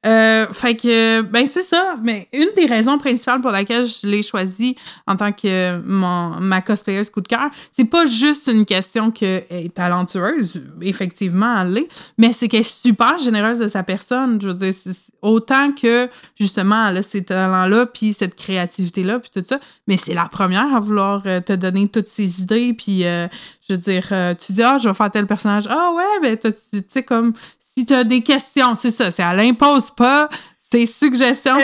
Euh, 0.06 0.48
fait 0.54 0.76
que, 0.76 1.22
ben 1.24 1.46
c'est 1.46 1.62
ça. 1.62 1.96
Mais 2.04 2.30
une 2.32 2.50
des 2.56 2.66
raisons 2.66 2.98
principales 2.98 3.42
pour 3.42 3.52
laquelle 3.52 3.86
je 3.86 4.08
l'ai 4.08 4.24
choisie 4.24 4.78
en 5.08 5.18
tant 5.18 5.34
que 5.34 5.82
mon, 5.86 6.40
ma 6.40 6.62
cosplayeuse 6.62 7.10
coup 7.10 7.20
de 7.20 7.28
cœur, 7.28 7.50
c'est 7.74 7.86
pas 7.86 8.06
juste 8.06 8.48
une 8.48 8.66
question 8.66 9.12
qu'elle 9.12 9.46
est 9.50 9.74
talentueuse, 9.74 10.62
effectivement, 10.82 11.62
elle 11.62 11.74
l'est, 11.74 11.88
mais 12.18 12.32
c'est 12.32 12.48
qu'elle 12.48 12.62
est 12.62 12.84
super 12.84 13.18
généreuse 13.18 13.60
de 13.60 13.68
sa 13.68 13.84
personne. 13.84 14.40
Je 14.42 14.48
veux 14.48 14.54
dire, 14.54 14.74
autant 15.22 15.74
que, 15.74 16.10
justement, 16.40 16.88
elle 16.88 16.98
a 16.98 17.04
ces 17.04 17.24
talents-là, 17.24 17.86
puis 17.88 18.14
cette 18.14 18.36
créativité-là, 18.36 19.20
puis 19.20 19.32
tout 19.34 19.44
ça, 19.46 19.60
mais 19.88 19.98
c'est 19.98 20.14
la 20.14 20.30
première 20.30 20.74
à 20.74 20.80
vouloir 20.80 21.24
euh, 21.26 21.42
te 21.42 21.54
donner 21.54 21.90
toutes 21.90 22.08
ses 22.08 22.42
idées, 22.42 22.74
puis 22.74 23.06
euh, 23.06 23.28
je 23.70 23.76
veux 23.76 23.80
dire, 23.80 24.08
euh, 24.12 24.34
tu 24.34 24.52
dis, 24.54 24.64
ah, 24.64 24.78
je 24.82 24.90
vais 24.90 24.96
faire 24.96 25.12
tel 25.12 25.28
personnage. 25.28 25.66
Ah 25.70 25.92
ouais, 25.94 26.20
ben, 26.22 26.38
tu 26.38 26.82
sais, 26.88 27.04
comme, 27.04 27.34
si 27.78 27.86
tu 27.86 27.94
as 27.94 28.04
des 28.04 28.22
questions, 28.24 28.76
c'est 28.76 28.92
ça, 28.92 29.12
c'est 29.12 29.24
elle 29.24 29.40
impose 29.42 29.92
pas, 29.92 30.28
c'est 30.72 30.86
suggestions. 30.86 31.56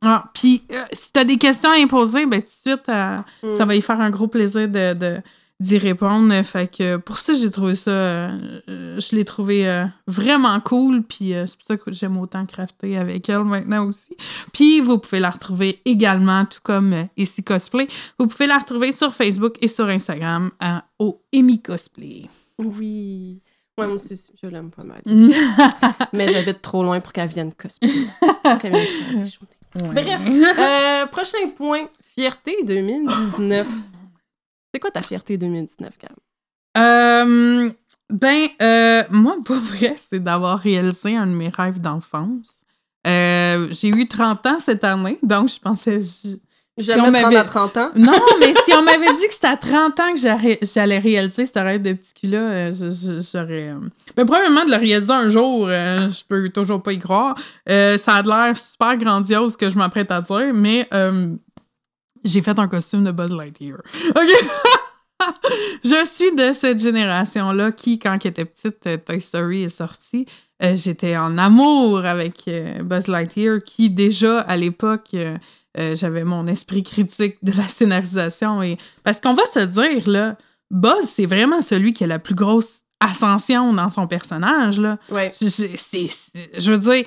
Ah, 0.00 0.24
puis 0.32 0.62
euh, 0.70 0.84
si 0.92 1.10
tu 1.12 1.18
as 1.18 1.24
des 1.24 1.38
questions 1.38 1.70
à 1.70 1.74
imposer, 1.74 2.24
ben 2.26 2.40
tout 2.40 2.46
de 2.46 2.70
suite, 2.72 2.88
euh, 2.88 3.18
Mm. 3.42 3.56
ça 3.56 3.64
va 3.64 3.74
y 3.74 3.82
faire 3.82 4.00
un 4.00 4.10
gros 4.10 4.28
plaisir 4.28 4.68
de, 4.68 4.94
de- 4.94 5.20
d'y 5.60 5.78
répondre. 5.78 6.42
Fait 6.44 6.70
que 6.70 6.96
pour 6.96 7.18
ça, 7.18 7.34
j'ai 7.34 7.50
trouvé 7.50 7.74
ça, 7.74 7.90
euh, 7.90 8.60
euh, 8.68 9.00
je 9.00 9.16
l'ai 9.16 9.24
trouvé 9.24 9.68
euh, 9.68 9.84
vraiment 10.06 10.58
cool. 10.60 11.02
Puis 11.02 11.34
euh, 11.34 11.46
c'est 11.46 11.58
pour 11.58 11.66
ça 11.66 11.76
que 11.76 11.92
j'aime 11.92 12.16
autant 12.18 12.46
crafter 12.46 12.96
avec 12.96 13.28
elle 13.28 13.44
maintenant 13.44 13.86
aussi. 13.86 14.16
Puis 14.52 14.80
vous 14.80 14.98
pouvez 14.98 15.20
la 15.20 15.30
retrouver 15.30 15.80
également, 15.84 16.44
tout 16.44 16.60
comme 16.62 16.92
euh, 16.92 17.04
ici 17.16 17.42
Cosplay. 17.42 17.88
Vous 18.18 18.26
pouvez 18.26 18.46
la 18.46 18.58
retrouver 18.58 18.92
sur 18.92 19.14
Facebook 19.14 19.56
et 19.60 19.68
sur 19.68 19.86
Instagram 19.86 20.50
euh, 20.62 20.78
au 20.98 21.20
Amy 21.34 21.60
Cosplay. 21.60 22.26
Oui. 22.58 23.40
Ouais, 23.76 23.86
moi 23.86 23.94
aussi, 23.94 24.20
je 24.42 24.48
l'aime 24.48 24.70
pas 24.70 24.82
mal. 24.82 25.00
Mais 26.12 26.32
j'habite 26.32 26.60
trop 26.62 26.82
loin 26.82 27.00
pour 27.00 27.12
qu'elle 27.12 27.28
vienne 27.28 27.52
cosplayer. 27.52 28.08
Pour 28.42 28.58
qu'elle 28.58 28.72
vienne 28.72 28.86
faire 29.24 29.24
des. 29.24 30.02
Bref. 30.02 30.58
Euh, 30.58 31.06
prochain 31.06 31.48
point. 31.56 31.86
Fierté 32.16 32.56
2019. 32.64 33.66
C'est 34.72 34.80
quoi 34.80 34.90
ta 34.90 35.02
fierté 35.02 35.36
2019, 35.38 35.96
Cam? 35.98 36.10
Euh, 36.76 37.70
ben, 38.10 38.46
euh, 38.62 39.02
moi, 39.10 39.36
pour 39.44 39.56
vrai, 39.56 39.96
c'est 40.10 40.22
d'avoir 40.22 40.58
réalisé 40.58 41.16
un 41.16 41.26
de 41.26 41.32
mes 41.32 41.48
rêves 41.48 41.80
d'enfance. 41.80 42.62
Euh, 43.06 43.68
j'ai 43.70 43.88
eu 43.88 44.06
30 44.08 44.44
ans 44.46 44.58
cette 44.60 44.84
année, 44.84 45.18
donc 45.22 45.48
je 45.48 45.58
pensais. 45.60 46.02
je- 46.02 46.36
Jamais 46.80 47.08
on 47.08 47.10
30 47.10 47.22
m'avait- 47.22 47.36
à 47.38 47.44
30 47.44 47.76
ans. 47.76 47.90
Non, 47.96 48.12
mais 48.38 48.54
si 48.64 48.72
on 48.72 48.82
m'avait 48.82 49.08
dit 49.20 49.26
que 49.26 49.34
c'était 49.34 49.48
à 49.48 49.56
30 49.56 49.98
ans 49.98 50.14
que 50.14 50.20
j'allais 50.62 50.98
réaliser 50.98 51.46
ce 51.46 51.58
rêve 51.58 51.82
de 51.82 51.92
petit 51.94 52.14
cul-là, 52.14 52.38
euh, 52.38 52.72
j'aurais. 53.32 53.70
euh, 53.70 53.80
Ben, 54.16 54.24
premièrement, 54.24 54.64
de 54.64 54.70
le 54.70 54.76
réaliser 54.76 55.10
un 55.12 55.28
jour, 55.28 55.66
euh, 55.66 56.08
je 56.08 56.22
peux 56.28 56.48
toujours 56.50 56.80
pas 56.80 56.92
y 56.92 57.00
croire. 57.00 57.34
Euh, 57.68 57.98
ça 57.98 58.12
a 58.14 58.22
l'air 58.22 58.56
super 58.56 58.96
grandiose 58.96 59.54
ce 59.54 59.56
que 59.58 59.70
je 59.70 59.76
m'apprête 59.76 60.12
à 60.12 60.20
dire, 60.20 60.52
mais 60.54 60.86
euh, 60.94 61.34
j'ai 62.24 62.42
fait 62.42 62.58
un 62.58 62.68
costume 62.68 63.04
de 63.04 63.10
Buzz 63.10 63.32
Lightyear. 63.32 63.78
OK? 64.10 64.30
je 65.84 66.06
suis 66.06 66.34
de 66.34 66.52
cette 66.52 66.78
génération-là 66.80 67.72
qui, 67.72 67.98
quand 67.98 68.18
elle 68.24 68.30
était 68.30 68.44
petite, 68.44 68.86
euh, 68.86 68.96
Toy 68.96 69.20
Story 69.20 69.62
est 69.64 69.76
sorti. 69.76 70.26
euh, 70.62 70.76
J'étais 70.76 71.16
en 71.16 71.36
amour 71.38 72.04
avec 72.04 72.42
euh, 72.48 72.82
Buzz 72.82 73.06
Lightyear, 73.08 73.58
qui 73.64 73.90
déjà 73.90 74.40
à 74.40 74.56
l'époque, 74.56 75.10
euh, 75.14 75.36
j'avais 75.94 76.24
mon 76.24 76.46
esprit 76.46 76.82
critique 76.82 77.36
de 77.42 77.52
la 77.56 77.68
scénarisation. 77.68 78.62
Et... 78.62 78.78
Parce 79.04 79.20
qu'on 79.20 79.34
va 79.34 79.44
se 79.52 79.60
dire, 79.60 80.08
là, 80.08 80.36
Buzz, 80.70 81.08
c'est 81.14 81.26
vraiment 81.26 81.62
celui 81.62 81.92
qui 81.92 82.04
a 82.04 82.06
la 82.06 82.18
plus 82.18 82.34
grosse 82.34 82.82
ascension 83.00 83.72
dans 83.72 83.90
son 83.90 84.06
personnage. 84.08 84.80
Là. 84.80 84.98
Ouais. 85.10 85.30
Je 85.40 86.72
veux 86.72 86.78
dire, 86.78 87.04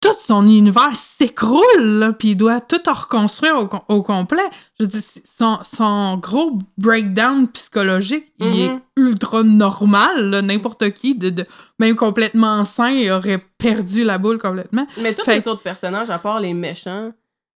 tout 0.00 0.12
son 0.26 0.44
univers 0.46 0.94
s'écroule, 0.94 2.14
puis 2.18 2.30
il 2.30 2.34
doit 2.36 2.60
tout 2.60 2.80
reconstruire 2.86 3.56
au, 3.58 3.66
com- 3.66 3.80
au 3.88 4.02
complet. 4.02 4.42
Je 4.78 4.84
veux 4.84 4.88
dire, 4.90 5.00
c'est- 5.12 5.24
son, 5.38 5.58
son 5.62 6.16
gros 6.18 6.58
breakdown 6.78 7.48
psychologique, 7.48 8.26
il 8.38 8.60
est 8.60 8.68
Mhm. 8.68 8.80
ultra 8.96 9.42
normal. 9.42 10.40
N'importe 10.42 10.90
qui, 10.90 11.14
de, 11.14 11.30
de- 11.30 11.46
même 11.78 11.96
complètement 11.96 12.64
sain, 12.64 12.94
aurait 13.10 13.42
perdu 13.58 14.04
la 14.04 14.18
boule 14.18 14.38
complètement. 14.38 14.86
Mais 15.00 15.14
tous 15.14 15.24
Fait- 15.24 15.38
les 15.40 15.48
autres 15.48 15.62
personnages, 15.62 16.10
à 16.10 16.18
part 16.18 16.40
les 16.40 16.54
méchants, 16.54 17.12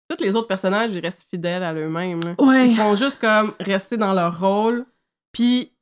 tous 0.08 0.24
les 0.24 0.34
autres 0.34 0.48
personnages, 0.48 0.92
ils 0.92 1.00
restent 1.00 1.26
fidèles 1.30 1.62
à 1.62 1.72
eux-mêmes. 1.74 2.34
Ouais. 2.38 2.70
Ils 2.70 2.76
font 2.76 2.96
juste 2.96 3.20
comme 3.20 3.52
rester 3.60 3.96
dans 3.96 4.12
leur 4.14 4.40
rôle, 4.40 4.86
puis 5.32 5.72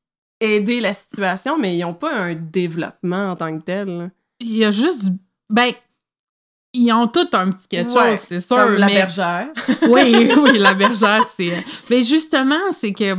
aider 0.40 0.80
la 0.80 0.92
situation, 0.92 1.56
mais 1.58 1.76
ils 1.76 1.80
n'ont 1.82 1.94
pas 1.94 2.14
un 2.14 2.34
développement 2.34 3.30
en 3.30 3.36
tant 3.36 3.56
que 3.58 3.62
tel. 3.64 4.10
Il 4.40 4.56
y 4.56 4.64
a 4.64 4.70
juste. 4.70 5.04
du- 5.10 5.18
Ben, 5.50 5.72
ils 6.82 6.92
ont 6.92 7.06
tout 7.08 7.28
un 7.32 7.50
petit 7.50 7.68
quelque 7.68 7.92
Ouais, 7.92 8.16
chose, 8.16 8.24
c'est 8.28 8.40
sûr. 8.40 8.56
Comme 8.56 8.74
la 8.76 8.86
mais- 8.86 8.94
bergère. 8.94 9.48
oui, 9.88 10.30
oui, 10.42 10.58
la 10.58 10.74
bergère, 10.74 11.24
c'est. 11.36 11.52
Mais 11.90 12.02
justement, 12.02 12.72
c'est 12.72 12.92
que 12.92 13.14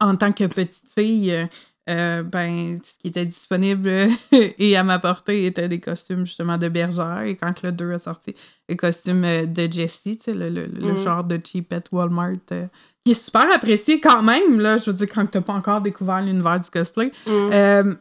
en 0.00 0.16
tant 0.16 0.32
que 0.32 0.44
petite 0.46 0.90
fille, 0.96 1.32
euh, 1.32 1.44
euh, 1.90 2.22
ben, 2.22 2.78
ce 2.82 2.92
qui 2.98 3.08
était 3.08 3.24
disponible 3.24 3.90
et 4.32 4.76
à 4.76 4.82
ma 4.82 4.98
portée 4.98 5.46
était 5.46 5.68
des 5.68 5.80
costumes 5.80 6.26
justement 6.26 6.58
de 6.58 6.68
bergère. 6.68 7.22
Et 7.22 7.36
quand 7.36 7.62
le 7.62 7.72
2 7.72 7.92
a 7.94 7.98
sorti, 7.98 8.34
les 8.68 8.76
costumes 8.76 9.24
euh, 9.24 9.46
de 9.46 9.72
Jessie, 9.72 10.18
tu 10.18 10.24
sais, 10.24 10.34
le, 10.34 10.50
le- 10.50 10.66
le 10.66 10.92
Mm. 10.92 10.96
genre 10.98 11.24
de 11.24 11.40
cheapette 11.42 11.86
Walmart, 11.92 12.32
euh, 12.52 12.66
qui 13.04 13.12
est 13.12 13.14
super 13.24 13.46
apprécié 13.54 14.00
quand 14.00 14.22
même, 14.22 14.60
là, 14.60 14.76
je 14.78 14.90
veux 14.90 14.96
dire, 14.96 15.08
quand 15.14 15.24
t'as 15.30 15.40
pas 15.40 15.54
encore 15.54 15.80
découvert 15.80 16.20
l'univers 16.20 16.60
du 16.60 16.68
cosplay. 16.70 17.10
Mm. 17.26 17.30
Euh, 17.52 17.94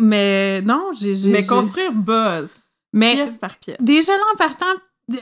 mais 0.00 0.62
non, 0.62 0.90
j'ai... 0.98 1.14
Mais 1.30 1.44
construire 1.46 1.92
Buzz, 1.92 2.50
mais 2.92 3.14
pièce 3.14 3.38
par 3.38 3.56
pièce. 3.58 3.76
Déjà 3.80 4.12
là, 4.12 4.22
en 4.32 4.36
partant, 4.36 4.66
de- 5.08 5.18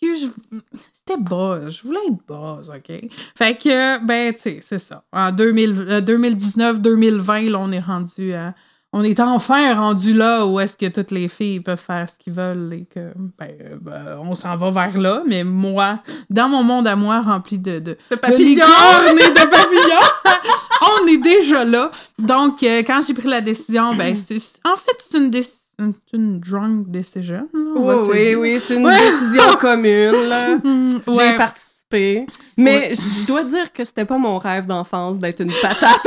c'était 0.00 1.16
bas. 1.20 1.68
Je 1.68 1.82
voulais 1.82 2.00
être 2.08 2.26
bas, 2.26 2.60
OK? 2.68 2.92
Fait 3.36 3.54
que, 3.56 4.02
ben, 4.04 4.32
tu 4.34 4.40
sais, 4.40 4.60
c'est 4.66 4.78
ça. 4.78 5.04
En 5.12 5.30
2019-2020, 5.30 7.50
là, 7.50 7.58
on 7.60 7.70
est 7.72 7.80
rendu 7.80 8.32
à... 8.34 8.54
On 8.92 9.02
est 9.02 9.18
enfin 9.20 9.74
rendu 9.74 10.14
là 10.14 10.46
où 10.46 10.58
est-ce 10.58 10.74
que 10.76 10.86
toutes 10.86 11.10
les 11.10 11.28
filles 11.28 11.60
peuvent 11.60 11.80
faire 11.84 12.08
ce 12.08 12.14
qu'ils 12.22 12.32
veulent 12.32 12.72
et 12.72 12.86
que, 12.86 13.12
ben, 13.38 13.50
euh, 13.60 13.76
ben, 13.80 14.16
on 14.20 14.34
s'en 14.34 14.56
va 14.56 14.70
vers 14.70 14.98
là. 14.98 15.22
Mais 15.26 15.44
moi, 15.44 15.98
dans 16.30 16.48
mon 16.48 16.62
monde 16.62 16.86
à 16.86 16.96
moi, 16.96 17.20
rempli 17.20 17.58
de, 17.58 17.72
de, 17.78 17.80
De 17.80 17.96
de 18.10 18.16
papillons! 18.16 18.38
licornes 18.38 19.18
et 19.18 19.28
de 19.28 19.50
papillons, 19.50 20.08
on 21.02 21.06
est 21.08 21.18
déjà 21.18 21.64
là. 21.64 21.90
Donc, 22.18 22.62
euh, 22.62 22.82
quand 22.86 23.00
j'ai 23.06 23.12
pris 23.12 23.28
la 23.28 23.42
décision, 23.42 23.94
ben, 23.94 24.16
c'est... 24.16 24.36
En 24.64 24.76
fait, 24.76 24.96
c'est 25.10 25.18
une 25.18 25.30
décision... 25.30 25.58
C'est 25.78 26.16
une 26.16 26.40
drunk 26.40 26.88
decision. 26.90 27.48
Oui, 27.52 27.94
oui, 28.08 28.34
oui, 28.34 28.60
c'est 28.66 28.76
une 28.76 28.86
Ouais. 28.86 28.94
décision 28.98 29.52
commune, 29.60 30.28
là. 30.28 30.56
Mm, 30.64 30.98
J'ai 31.06 31.12
ouais. 31.14 31.36
participé. 31.36 32.26
Mais 32.56 32.94
je 32.94 33.00
je 33.20 33.26
dois 33.26 33.44
dire 33.44 33.72
que 33.72 33.84
c'était 33.84 34.04
pas 34.06 34.16
mon 34.18 34.38
rêve 34.38 34.66
d'enfance 34.66 35.18
d'être 35.18 35.40
une 35.40 35.52
patate. 35.52 36.00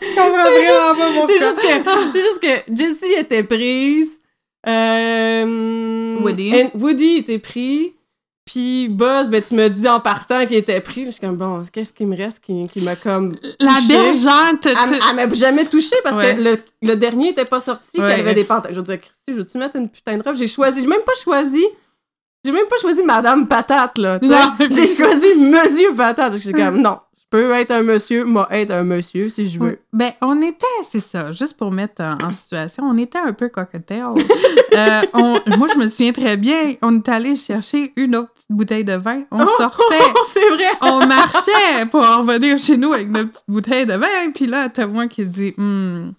Je 0.00 0.14
comprends 0.14 0.50
vraiment 0.50 0.94
pas 0.96 1.12
pourquoi. 1.12 1.26
c'est 1.26 1.38
juste 1.38 1.60
que, 1.60 2.12
c'est 2.12 2.20
juste 2.22 2.40
que 2.40 2.74
Jessie 2.74 3.14
était 3.18 3.42
prise. 3.44 4.10
Euh, 4.66 6.18
Woody. 6.20 6.52
Woody 6.74 7.16
était 7.18 7.38
pris. 7.38 7.94
Puis 8.50 8.88
Buzz, 8.88 9.28
ben, 9.28 9.42
tu 9.42 9.52
me 9.54 9.68
dis 9.68 9.86
en 9.86 10.00
partant 10.00 10.46
qu'il 10.46 10.56
était 10.56 10.80
pris. 10.80 11.04
Je 11.04 11.10
suis 11.10 11.20
comme, 11.20 11.36
bon, 11.36 11.64
qu'est-ce 11.70 11.92
qui 11.92 12.06
me 12.06 12.16
reste 12.16 12.40
qui, 12.40 12.66
qui 12.68 12.80
m'a 12.80 12.96
comme. 12.96 13.34
La 13.60 13.74
touchée? 13.74 13.88
bergère, 13.88 14.58
te- 14.58 14.68
Elle, 14.70 14.98
te- 14.98 15.04
elle 15.10 15.16
m'a 15.28 15.34
jamais 15.34 15.66
touchée 15.66 15.96
parce 16.02 16.16
Ouais. 16.16 16.34
que 16.34 16.40
le, 16.40 16.58
le 16.80 16.96
dernier 16.96 17.28
était 17.28 17.44
pas 17.44 17.60
sorti, 17.60 18.00
Ouais. 18.00 18.08
qu'elle 18.08 18.20
avait 18.20 18.32
des 18.32 18.44
pantalons. 18.44 18.72
Je 18.74 18.80
veux 18.80 18.86
dire, 18.86 19.00
Christy, 19.00 19.16
je 19.28 19.32
veux-tu 19.34 19.58
mettre 19.58 19.76
une 19.76 19.90
putain 19.90 20.16
de 20.16 20.22
robe? 20.22 20.34
J'ai 20.34 20.46
choisi, 20.46 20.80
j'ai 20.80 20.86
même 20.86 21.02
pas 21.04 21.12
choisi. 21.22 21.62
J'ai 22.42 22.52
même 22.52 22.66
pas 22.70 22.76
choisi 22.80 23.02
Madame 23.02 23.46
Patate, 23.48 23.98
là. 23.98 24.18
J'ai 24.70 24.86
choisi 24.86 25.34
Monsieur 25.36 25.92
Patate. 25.94 26.32
Je 26.36 26.38
suis 26.38 26.52
comme, 26.52 26.78
non, 26.80 27.00
peux 27.30 27.52
être 27.52 27.70
un 27.70 27.82
monsieur, 27.82 28.24
moi 28.24 28.46
être 28.50 28.70
un 28.70 28.84
monsieur 28.84 29.28
si 29.30 29.48
je 29.48 29.58
veux. 29.58 29.78
Ben, 29.92 30.12
on 30.22 30.40
était, 30.42 30.64
c'est 30.82 31.00
ça, 31.00 31.30
juste 31.32 31.56
pour 31.56 31.70
mettre 31.70 32.02
en, 32.02 32.16
en 32.22 32.30
situation, 32.30 32.84
on 32.84 32.96
était 32.98 33.18
un 33.18 33.32
peu 33.32 33.48
cocktail. 33.48 34.04
Euh, 34.74 35.00
on- 35.14 35.40
moi, 35.56 35.66
je 35.72 35.78
me 35.78 35.88
souviens 35.88 36.12
très 36.12 36.36
bien, 36.36 36.74
on 36.82 36.94
est 36.96 37.08
allé 37.08 37.34
chercher 37.34 37.92
une 37.96 38.14
autre 38.14 38.32
petite 38.34 38.46
bouteille 38.50 38.84
de 38.84 38.92
vin, 38.92 39.22
on 39.32 39.44
sortait, 39.44 39.98
c'est 40.34 40.50
vrai! 40.50 40.68
on 40.82 41.04
marchait 41.04 41.86
pour 41.90 42.02
en 42.02 42.18
revenir 42.20 42.58
chez 42.58 42.76
nous 42.76 42.92
avec 42.92 43.08
notre 43.08 43.30
petite 43.30 43.44
bouteille 43.48 43.86
de 43.86 43.94
vin, 43.94 44.30
puis 44.32 44.46
là, 44.46 44.68
t'as 44.68 44.86
moi 44.86 45.08
qui 45.08 45.24
dit, 45.24 45.52
hmm, 45.56 46.10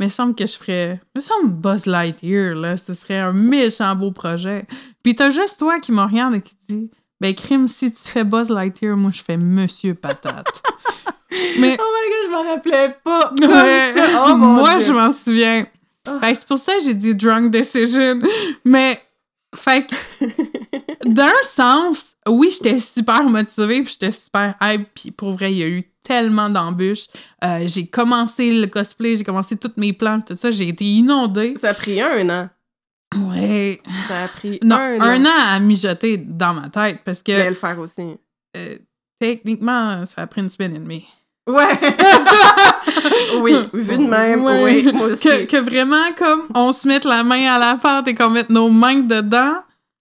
mais 0.00 0.08
semble 0.08 0.34
que 0.34 0.46
je 0.46 0.56
ferais, 0.56 1.00
me 1.14 1.20
semble 1.20 1.50
Buzz 1.52 1.86
Lightyear, 1.86 2.54
là, 2.56 2.76
ce 2.78 2.94
serait 2.94 3.18
un 3.18 3.32
méchant 3.34 3.94
beau 3.94 4.10
projet. 4.10 4.66
Puis 5.04 5.14
t'as 5.14 5.30
juste 5.30 5.58
toi 5.58 5.78
qui 5.78 5.92
me 5.92 6.00
regarde 6.02 6.34
et 6.36 6.40
qui 6.40 6.56
dit, 6.68 6.90
ben, 7.20 7.34
crime, 7.34 7.68
si 7.68 7.92
tu 7.92 8.02
fais 8.08 8.24
Buzz 8.24 8.48
Lightyear, 8.50 8.96
moi, 8.96 9.10
je 9.12 9.22
fais 9.22 9.36
Monsieur 9.36 9.94
Patate. 9.94 10.62
mais, 11.58 11.76
Oh 11.78 11.84
my 11.92 12.10
god, 12.10 12.24
je 12.24 12.30
m'en 12.30 12.42
rappelais 12.54 12.96
pas! 13.04 13.32
Comme 13.40 13.50
Ouais. 13.50 13.92
ça. 13.96 14.24
Oh, 14.28 14.36
mon 14.36 14.54
moi, 14.54 14.76
Dieu. 14.76 14.86
je 14.88 14.92
m'en 14.92 15.12
souviens. 15.12 15.66
Fait 16.20 16.32
que 16.32 16.38
c'est 16.38 16.46
pour 16.48 16.58
ça 16.58 16.74
que 16.76 16.82
j'ai 16.84 16.94
dit 16.94 17.14
drunk 17.14 17.50
decision. 17.52 18.20
Mais, 18.64 19.00
fait 19.54 19.86
que, 19.86 19.94
d'un 21.08 21.32
sens, 21.54 22.04
oui, 22.26 22.50
j'étais 22.50 22.78
super 22.78 23.22
motivée, 23.24 23.82
puis 23.82 23.92
j'étais 23.92 24.12
super 24.12 24.54
hype, 24.62 24.88
puis 24.94 25.10
pour 25.10 25.32
vrai, 25.34 25.52
il 25.52 25.58
y 25.58 25.62
a 25.62 25.68
eu 25.68 25.84
tellement 26.02 26.48
d'embûches. 26.48 27.06
Euh, 27.44 27.64
j'ai 27.66 27.86
commencé 27.86 28.52
le 28.58 28.66
cosplay, 28.66 29.16
j'ai 29.16 29.24
commencé 29.24 29.56
tous 29.56 29.72
mes 29.76 29.92
plans, 29.92 30.20
tout 30.20 30.36
ça, 30.36 30.50
j'ai 30.50 30.68
été 30.68 30.84
inondée. 30.84 31.54
Ça 31.60 31.70
a 31.70 31.74
pris 31.74 32.00
un 32.00 32.28
an. 32.30 32.48
Ouais. 33.16 33.80
Ça 34.08 34.24
a 34.24 34.28
pris 34.28 34.58
Non, 34.62 34.76
un, 34.76 35.00
un, 35.00 35.24
an. 35.26 35.38
à 35.54 35.60
mijoter 35.60 36.16
dans 36.16 36.54
ma 36.54 36.68
tête, 36.68 37.00
parce 37.04 37.22
Je 37.26 37.32
vais 37.32 37.42
que, 37.44 37.48
le 37.48 37.54
faire 37.54 37.78
aussi. 37.78 38.02
euh, 38.56 38.76
techniquement, 39.18 40.04
ça 40.06 40.22
a 40.22 40.26
pris 40.26 40.42
une 40.42 40.50
semaine 40.50 40.76
et 40.76 40.78
demie. 40.78 41.04
Ouais! 41.48 41.66
oui, 43.40 43.54
vu 43.72 43.96
de 43.98 44.02
même, 44.04 44.44
Ouais. 44.44 44.62
oui, 44.84 44.92
moi 44.92 45.06
aussi. 45.08 45.20
que, 45.22 45.44
que 45.46 45.56
vraiment, 45.56 46.12
comme 46.16 46.42
on 46.54 46.72
se 46.72 46.86
mette 46.86 47.04
la 47.04 47.24
main 47.24 47.46
à 47.52 47.58
la 47.58 47.76
pâte 47.76 48.08
et 48.08 48.14
qu'on 48.14 48.30
mette 48.30 48.50
nos 48.50 48.68
mains 48.68 49.00
dedans, 49.00 49.56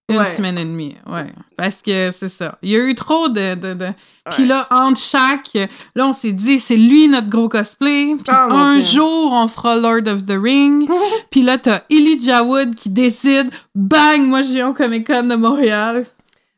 une 0.09 0.17
Ouais. 0.17 0.25
semaine 0.25 0.57
et 0.57 0.65
demie. 0.65 0.95
Ouais. 1.05 1.27
Parce 1.57 1.81
que 1.81 2.11
c'est 2.17 2.29
ça. 2.29 2.57
Il 2.61 2.69
y 2.71 2.75
a 2.75 2.79
eu 2.79 2.95
trop 2.95 3.29
de. 3.29 3.55
de, 3.55 3.73
de... 3.73 3.87
Puis 4.31 4.43
Ouais. 4.43 4.49
là, 4.49 4.67
entre 4.71 4.99
chaque, 4.99 5.53
là, 5.95 6.07
on 6.07 6.13
s'est 6.13 6.31
dit, 6.31 6.59
c'est 6.59 6.75
lui 6.77 7.07
notre 7.07 7.29
gros 7.29 7.49
cosplay. 7.49 8.15
Puis 8.15 8.25
Ah, 8.27 8.47
un 8.51 8.79
jour, 8.79 9.31
on 9.33 9.47
fera 9.47 9.75
Lord 9.75 10.07
of 10.07 10.25
the 10.25 10.37
Ring. 10.41 10.89
Puis 11.31 11.41
là, 11.43 11.57
t'as 11.57 11.81
Elijah 11.89 12.43
Wood 12.43 12.75
qui 12.75 12.89
décide, 12.89 13.49
bang, 13.75 14.21
moi, 14.21 14.41
viens 14.41 14.69
au 14.69 14.73
Comic 14.73 15.07
Con 15.07 15.23
de 15.23 15.35
Montréal. 15.35 16.05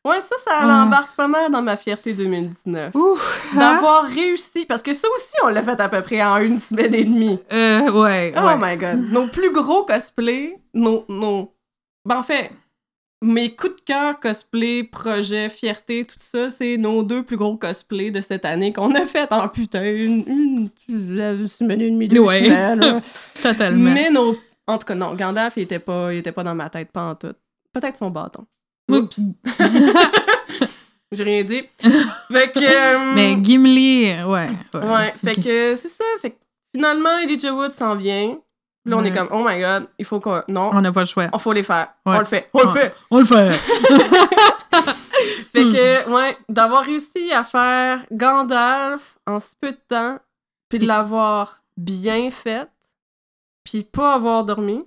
Ouais, 0.04 0.20
ça, 0.20 0.36
ça 0.44 0.52
Ah. 0.62 0.84
embarque 0.84 1.16
pas 1.16 1.28
mal 1.28 1.52
dans 1.52 1.62
ma 1.62 1.78
fierté 1.78 2.14
2019. 2.14 2.96
Ouf. 2.96 3.40
hein? 3.54 3.60
D'avoir 3.60 4.06
réussi, 4.06 4.66
parce 4.66 4.82
que 4.82 4.94
ça 4.94 5.08
aussi, 5.16 5.36
on 5.44 5.50
l'a 5.50 5.62
fait 5.62 5.80
à 5.80 5.90
peu 5.90 6.02
près 6.02 6.24
en 6.24 6.38
une 6.40 6.58
semaine 6.58 6.94
et 6.96 7.04
demie. 7.04 7.38
Euh, 7.54 7.92
ouais. 7.92 8.34
Oh 8.36 8.42
ouais. 8.48 8.58
my 8.60 8.78
god. 8.78 9.12
Nos 9.12 9.28
plus 9.28 9.52
gros 9.52 9.84
cosplays, 9.86 10.58
nos, 10.74 11.06
nos... 11.08 11.54
Ben, 12.04 12.18
en 12.18 12.24
fait, 12.24 12.50
mes 13.24 13.56
coups 13.56 13.76
de 13.76 13.82
cœur 13.82 14.20
cosplay, 14.20 14.84
projet, 14.84 15.50
fierté, 15.50 16.06
tout 16.06 16.16
ça, 16.20 16.50
c'est 16.50 16.78
nos 16.78 17.04
deux 17.04 17.24
plus 17.24 17.38
gros 17.38 17.56
cosplays 17.58 18.10
de 18.12 18.22
cette 18.22 18.46
année 18.46 18.74
qu'on 18.74 18.94
a 18.96 19.06
fait 19.06 19.32
en 19.32 19.48
putain 19.48 19.84
une, 19.84 20.24
une, 20.28 20.70
une 20.90 21.48
semaine 21.48 21.82
et 21.82 21.90
demie, 21.92 22.08
deux 22.08 22.20
Ouais. 22.20 22.46
semaines, 22.46 22.80
là. 22.80 23.02
Totalement. 23.44 23.92
Mais 23.92 24.10
nos... 24.10 24.36
En 24.68 24.78
tout 24.78 24.86
cas, 24.86 24.96
non, 24.96 25.16
Gandalf, 25.16 25.54
il 25.58 25.64
était 25.64 25.80
pas, 25.80 26.14
il 26.14 26.20
était 26.20 26.32
pas 26.32 26.44
dans 26.44 26.56
ma 26.56 26.70
tête, 26.70 26.92
pas 26.92 27.04
en 27.04 27.16
tout. 27.16 27.34
Peut-être 27.74 27.98
son 27.98 28.10
bâton. 28.10 28.46
Oups. 28.90 29.20
J'ai 31.12 31.24
rien 31.24 31.44
dit. 31.44 31.64
fait 32.32 32.52
que... 32.54 32.60
euh, 32.60 33.14
Mais 33.16 33.38
Gimli, 33.44 34.06
ouais. 34.24 34.50
Ouais, 34.74 35.14
fait 35.24 35.36
que 35.36 35.76
c'est 35.76 35.90
ça. 35.90 36.04
Fait 36.22 36.32
que 36.32 36.38
finalement, 36.74 37.20
Elijah 37.20 37.54
Wood 37.54 37.74
s'en 37.74 37.96
vient. 37.96 38.38
Là, 38.86 38.98
on 38.98 39.04
est 39.04 39.12
comme, 39.12 39.28
oh 39.32 39.46
my 39.48 39.60
god, 39.60 39.88
il 40.00 40.06
faut 40.06 40.20
qu'on. 40.20 40.42
Non, 40.50 40.72
On 40.74 40.82
n'a 40.82 40.92
pas 40.92 41.02
le 41.02 41.06
choix. 41.06 41.28
on 41.34 41.38
faut 41.40 41.54
les 41.54 41.62
faire. 41.64 41.90
Ouais. 42.06 42.16
On 42.16 42.20
le 42.20 42.26
fait. 42.26 42.50
On 42.54 42.64
le 42.64 42.70
fait. 42.72 42.96
On 43.12 43.20
le 43.20 43.26
fait. 43.26 43.52
Fait 45.54 45.64
que, 45.66 46.10
ouais, 46.10 46.38
d'avoir 46.50 46.84
réussi 46.84 47.32
à 47.34 47.44
faire 47.44 48.06
Gandalf 48.12 49.18
en 49.28 49.40
si 49.40 49.56
peu 49.60 49.72
de 49.72 49.78
temps, 49.88 50.18
puis 50.70 50.80
de 50.80 50.88
l'avoir 50.88 51.62
bien 51.78 52.32
fait, 52.32 52.68
puis 53.64 53.84
pas 53.84 54.14
avoir 54.16 54.46
dormi. 54.46 54.80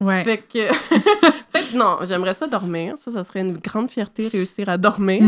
Ouais. 0.00 0.22
Fait 0.24 0.38
que. 0.38 0.68
Peut-être, 1.52 1.72
non, 1.72 1.98
j'aimerais 2.02 2.34
ça 2.34 2.46
dormir. 2.46 2.98
Ça, 2.98 3.10
ça 3.10 3.24
serait 3.24 3.40
une 3.40 3.56
grande 3.56 3.90
fierté, 3.90 4.28
réussir 4.28 4.68
à 4.68 4.76
dormir. 4.76 5.22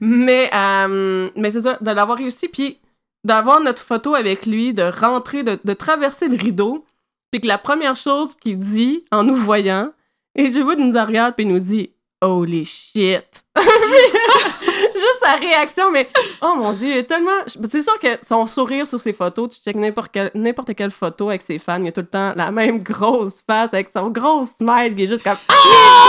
mais 0.00 0.50
euh, 0.52 1.30
mais 1.36 1.50
c'est 1.52 1.62
ça, 1.62 1.78
de 1.80 1.90
l'avoir 1.92 2.18
réussi, 2.18 2.48
puis 2.48 2.78
d'avoir 3.22 3.60
notre 3.60 3.82
photo 3.82 4.14
avec 4.16 4.46
lui, 4.46 4.74
de 4.74 4.82
rentrer, 4.82 5.44
de, 5.44 5.58
de 5.62 5.72
traverser 5.74 6.28
le 6.28 6.36
rideau, 6.36 6.84
puis 7.30 7.40
que 7.40 7.46
la 7.46 7.58
première 7.58 7.96
chose 7.96 8.36
qu'il 8.36 8.58
dit 8.58 9.04
en 9.10 9.24
nous 9.24 9.36
voyant, 9.36 9.92
et 10.34 10.52
je 10.52 10.60
vois 10.60 10.76
nous 10.76 10.92
regarde, 10.92 11.34
puis 11.34 11.44
il 11.44 11.52
nous 11.52 11.58
dit 11.58 11.90
Holy 12.22 12.66
shit! 12.66 13.44
Juste 13.56 15.20
sa 15.22 15.36
réaction, 15.36 15.90
mais 15.90 16.06
oh 16.42 16.54
mon 16.54 16.72
dieu, 16.72 16.88
il 16.88 16.96
est 16.98 17.04
tellement. 17.04 17.30
C'est 17.46 17.80
sûr 17.80 17.98
que 17.98 18.08
son 18.22 18.46
sourire 18.46 18.86
sur 18.86 19.00
ses 19.00 19.14
photos, 19.14 19.48
tu 19.48 19.62
checkes 19.62 19.76
n'importe 19.76 20.12
quelle, 20.12 20.30
n'importe 20.34 20.74
quelle 20.74 20.90
photo 20.90 21.30
avec 21.30 21.40
ses 21.40 21.58
fans, 21.58 21.82
il 21.82 21.88
a 21.88 21.92
tout 21.92 22.02
le 22.02 22.06
temps 22.06 22.34
la 22.36 22.50
même 22.50 22.82
grosse 22.82 23.42
face 23.46 23.72
avec 23.72 23.88
son 23.96 24.10
gros 24.10 24.44
smile, 24.44 24.92
il 24.92 25.00
est 25.02 25.06
juste 25.06 25.22
comme 25.22 25.38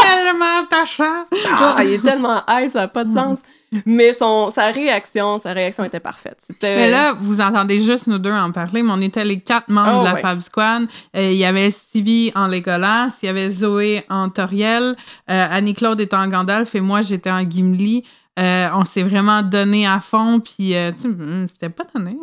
tellement 0.03 0.63
attachant. 0.63 1.25
ah, 1.53 1.81
il 1.83 1.93
est 1.93 2.03
tellement 2.03 2.41
high, 2.49 2.69
ça 2.69 2.79
n'a 2.79 2.87
pas 2.89 3.05
de 3.05 3.13
sens. 3.13 3.39
Mais 3.85 4.13
son, 4.13 4.51
sa 4.51 4.67
réaction, 4.67 5.39
sa 5.39 5.53
réaction 5.53 5.83
était 5.83 5.99
parfaite. 6.01 6.37
Mais 6.61 6.89
là, 6.89 7.13
vous 7.19 7.39
entendez 7.39 7.81
juste 7.81 8.07
nous 8.07 8.17
deux 8.17 8.31
en 8.31 8.51
parler, 8.51 8.83
mais 8.83 8.91
on 8.91 9.01
était 9.01 9.23
les 9.23 9.39
quatre 9.39 9.69
membres 9.69 9.99
Oh, 9.99 9.99
de 10.01 10.05
la 10.05 10.13
ouais. 10.15 10.21
Fab 10.21 10.41
Squad. 10.41 10.87
Euh, 11.15 11.31
Il 11.31 11.37
y 11.37 11.45
avait 11.45 11.71
Stevie 11.71 12.31
en 12.35 12.47
Legolas, 12.47 13.09
il 13.23 13.27
y 13.27 13.29
avait 13.29 13.49
Zoé 13.49 14.03
en 14.09 14.29
Toriel, 14.29 14.95
euh, 15.29 15.47
Annie-Claude 15.49 16.01
était 16.01 16.15
en 16.15 16.27
Gandalf 16.27 16.75
et 16.75 16.81
moi, 16.81 17.01
j'étais 17.01 17.31
en 17.31 17.41
Gimli. 17.49 18.03
Euh, 18.39 18.69
on 18.73 18.85
s'est 18.85 19.03
vraiment 19.03 19.41
donné 19.41 19.85
à 19.85 19.99
fond, 19.99 20.39
puis 20.39 20.73
euh, 20.75 20.91
tu 20.93 21.01
sais, 21.01 21.07
hum, 21.09 21.47
c'était 21.51 21.69
pas 21.69 21.83
donné. 21.93 22.17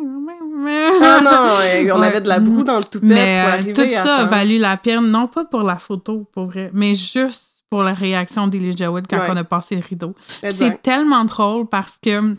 Ah 1.01 1.21
non, 1.23 1.95
on 1.95 2.01
avait 2.01 2.21
de 2.21 2.27
la 2.27 2.39
broue 2.39 2.63
dans 2.63 2.77
le 2.77 2.83
toupette 2.83 3.09
Mais 3.09 3.41
pour 3.43 3.53
arriver 3.53 3.73
tout 3.73 3.89
ça 3.91 4.15
a 4.17 4.25
valu 4.25 4.57
la 4.57 4.75
peine, 4.77 5.09
non 5.11 5.27
pas 5.27 5.45
pour 5.45 5.61
la 5.61 5.77
photo, 5.77 6.27
pour 6.33 6.47
vrai, 6.47 6.71
mais 6.73 6.95
juste 6.95 7.43
pour 7.69 7.83
la 7.83 7.93
réaction 7.93 8.47
d'Elijah 8.47 8.91
Wood 8.91 9.05
quand 9.09 9.17
Ouais. 9.19 9.27
on 9.29 9.37
a 9.37 9.43
passé 9.43 9.75
le 9.75 9.81
rideau. 9.87 10.15
C'est 10.49 10.81
tellement 10.81 11.25
drôle 11.25 11.67
parce 11.67 11.97
que 12.01 12.35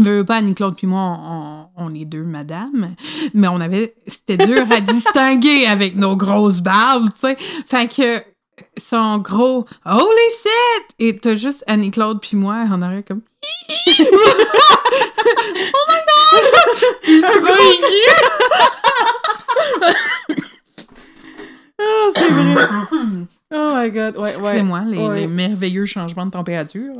veux 0.00 0.24
pas, 0.24 0.36
Annie-Claude 0.36 0.76
puis 0.76 0.86
moi, 0.88 1.00
on, 1.20 1.68
on 1.76 1.94
est 1.94 2.04
deux 2.04 2.24
madames, 2.24 2.96
mais 3.32 3.46
on 3.48 3.60
avait, 3.60 3.94
c'était 4.06 4.36
dur 4.36 4.64
à 4.70 4.80
distinguer 4.92 5.66
avec 5.66 5.94
nos 5.94 6.16
grosses 6.16 6.60
barbes, 6.60 7.10
tu 7.14 7.20
sais. 7.28 7.36
Fait 7.66 7.86
que, 7.88 8.22
son 8.76 9.18
gros 9.18 9.66
«Holy 9.86 10.30
shit!» 10.42 10.84
Et 10.98 11.16
t'as 11.16 11.36
juste 11.36 11.62
Annie-Claude 11.66 12.20
puis 12.20 12.36
moi, 12.36 12.64
on 12.70 12.82
aurait 12.82 13.02
comme 13.04 13.20
«Oh 14.00 15.84
my 15.88 16.00
god!» 16.08 16.44
Un 17.08 17.20
gros 17.40 17.54
aigu! 17.54 18.04
Ah, 21.80 22.08
c'est 22.16 22.28
vrai. 22.28 22.64
Oh 23.56 23.70
my 23.76 23.90
god. 23.90 24.16
Ouais, 24.16 24.34
ouais. 24.36 24.52
C'est 24.56 24.62
moi, 24.62 24.82
les, 24.86 24.98
Ouais. 24.98 25.20
les 25.20 25.26
merveilleux 25.28 25.86
changements 25.86 26.26
de 26.26 26.32
température. 26.32 26.94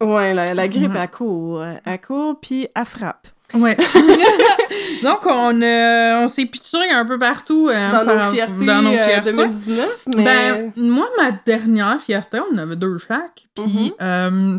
Ouais, 0.00 0.34
la, 0.34 0.52
la 0.52 0.68
grippe, 0.68 0.92
Ouais. 0.92 1.00
elle 1.00 1.10
court. 1.10 1.64
Elle 1.84 2.00
court, 2.02 2.38
puis 2.40 2.68
elle 2.74 2.84
frappe. 2.84 3.28
Ouais. 3.54 3.76
Donc, 5.02 5.20
on, 5.26 5.60
euh, 5.62 6.24
on 6.24 6.28
s'est 6.28 6.46
pitché 6.46 6.76
un 6.92 7.06
peu 7.06 7.18
partout. 7.18 7.68
euh, 7.68 7.92
Dans 7.92 8.04
par- 8.04 8.26
nos 8.28 8.32
fiertés, 8.34 8.66
dans 8.66 8.82
nos 8.82 8.90
euh, 8.92 9.04
fiertés. 9.06 9.32
2019, 9.32 10.06
mais... 10.16 10.24
Ben, 10.24 10.72
moi, 10.76 11.06
ma 11.16 11.30
dernière 11.32 12.00
fierté, 12.00 12.40
on 12.50 12.54
en 12.54 12.58
avait 12.58 12.76
deux 12.76 12.98
chaque. 12.98 13.46
Puis, 13.54 13.64
Mhm. 13.64 13.90
euh, 14.02 14.58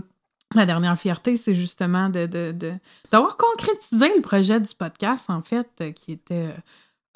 ma 0.56 0.66
dernière 0.66 0.98
fierté, 0.98 1.36
c'est 1.38 1.54
justement 1.54 2.10
de, 2.10 2.26
de, 2.26 2.52
de- 2.52 2.74
d'avoir 3.12 3.38
concrétisé 3.38 4.12
le 4.16 4.22
projet 4.22 4.60
du 4.60 4.74
podcast, 4.76 5.26
en 5.30 5.42
fait, 5.42 5.94
qui 5.94 6.14
était. 6.14 6.50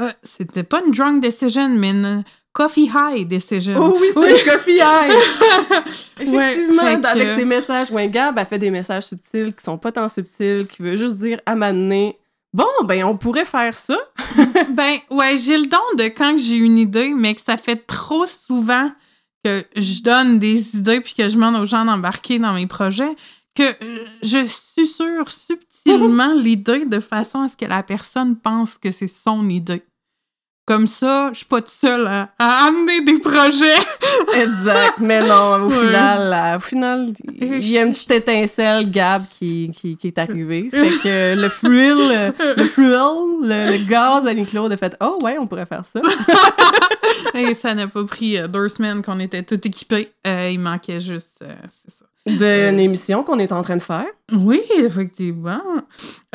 Euh, 0.01 0.11
c'était 0.23 0.63
pas 0.63 0.81
une 0.85 0.91
drunk 0.91 1.21
decision, 1.23 1.69
mais 1.69 1.91
une 1.91 2.23
coffee 2.53 2.89
high 2.93 3.27
decision. 3.27 3.75
Oh 3.79 3.97
oui, 3.99 4.07
c'est 4.13 4.19
Oui. 4.19 4.43
coffee 4.45 4.79
high! 4.81 5.13
Ouais, 6.19 6.53
Effectivement, 6.53 7.01
que- 7.01 7.07
avec 7.07 7.29
ses 7.29 7.45
messages. 7.45 7.91
Ouais, 7.91 8.07
Gab, 8.09 8.37
elle 8.37 8.45
fait 8.45 8.59
des 8.59 8.69
messages 8.69 9.05
subtils 9.05 9.53
qui 9.55 9.63
sont 9.63 9.77
pas 9.77 9.91
tant 9.91 10.07
subtils, 10.09 10.67
qui 10.69 10.81
veut 10.83 10.97
juste 10.97 11.17
dire 11.17 11.39
à 11.45 11.55
m'amener. 11.55 12.17
Bon, 12.53 12.67
ben, 12.83 13.03
on 13.05 13.15
pourrait 13.17 13.45
faire 13.45 13.75
ça. 13.77 13.97
Ben, 14.71 14.97
ouais, 15.09 15.37
j'ai 15.37 15.57
le 15.57 15.65
don 15.65 15.77
de 15.97 16.03
quand 16.05 16.37
j'ai 16.37 16.57
une 16.57 16.77
idée, 16.77 17.09
mais 17.15 17.33
que 17.35 17.41
ça 17.41 17.57
fait 17.57 17.77
trop 17.87 18.25
souvent 18.25 18.91
que 19.43 19.63
je 19.75 20.01
donne 20.03 20.37
des 20.39 20.75
idées 20.75 21.01
puis 21.01 21.13
que 21.17 21.27
je 21.29 21.35
demande 21.35 21.55
aux 21.55 21.65
gens 21.65 21.83
d'embarquer 21.85 22.37
dans 22.37 22.53
mes 22.53 22.67
projets 22.67 23.15
que 23.55 23.63
euh, 23.83 24.05
je 24.21 24.45
susurre 24.47 25.31
subtilement 25.31 26.33
l'idée 26.37 26.85
de 26.85 26.99
façon 26.99 27.41
à 27.41 27.49
ce 27.49 27.57
que 27.57 27.65
la 27.65 27.81
personne 27.83 28.35
pense 28.37 28.77
que 28.77 28.91
c'est 28.91 29.07
son 29.07 29.49
idée. 29.49 29.81
Comme 30.71 30.87
ça, 30.87 31.29
je 31.33 31.37
suis 31.39 31.45
pas 31.45 31.59
toute 31.59 31.67
seule 31.69 32.07
à, 32.07 32.29
à 32.39 32.67
amener 32.67 33.01
des 33.01 33.19
projets. 33.19 33.75
Exact. 34.35 34.99
Mais 34.99 35.21
non, 35.21 35.55
au 35.65 35.69
Ouais. 35.69 35.85
final, 35.87 36.55
au 36.55 36.59
final, 36.61 37.07
il 37.41 37.67
y 37.67 37.77
a 37.77 37.81
une 37.83 37.91
petite 37.91 38.11
étincelle, 38.11 38.89
Gab, 38.89 39.23
qui, 39.29 39.73
qui, 39.75 39.97
qui 39.97 40.07
est 40.07 40.17
arrivée. 40.17 40.69
Fait 40.71 40.87
que 41.03 41.35
le 41.35 41.49
euh, 41.65 42.31
le 42.57 42.69
thrill, 42.69 42.87
le, 43.43 43.71
le 43.77 43.85
gaz 43.89 44.25
Annie-Claude 44.25 44.71
a 44.71 44.77
fait 44.77 44.95
«Oh 45.01 45.17
ouais, 45.23 45.37
on 45.37 45.45
pourrait 45.47 45.65
faire 45.65 45.83
ça. 45.91 45.99
Et 47.33 47.53
ça 47.53 47.73
n'a 47.75 47.87
pas 47.87 48.05
pris 48.05 48.37
euh, 48.37 48.47
deux 48.47 48.69
semaines 48.69 49.01
qu'on 49.01 49.19
était 49.19 49.43
tout 49.43 49.59
équipés. 49.67 50.09
Euh, 50.25 50.49
il 50.51 50.59
manquait 50.59 50.99
juste, 51.01 51.39
euh, 51.43 51.53
c'est 51.83 51.91
ça.» 51.93 52.00
D'une 52.27 52.79
émission 52.79 53.23
qu'on 53.23 53.39
est 53.39 53.51
en 53.51 53.63
train 53.63 53.77
de 53.77 53.81
faire. 53.81 54.05
Oui, 54.31 54.61
effectivement. 54.77 55.59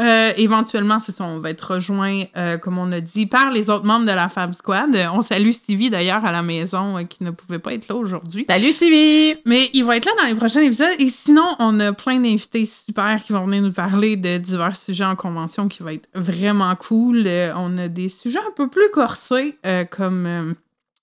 Euh, 0.01 0.33
éventuellement, 0.37 0.99
c'est 0.99 1.12
ça, 1.12 1.22
on 1.22 1.38
va 1.38 1.51
être 1.51 1.75
rejoint, 1.75 2.25
euh, 2.37 2.59
comme 2.59 2.77
on 2.79 2.90
a 2.90 3.01
dit, 3.01 3.27
par 3.27 3.53
les 3.53 3.70
autres 3.70 3.85
membres 3.85 4.05
de 4.05 4.11
la 4.11 4.29
Fab 4.29 4.53
Squad. 4.53 4.94
Euh, 4.96 5.07
On 5.12 5.22
salue 5.22 5.53
Stevie 5.53 5.88
d'ailleurs 5.88 6.25
à 6.25 6.33
la 6.33 6.42
maison 6.42 6.99
euh, 6.99 7.05
qui 7.05 7.22
ne 7.22 7.31
pouvait 7.31 7.61
pas 7.61 7.72
être 7.72 7.88
là 7.88 7.94
aujourd'hui. 7.94 8.46
Salut 8.49 8.72
Stevie! 8.72 9.37
Mais 9.46 9.70
il 9.75 9.85
va 9.85 9.96
être 9.96 10.07
là 10.07 10.12
dans 10.20 10.27
les 10.27 10.35
prochains 10.35 10.62
épisodes. 10.62 10.88
Et 10.99 11.09
sinon, 11.09 11.55
on 11.61 11.79
a 11.79 11.92
plein 11.92 12.18
d'invités 12.18 12.66
super 12.66 13.22
qui 13.22 13.33
vont 13.33 13.46
venir 13.46 13.62
nous 13.62 13.72
parler 13.72 14.16
de 14.16 14.38
divers 14.38 14.75
sujets 14.75 15.05
en 15.05 15.14
convention 15.14 15.68
qui 15.68 15.85
va 15.85 15.92
être 15.92 16.09
vraiment 16.16 16.75
cool. 16.75 17.22
Euh, 17.29 17.53
on 17.55 17.79
a 17.79 17.87
des 17.87 18.09
sujets 18.09 18.40
un 18.40 18.53
peu 18.57 18.68
plus 18.68 18.90
corsés, 18.92 19.57
euh, 19.64 19.85
comme 19.85 20.27
euh, 20.27 20.53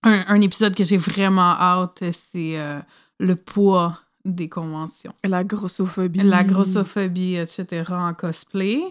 un, 0.04 0.24
un 0.28 0.41
épisode 0.41 0.76
que 0.76 0.84
j'ai 0.84 0.98
vraiment 0.98 1.56
hâte, 1.58 2.00
c'est 2.02 2.58
euh, 2.60 2.80
le 3.19 3.36
poids 3.36 3.98
des 4.26 4.50
conventions 4.50 5.14
La 5.24 5.44
grossophobie. 5.44 6.22
la 6.24 6.44
grossophobie, 6.44 7.36
etc. 7.36 7.84
en 7.92 8.14
cosplay. 8.14 8.82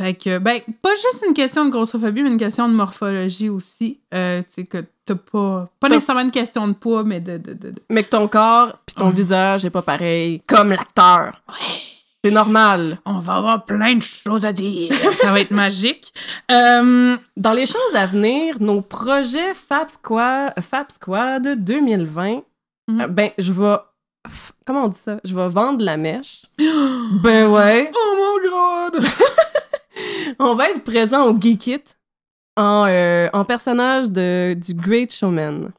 Fait 0.00 0.14
que, 0.14 0.38
ben, 0.38 0.60
pas 0.80 0.94
juste 0.94 1.24
une 1.26 1.34
question 1.34 1.64
de 1.64 1.70
grossophobie, 1.70 2.22
mais 2.22 2.30
une 2.30 2.38
question 2.38 2.68
de 2.68 2.74
morphologie 2.74 3.48
aussi. 3.48 3.98
Euh, 4.14 4.42
tu 4.42 4.62
sais, 4.62 4.64
que 4.64 4.84
t'as 5.04 5.16
pas. 5.16 5.68
Pas 5.80 5.88
nécessairement 5.88 6.22
une 6.22 6.30
question 6.30 6.68
de 6.68 6.74
poids, 6.74 7.02
mais 7.02 7.20
de. 7.20 7.36
de, 7.36 7.52
de, 7.52 7.70
de- 7.70 7.82
Mais 7.90 8.04
que 8.04 8.10
ton 8.10 8.28
corps 8.28 8.78
puis 8.86 8.94
ton 8.94 9.06
Ouais. 9.08 9.12
visage 9.14 9.64
est 9.64 9.70
pas 9.70 9.82
pareil, 9.82 10.40
comme 10.46 10.70
l'acteur. 10.70 11.42
C'est 12.24 12.30
normal. 12.30 12.98
On 13.06 13.18
va 13.18 13.34
avoir 13.36 13.64
plein 13.64 13.94
de 13.96 14.02
choses 14.02 14.44
à 14.44 14.52
dire. 14.52 14.92
Ça 15.20 15.32
va 15.32 15.40
être 15.40 15.50
magique. 15.50 16.12
Euh, 16.50 17.16
Dans 17.36 17.52
les 17.52 17.66
choses 17.66 17.94
à 17.94 18.06
venir, 18.06 18.56
nos 18.60 18.80
projets 18.82 19.54
Fab 19.54 19.88
Squad, 19.90 20.52
Fab 20.60 20.86
Squad 20.90 21.64
2020, 21.64 22.42
Mhm. 22.88 23.00
euh, 23.00 23.08
ben, 23.08 23.30
je 23.38 23.52
vais. 23.52 23.76
Comment 24.66 24.84
on 24.84 24.88
dit 24.88 24.98
ça? 24.98 25.20
Je 25.24 25.34
vais 25.34 25.48
vendre 25.48 25.84
la 25.84 25.96
mèche. 25.96 26.44
Ben 27.22 27.48
ouais. 27.48 27.90
oh 27.94 28.14
mon 28.16 28.50
god! 28.50 29.04
On 30.38 30.54
va 30.54 30.70
être 30.70 30.84
présent 30.84 31.26
au 31.26 31.40
Geek 31.40 31.66
It 31.66 31.98
en, 32.56 32.86
euh, 32.86 33.28
en 33.32 33.44
personnage 33.44 34.10
de, 34.10 34.54
du 34.54 34.74
Great 34.74 35.12
Showman. 35.12 35.72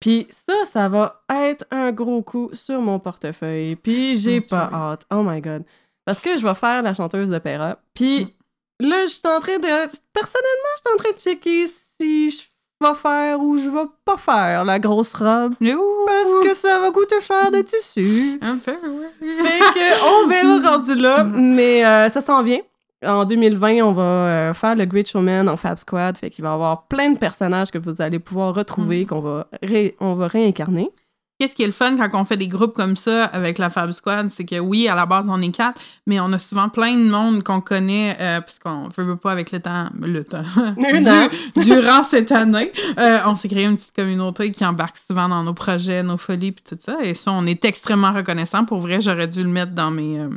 Puis 0.00 0.28
ça, 0.30 0.64
ça 0.66 0.88
va 0.88 1.22
être 1.28 1.64
un 1.70 1.90
gros 1.90 2.22
coup 2.22 2.50
sur 2.52 2.80
mon 2.80 2.98
portefeuille. 2.98 3.76
Puis 3.76 4.16
j'ai 4.16 4.40
Mon 4.40 4.46
pas 4.46 4.70
hâte. 4.72 5.06
Oh 5.10 5.22
my 5.24 5.40
god. 5.40 5.64
Parce 6.04 6.20
que 6.20 6.36
je 6.36 6.46
vais 6.46 6.54
faire 6.54 6.82
la 6.82 6.94
chanteuse 6.94 7.30
d'opéra. 7.30 7.78
Puis 7.94 8.36
là, 8.80 9.06
je 9.06 9.12
suis 9.12 9.26
en 9.26 9.40
train 9.40 9.58
de. 9.58 9.66
Personnellement, 10.12 10.74
je 10.76 10.80
suis 10.80 10.94
en 10.94 10.96
train 10.96 11.12
de 11.12 11.18
checker 11.18 11.66
si 12.00 12.30
je 12.30 12.42
vais 12.80 12.94
faire 12.94 13.40
ou 13.40 13.56
je 13.58 13.68
vais 13.68 13.86
pas 14.04 14.16
faire 14.16 14.64
la 14.64 14.78
grosse 14.78 15.14
robe. 15.14 15.54
Parce 15.60 16.44
que 16.48 16.54
ça 16.54 16.78
va 16.80 16.90
coûter 16.90 17.20
cher 17.20 17.50
de 17.50 17.62
tissu. 17.62 18.38
Un 18.42 18.58
peu, 18.58 18.72
ouais. 18.72 19.10
Fait 19.20 19.58
que 19.74 20.24
on 20.24 20.28
verra 20.28 20.70
rendu 20.72 20.94
là, 20.94 21.24
mais 21.24 21.84
euh, 21.84 22.08
ça 22.10 22.20
s'en 22.20 22.42
vient. 22.42 22.60
En 23.04 23.24
2020, 23.24 23.82
on 23.84 23.92
va 23.92 24.02
euh, 24.02 24.54
faire 24.54 24.74
le 24.74 24.84
Great 24.84 25.08
Showman 25.08 25.46
en 25.48 25.56
Fab 25.56 25.78
Squad, 25.78 26.16
fait 26.18 26.30
qu'il 26.30 26.42
va 26.42 26.50
y 26.50 26.54
avoir 26.54 26.86
plein 26.88 27.10
de 27.10 27.18
personnages 27.18 27.70
que 27.70 27.78
vous 27.78 28.00
allez 28.02 28.18
pouvoir 28.18 28.54
retrouver, 28.54 29.00
Mhm. 29.02 29.06
qu'on 29.06 29.20
va, 29.20 29.46
ré- 29.62 29.96
on 30.00 30.14
va 30.14 30.26
réincarner. 30.26 30.90
Qu'est-ce 31.38 31.54
qui 31.54 31.62
est 31.62 31.66
le 31.66 31.72
fun 31.72 31.96
quand 31.96 32.20
on 32.20 32.24
fait 32.24 32.36
des 32.36 32.48
groupes 32.48 32.74
comme 32.74 32.96
ça 32.96 33.24
avec 33.26 33.58
la 33.58 33.70
Fab 33.70 33.92
Squad, 33.92 34.28
c'est 34.30 34.44
que 34.44 34.58
oui, 34.58 34.88
à 34.88 34.96
la 34.96 35.06
base, 35.06 35.24
on 35.28 35.40
est 35.40 35.52
quatre, 35.54 35.80
mais 36.06 36.18
on 36.18 36.32
a 36.32 36.38
souvent 36.40 36.68
plein 36.68 36.96
de 36.96 37.08
monde 37.08 37.44
qu'on 37.44 37.60
connaît, 37.60 38.16
euh, 38.20 38.40
puisqu'on 38.40 38.88
veut, 38.96 39.04
veut 39.04 39.16
pas 39.16 39.30
avec 39.30 39.52
le 39.52 39.60
temps, 39.60 39.88
le 40.00 40.24
temps, 40.24 40.42
Du- 41.56 41.64
durant 41.64 42.02
cette 42.02 42.32
année, 42.32 42.72
euh, 42.98 43.20
on 43.26 43.36
s'est 43.36 43.48
créé 43.48 43.66
une 43.66 43.76
petite 43.76 43.94
communauté 43.94 44.50
qui 44.50 44.64
embarque 44.66 44.96
souvent 44.96 45.28
dans 45.28 45.44
nos 45.44 45.54
projets, 45.54 46.02
nos 46.02 46.16
folies, 46.18 46.50
puis 46.50 46.64
tout 46.68 46.76
ça, 46.80 46.96
et 47.04 47.14
ça, 47.14 47.30
on 47.30 47.46
est 47.46 47.64
extrêmement 47.64 48.12
reconnaissant. 48.12 48.64
Pour 48.64 48.80
vrai, 48.80 49.00
j'aurais 49.00 49.28
dû 49.28 49.42
le 49.44 49.48
mettre 49.48 49.72
dans 49.72 49.92
mes, 49.92 50.18
euh, 50.18 50.30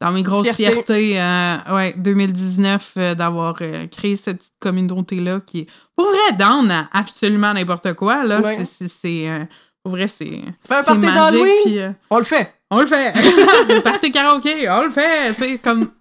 dans 0.00 0.12
mes 0.12 0.22
grosses 0.22 0.50
Fierté. 0.54 0.72
fiertés, 0.74 1.20
euh, 1.20 1.74
ouais, 1.74 1.94
2019, 1.96 2.92
euh, 2.98 3.14
d'avoir 3.16 3.54
créé 3.90 4.14
cette 4.14 4.38
petite 4.38 4.52
communauté-là 4.60 5.40
qui 5.44 5.60
est, 5.60 5.66
pour 5.96 6.06
vrai, 6.06 6.36
down 6.38 6.70
à 6.70 6.88
absolument 6.92 7.52
n'importe 7.52 7.94
quoi, 7.94 8.24
là. 8.24 8.40
Ouais. 8.40 8.64
C'est- 8.64 9.48
Pour 9.86 9.92
vrai, 9.94 10.08
c'est... 10.08 10.24
Fais 10.66 10.74
un 10.74 10.82
C'est 10.82 10.86
party 10.86 10.98
magique, 10.98 11.14
d'Halloween, 11.14 11.54
puis 11.64 11.78
euh, 11.78 11.90
on 12.10 12.18
le 12.18 12.24
fait. 12.24 12.52
on 12.72 12.80
le 12.80 12.86
fait. 12.86 13.12
le 13.72 13.80
party 13.80 14.10
karaoké, 14.10 14.68
on 14.68 14.82
le 14.82 14.90
fait. 14.90 15.32
Tu 15.34 15.44
sais, 15.44 15.58
comme 15.58 15.92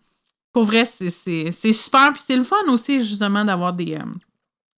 pour 0.52 0.64
vrai, 0.64 0.86
c'est- 0.86 1.12
c'est 1.24 1.52
c'est 1.52 1.72
super. 1.72 2.12
Puis 2.14 2.24
c'est 2.26 2.36
le 2.36 2.44
fun 2.44 2.56
aussi, 2.70 3.04
justement, 3.06 3.46
d'avoir 3.46 3.74
des 3.74 3.94
euh, 3.94 4.00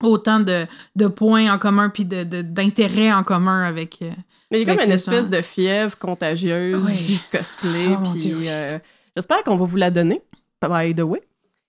autant 0.04 0.41
de, 0.41 0.65
de 0.98 1.08
points 1.08 1.50
en 1.54 1.58
commun 1.58 1.88
puis 1.89 2.04
de- 2.04 2.26
de- 2.26 2.41
d'intérêts 2.41 3.13
en 3.13 3.24
commun 3.24 3.63
avec. 3.63 4.00
euh, 4.02 4.12
Mais 4.52 4.62
il 4.62 4.67
y 4.67 4.70
a 4.70 4.76
comme 4.76 4.84
une 4.86 4.91
espèce 4.91 5.24
gens. 5.24 5.30
de 5.30 5.41
fièvre 5.41 5.98
contagieuse 5.98 6.84
Ouais. 6.86 6.91
du 6.93 7.17
cosplay, 7.32 7.96
Oh, 7.98 8.10
puis 8.12 8.34
oui. 8.36 8.48
euh, 8.50 8.78
j'espère 9.15 9.41
qu'on 9.43 9.56
va 9.56 9.63
vous 9.63 9.78
la 9.78 9.89
donner, 9.89 10.22
by 10.62 10.93
the 10.93 11.00
way. 11.04 11.22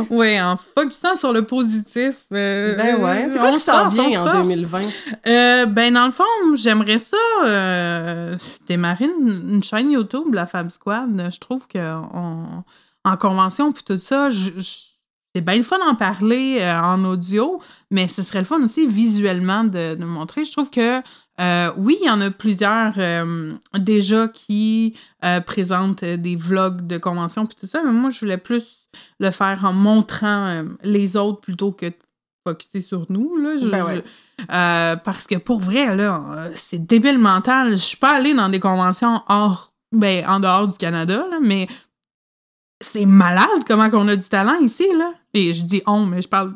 ouais, 0.10 0.40
en 0.40 0.56
focusant 0.56 1.16
sur 1.16 1.32
le 1.32 1.44
positif. 1.44 2.14
euh, 2.32 2.74
Ben 2.76 3.02
ouais, 3.02 3.28
c'est 3.30 3.38
quoi 3.38 3.48
on 3.50 3.52
qui 3.54 3.58
se 3.60 3.64
s'en 3.70 3.88
vient 3.88 4.20
en 4.20 4.24
force. 4.24 4.48
2020? 4.48 4.80
Euh, 5.26 5.66
ben, 5.66 5.94
dans 5.94 6.06
le 6.06 6.12
fond, 6.12 6.24
j'aimerais 6.54 6.98
ça 6.98 7.16
euh, 7.46 8.36
démarrer 8.66 9.06
une, 9.06 9.54
une 9.54 9.62
chaîne 9.62 9.90
YouTube, 9.90 10.32
la 10.34 10.46
Fab 10.46 10.70
Squad. 10.70 11.30
Je 11.32 11.38
trouve 11.40 11.66
que 11.66 11.78
on- 12.14 12.62
en 13.06 13.16
convention 13.18 13.70
puis 13.72 13.82
tout 13.84 13.98
ça, 13.98 14.28
c'est 15.34 15.40
bien 15.42 15.56
le 15.56 15.62
fun 15.62 15.76
d'en 15.78 15.94
parler 15.94 16.58
euh, 16.60 16.80
en 16.80 17.04
audio, 17.04 17.60
mais 17.90 18.08
ce 18.08 18.22
serait 18.22 18.38
le 18.38 18.44
fun 18.46 18.62
aussi 18.64 18.86
visuellement 18.86 19.64
de, 19.64 19.94
de 19.94 20.04
montrer. 20.04 20.44
Je 20.44 20.52
trouve 20.52 20.70
que 20.70 21.00
euh, 21.40 21.70
oui, 21.76 21.96
il 22.00 22.06
y 22.06 22.10
en 22.10 22.20
a 22.20 22.30
plusieurs 22.30 22.94
euh, 22.98 23.52
déjà 23.78 24.28
qui 24.28 24.96
euh, 25.24 25.40
présentent 25.40 26.04
des 26.04 26.36
vlogs 26.36 26.86
de 26.86 26.98
convention 26.98 27.46
puis 27.46 27.56
tout 27.60 27.66
ça, 27.66 27.82
mais 27.84 27.92
moi, 27.92 28.10
je 28.10 28.20
voulais 28.20 28.38
plus 28.38 28.86
le 29.18 29.30
faire 29.32 29.64
en 29.64 29.72
montrant 29.72 30.62
les 30.84 31.16
autres 31.16 31.40
plutôt 31.40 31.72
que 31.72 31.86
de 31.86 31.94
focusser 32.46 32.80
sur 32.80 33.06
nous. 33.10 33.36
Là. 33.36 33.56
Je- 33.56 33.66
Ben 33.68 33.84
ouais. 33.84 34.04
je- 34.38 34.94
parce 35.02 35.26
que 35.26 35.36
pour 35.36 35.58
vrai, 35.60 35.96
là, 35.96 36.50
c'est 36.54 36.84
débile 36.86 37.18
mental. 37.18 37.72
Je 37.72 37.76
suis 37.82 37.96
pas 37.96 38.16
allée 38.16 38.34
dans 38.34 38.48
des 38.48 38.60
conventions 38.60 39.22
hors, 39.28 39.72
ben, 39.92 40.24
en 40.28 40.38
dehors 40.40 40.68
du 40.68 40.78
Canada, 40.78 41.26
là, 41.30 41.38
mais 41.42 41.66
c'est 42.80 43.06
malade 43.06 43.48
comment 43.66 43.90
qu'on 43.90 44.06
a 44.08 44.16
du 44.16 44.28
talent 44.28 44.58
ici, 44.60 44.86
là. 44.96 45.12
Et 45.32 45.52
je 45.54 45.62
dis 45.64 45.82
on, 45.86 46.06
mais 46.06 46.22
je 46.22 46.28
parle 46.28 46.54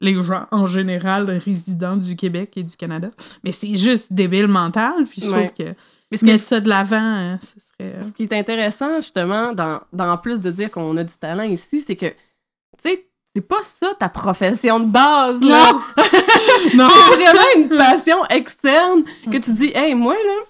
les 0.00 0.22
gens 0.22 0.46
en 0.50 0.66
général 0.66 1.30
résidents 1.30 1.96
du 1.96 2.16
Québec 2.16 2.52
et 2.56 2.62
du 2.62 2.76
Canada. 2.76 3.10
Mais 3.44 3.52
c'est 3.52 3.76
juste 3.76 4.06
débile 4.10 4.48
mental, 4.48 5.04
puis 5.08 5.22
je 5.22 5.30
Ouais. 5.30 5.48
trouve 5.48 5.66
que 5.66 5.72
Mais 6.10 6.16
ce, 6.18 6.24
mettre 6.24 6.44
ça 6.44 6.60
de 6.60 6.68
l'avant, 6.68 6.96
hein, 6.96 7.38
ce 7.42 7.60
serait... 7.60 7.94
euh, 7.96 8.02
ce 8.02 8.08
qui 8.12 8.22
est 8.24 8.32
intéressant, 8.32 8.96
justement, 8.96 9.52
dans, 9.52 9.80
dans 9.92 10.16
plus 10.18 10.40
de 10.40 10.50
dire 10.50 10.70
qu'on 10.70 10.96
a 10.96 11.04
du 11.04 11.12
talent 11.14 11.42
ici, 11.44 11.84
c'est 11.86 11.96
que, 11.96 12.06
tu 12.06 12.14
sais, 12.82 13.06
c'est 13.36 13.46
pas 13.46 13.62
ça 13.62 13.94
ta 13.98 14.08
profession 14.08 14.80
de 14.80 14.86
base, 14.90 15.40
là. 15.42 15.72
non! 16.74 16.88
c'est 17.08 17.16
vraiment 17.16 17.46
une 17.56 17.68
passion 17.68 18.24
externe 18.26 19.04
que 19.30 19.36
tu 19.38 19.52
dis, 19.52 19.70
hey, 19.74 19.94
moi, 19.94 20.14
là, 20.14 20.42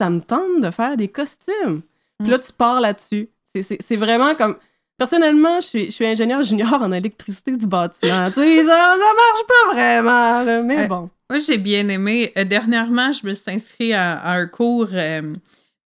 ça 0.00 0.08
me 0.10 0.20
tente 0.20 0.60
de 0.60 0.70
faire 0.70 0.96
des 0.96 1.08
costumes. 1.08 1.82
Puis 2.20 2.28
là, 2.28 2.38
tu 2.38 2.52
pars 2.52 2.80
là-dessus. 2.80 3.28
C'est 3.80 3.96
vraiment 3.96 4.34
comme. 4.36 4.56
Personnellement, 4.98 5.60
je 5.60 5.66
suis, 5.66 5.84
je 5.86 5.90
suis 5.92 6.06
ingénieur 6.06 6.42
junior 6.42 6.82
en 6.82 6.90
électricité 6.92 7.56
du 7.56 7.66
bâtiment. 7.66 8.26
tu 8.28 8.40
sais, 8.40 8.64
ça, 8.64 8.76
ça 8.76 8.96
marche 8.96 9.46
pas 9.48 9.72
vraiment, 9.72 10.42
là, 10.42 10.62
mais 10.62 10.76
Ouais. 10.76 10.88
bon. 10.88 11.08
Moi, 11.30 11.38
j'ai 11.40 11.58
bien 11.58 11.88
aimé. 11.88 12.32
Euh, 12.36 12.44
dernièrement, 12.44 13.12
je 13.12 13.26
me 13.26 13.34
suis 13.34 13.44
inscrite 13.50 13.92
à, 13.92 14.14
à 14.18 14.32
un 14.38 14.46
cours 14.46 14.88
euh, 14.92 15.34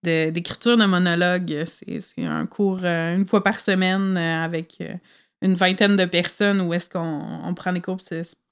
d'écriture 0.04 0.78
de, 0.78 0.86
monologue. 0.86 1.66
C'est 1.66 2.26
un 2.26 2.46
cours 2.46 2.80
euh, 2.84 3.16
une 3.16 3.26
fois 3.28 3.44
par 3.44 3.60
semaine 3.60 4.16
euh, 4.18 4.46
avec 4.46 4.78
euh, 4.82 4.94
une 5.42 5.56
vingtaine 5.56 5.98
de 5.98 6.06
personnes 6.06 6.62
où 6.62 6.74
est-ce 6.74 6.88
qu'on 6.90 7.22
on 7.44 7.54
prend 7.54 7.74
des 7.74 7.82
cours. 7.82 7.98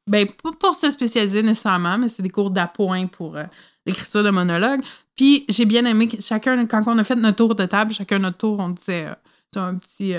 Ben, 0.08 0.28
pas 0.28 0.52
pour 0.60 0.74
se 0.76 0.90
spécialiser 0.90 1.44
nécessairement, 1.44 2.00
mais 2.00 2.08
c'est 2.08 2.24
des 2.24 2.30
cours 2.32 2.50
d'appoint 2.50 3.06
pour 3.06 3.38
euh, 3.38 3.44
l'écriture 3.86 4.24
de 4.24 4.32
monologue. 4.32 4.82
Puis 5.16 5.46
j'ai 5.48 5.66
bien 5.66 5.86
aimé 5.86 6.08
que 6.08 6.20
chacun, 6.22 6.66
quand 6.66 6.84
on 6.88 6.98
a 6.98 7.04
fait 7.04 7.16
notre 7.16 7.38
tour 7.38 7.54
de 7.56 7.66
table, 7.66 7.94
chacun 7.94 8.18
notre 8.20 8.38
tour, 8.38 8.58
on 8.60 8.70
disait 8.70 9.06
euh, 9.06 9.60
un 9.62 9.76
petit. 9.76 10.16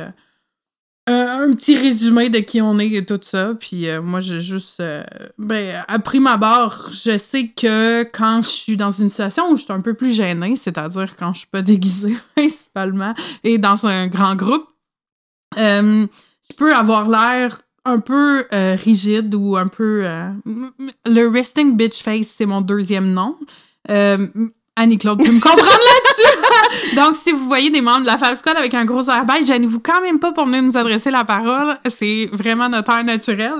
Un, 1.07 1.55
petit 1.55 1.76
résumé 1.76 2.28
de 2.28 2.38
qui 2.38 2.61
on 2.61 2.78
est 2.78 2.92
et 2.92 3.05
tout 3.05 3.20
ça. 3.22 3.55
Puis 3.59 3.88
euh, 3.88 4.03
moi, 4.03 4.20
j'ai 4.20 4.40
juste. 4.40 4.80
euh, 4.80 5.03
ben, 5.38 5.82
à 5.88 5.98
prime 5.98 6.26
abord, 6.26 6.90
je 6.92 7.18
sais 7.18 7.48
que 7.48 8.03
quand 8.05 8.42
je 8.42 8.48
suis 8.48 8.76
dans 8.76 8.90
une 8.90 9.09
situation 9.09 9.51
où 9.51 9.57
je 9.57 9.64
suis 9.64 9.72
un 9.72 9.80
peu 9.80 9.94
plus 9.94 10.12
gênée, 10.12 10.57
c'est-à-dire 10.57 11.16
quand 11.16 11.32
je 11.32 11.40
suis 11.40 11.48
pas 11.48 11.62
déguisée 11.62 12.16
principalement 12.36 13.14
et 13.44 13.59
dans 13.59 13.86
un 13.86 14.07
grand 14.09 14.34
groupe, 14.36 14.66
euh, 15.59 16.07
je 16.48 16.57
peux 16.57 16.74
avoir 16.74 17.09
l'air 17.09 17.62
un 17.84 17.98
peu 17.98 18.44
rigide 18.53 19.34
ou 19.34 19.57
un 19.57 19.66
peu. 19.66 20.03
le 21.07 21.26
resting 21.28 21.76
bitch 21.76 22.03
face, 22.03 22.34
c'est 22.36 22.46
mon 22.46 22.61
deuxième 22.61 23.12
nom. 23.12 23.38
Annie-Claude 24.81 25.18
peut 25.22 25.31
me 25.31 25.41
comprendre 25.41 25.62
là-dessus. 25.62 26.95
Donc, 26.97 27.14
si 27.22 27.33
vous 27.33 27.47
voyez 27.47 27.70
des 27.70 27.83
membres 27.83 28.01
de 28.01 28.07
la 28.07 28.16
Fab 28.16 28.35
Squad 28.35 28.57
avec 28.57 28.72
un 28.74 28.85
gros 28.85 29.09
air 29.11 29.24
beige, 29.26 29.47
gênez-vous 29.47 29.81
quand 29.81 30.01
même 30.01 30.18
pas 30.18 30.33
pour 30.33 30.47
venir 30.47 30.62
nous 30.62 30.76
adresser 30.76 31.11
la 31.11 31.24
parole. 31.24 31.78
C'est 31.89 32.31
vraiment 32.33 32.68
notre 32.68 32.91
air 32.91 33.05
naturel. 33.05 33.53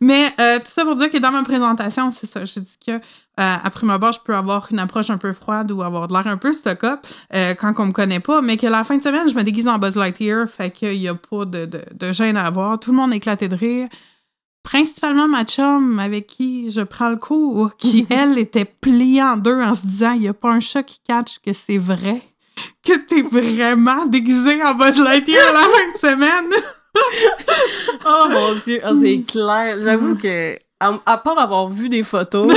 Mais 0.00 0.32
euh, 0.40 0.58
tout 0.58 0.70
ça 0.70 0.84
pour 0.84 0.96
dire 0.96 1.10
que 1.10 1.18
dans 1.18 1.32
ma 1.32 1.42
présentation, 1.42 2.12
c'est 2.12 2.26
ça. 2.26 2.44
J'ai 2.44 2.60
dit 2.60 2.78
que 2.86 2.92
euh, 2.92 2.98
à 3.36 3.70
prime 3.70 3.90
abord, 3.90 4.12
je 4.12 4.20
peux 4.20 4.34
avoir 4.34 4.68
une 4.70 4.78
approche 4.78 5.10
un 5.10 5.18
peu 5.18 5.32
froide 5.32 5.70
ou 5.72 5.82
avoir 5.82 6.08
de 6.08 6.12
l'air 6.12 6.26
un 6.26 6.36
peu 6.36 6.52
stock-up 6.52 7.00
euh, 7.34 7.54
quand 7.54 7.74
on 7.78 7.86
me 7.86 7.92
connaît 7.92 8.20
pas, 8.20 8.40
mais 8.40 8.56
que 8.56 8.66
la 8.66 8.84
fin 8.84 8.96
de 8.96 9.02
semaine, 9.02 9.28
je 9.28 9.34
me 9.34 9.42
déguise 9.42 9.68
en 9.68 9.78
Buzz 9.78 9.96
Lightyear, 9.96 10.48
fait 10.48 10.70
qu'il 10.70 10.94
y 10.94 11.08
a 11.08 11.14
pas 11.14 11.44
de, 11.44 11.66
de, 11.66 11.82
de 11.92 12.12
gêne 12.12 12.36
à 12.36 12.46
avoir. 12.46 12.78
Tout 12.78 12.90
le 12.90 12.96
monde 12.96 13.12
est 13.12 13.16
éclaté 13.16 13.48
de 13.48 13.56
rire. 13.56 13.88
Principalement 14.70 15.28
ma 15.28 15.46
chum 15.46 15.98
avec 15.98 16.26
qui 16.26 16.70
je 16.70 16.82
prends 16.82 17.08
le 17.08 17.16
cours, 17.16 17.74
qui, 17.78 18.06
elle, 18.10 18.38
était 18.38 18.66
pliée 18.66 19.22
en 19.22 19.38
deux 19.38 19.58
en 19.62 19.74
se 19.74 19.86
disant 19.86 20.12
il 20.12 20.20
n'y 20.20 20.28
a 20.28 20.34
pas 20.34 20.50
un 20.50 20.60
chat 20.60 20.82
qui 20.82 21.00
catch 21.08 21.38
que 21.38 21.54
c'est 21.54 21.78
vrai, 21.78 22.20
que 22.84 22.98
t'es 22.98 23.22
vraiment 23.22 24.04
déguisé 24.04 24.62
en 24.62 24.74
Buzz 24.74 24.98
Lightyear 25.00 25.46
la 25.52 25.60
fin 25.60 25.92
de 25.94 25.98
semaine. 25.98 26.52
Oh 28.04 28.26
mon 28.30 28.54
dieu, 28.64 28.80
Ah, 28.82 28.92
c'est 29.00 29.22
clair. 29.26 29.78
J'avoue 29.78 30.16
que, 30.16 30.58
à, 30.80 30.98
à 31.06 31.18
part 31.18 31.38
avoir 31.38 31.68
vu 31.68 31.88
des 31.88 32.02
photos, 32.02 32.52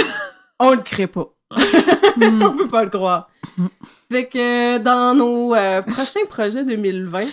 on 0.59 0.71
le 0.71 0.81
crée 0.81 1.07
pas. 1.07 1.27
on 1.51 2.57
peut 2.57 2.67
pas 2.67 2.83
le 2.83 2.89
croire. 2.89 3.29
Fait 4.11 4.27
que 4.27 4.77
dans 4.79 5.13
nos 5.13 5.53
euh, 5.53 5.81
prochains 5.81 6.25
projets 6.27 6.63
2020, 6.63 7.25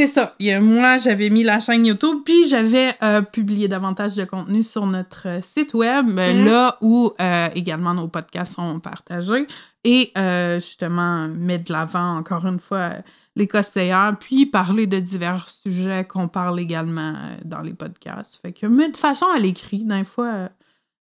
C'est 0.00 0.06
ça. 0.06 0.34
Il 0.38 0.46
y 0.46 0.50
a- 0.50 0.62
moi, 0.62 0.96
j'avais 0.96 1.28
mis 1.28 1.42
la 1.44 1.60
chaîne 1.60 1.84
YouTube, 1.84 2.20
puis 2.24 2.46
j'avais 2.48 2.94
euh, 3.02 3.20
publié 3.20 3.68
davantage 3.68 4.16
de 4.16 4.24
contenu 4.24 4.62
sur 4.62 4.86
notre 4.86 5.28
euh, 5.28 5.40
site 5.42 5.74
web, 5.74 6.18
euh, 6.18 6.32
Mhm. 6.32 6.44
là 6.46 6.78
où 6.80 7.12
euh, 7.20 7.48
également 7.54 7.92
nos 7.92 8.08
podcasts 8.08 8.54
sont 8.54 8.80
partagés. 8.80 9.46
Et 9.84 10.10
euh, 10.16 10.54
justement, 10.58 11.28
mettre 11.28 11.64
de 11.64 11.74
l'avant, 11.74 12.16
encore 12.16 12.46
une 12.46 12.60
fois, 12.60 12.92
les 13.36 13.46
cosplayers, 13.46 14.12
puis 14.18 14.46
parler 14.46 14.86
de 14.86 14.98
divers 15.00 15.46
sujets 15.48 16.06
qu'on 16.06 16.28
parle 16.28 16.58
également 16.60 17.12
dans 17.44 17.60
les 17.60 17.74
podcasts. 17.74 18.40
Fait 18.40 18.54
que, 18.54 18.64
mais 18.64 18.88
de 18.88 18.96
façon 18.96 19.26
à 19.34 19.38
l'écrit, 19.38 19.84
d'un 19.84 20.04
fois, 20.04 20.48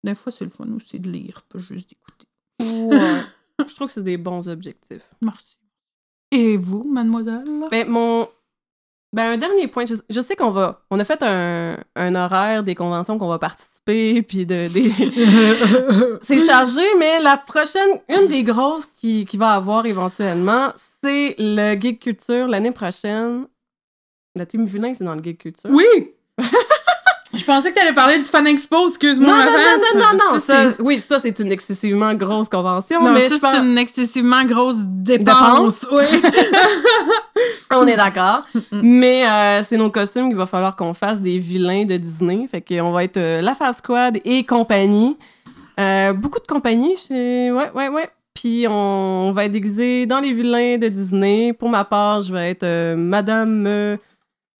des 0.04 0.16
fois 0.16 0.32
c'est 0.32 0.46
le 0.46 0.50
fun 0.52 0.66
aussi 0.76 1.00
de 1.00 1.08
lire, 1.12 1.44
pas 1.50 1.60
juste 1.60 1.92
d'écouter. 1.92 2.88
ouais, 2.96 3.22
je 3.70 3.76
trouve 3.76 3.88
que 3.90 3.94
c'est 3.94 4.04
des 4.04 4.18
bons 4.18 4.50
objectifs. 4.50 5.06
Merci. 5.22 5.56
Et 6.32 6.58
vous, 6.58 6.84
mademoiselle? 6.84 7.46
Ben, 7.70 7.88
mon. 7.88 8.28
Ben, 9.14 9.32
un 9.34 9.38
dernier 9.38 9.68
point. 9.68 9.86
Je, 9.86 9.96
je 10.10 10.22
sais 10.22 10.36
qu'on 10.36 10.52
va. 10.52 10.82
On 10.92 11.00
a 11.00 11.06
fait 11.06 11.24
un, 11.24 11.78
un 11.96 12.16
horaire 12.16 12.64
des 12.64 12.76
conventions 12.76 13.18
qu'on 13.18 13.30
va 13.30 13.40
participer, 13.40 14.22
puis 14.28 14.46
de, 14.46 14.68
des. 14.68 14.92
c'est 16.24 16.46
chargé, 16.46 16.82
mais 17.00 17.20
la 17.22 17.38
prochaine, 17.38 17.90
une 18.10 18.28
des 18.28 18.44
grosses 18.44 18.86
qui, 18.86 19.26
qui 19.26 19.38
va 19.38 19.52
avoir 19.54 19.86
éventuellement, 19.86 20.74
c'est 21.04 21.36
le 21.40 21.80
Geek 21.80 22.00
Culture 22.02 22.48
l'année 22.48 22.72
prochaine. 22.72 23.46
La 24.36 24.46
team 24.46 24.66
vilain, 24.66 24.94
c'est 24.94 25.04
dans 25.04 25.16
le 25.16 25.24
Geek 25.24 25.38
Culture. 25.40 25.70
Oui! 25.72 25.86
Je 27.34 27.44
pensais 27.44 27.72
que 27.72 27.78
t'allais 27.78 27.94
parler 27.94 28.18
du 28.20 28.24
Fan 28.24 28.48
Expo, 28.48 28.88
excuse-moi. 28.88 29.28
Non, 29.28 29.52
non, 29.52 29.52
non, 29.52 30.00
non, 30.00 30.34
non, 30.34 30.40
ça, 30.40 30.72
oui, 30.80 31.00
ça, 31.00 31.20
c'est 31.20 31.38
une 31.40 31.52
excessivement 31.52 32.14
grosse 32.14 32.48
convention, 32.50 33.02
Non, 33.04 33.12
mais 33.12 33.28
ça, 33.28 33.38
pense- 33.40 33.54
c'est 33.56 33.62
une 33.64 33.78
excessivement 33.78 34.44
grosse 34.46 34.78
dépense. 34.80 35.82
Dépense? 35.82 35.88
Oui. 35.92 36.06
On 37.74 37.86
est 37.88 37.96
d'accord. 37.96 38.44
Mm-mm. 38.56 38.62
mais 38.84 39.28
euh, 39.28 39.64
c'est 39.64 39.78
nos 39.78 39.90
costumes 39.92 40.28
qu'il 40.30 40.38
va 40.38 40.46
falloir 40.46 40.76
qu'on 40.76 40.94
fasse 40.94 41.20
des 41.22 41.38
vilains 41.38 41.86
de 41.86 41.98
Disney. 41.98 42.48
Fait 42.50 42.62
qu'on 42.62 42.92
va 42.92 43.04
être 43.04 43.18
euh, 43.18 43.42
la 43.42 43.56
Fab 43.56 43.74
Squad 43.76 44.20
et 44.26 44.44
compagnie. 44.44 45.18
Euh, 45.80 46.14
beaucoup 46.14 46.40
de 46.40 46.48
compagnies. 46.48 46.96
chez- 46.98 47.52
Ouais, 47.52 47.72
ouais, 47.74 47.90
ouais. 47.90 48.10
Puis 48.34 48.66
on 48.70 49.32
va 49.32 49.46
être 49.46 49.52
déguisés 49.52 50.06
dans 50.06 50.20
les 50.20 50.32
vilains 50.32 50.78
de 50.78 50.88
Disney. 50.88 51.54
Pour 51.54 51.70
ma 51.70 51.84
part, 51.86 52.22
je 52.22 52.32
vais 52.34 52.52
être 52.52 52.64
euh, 52.64 52.96
Madame. 52.96 53.98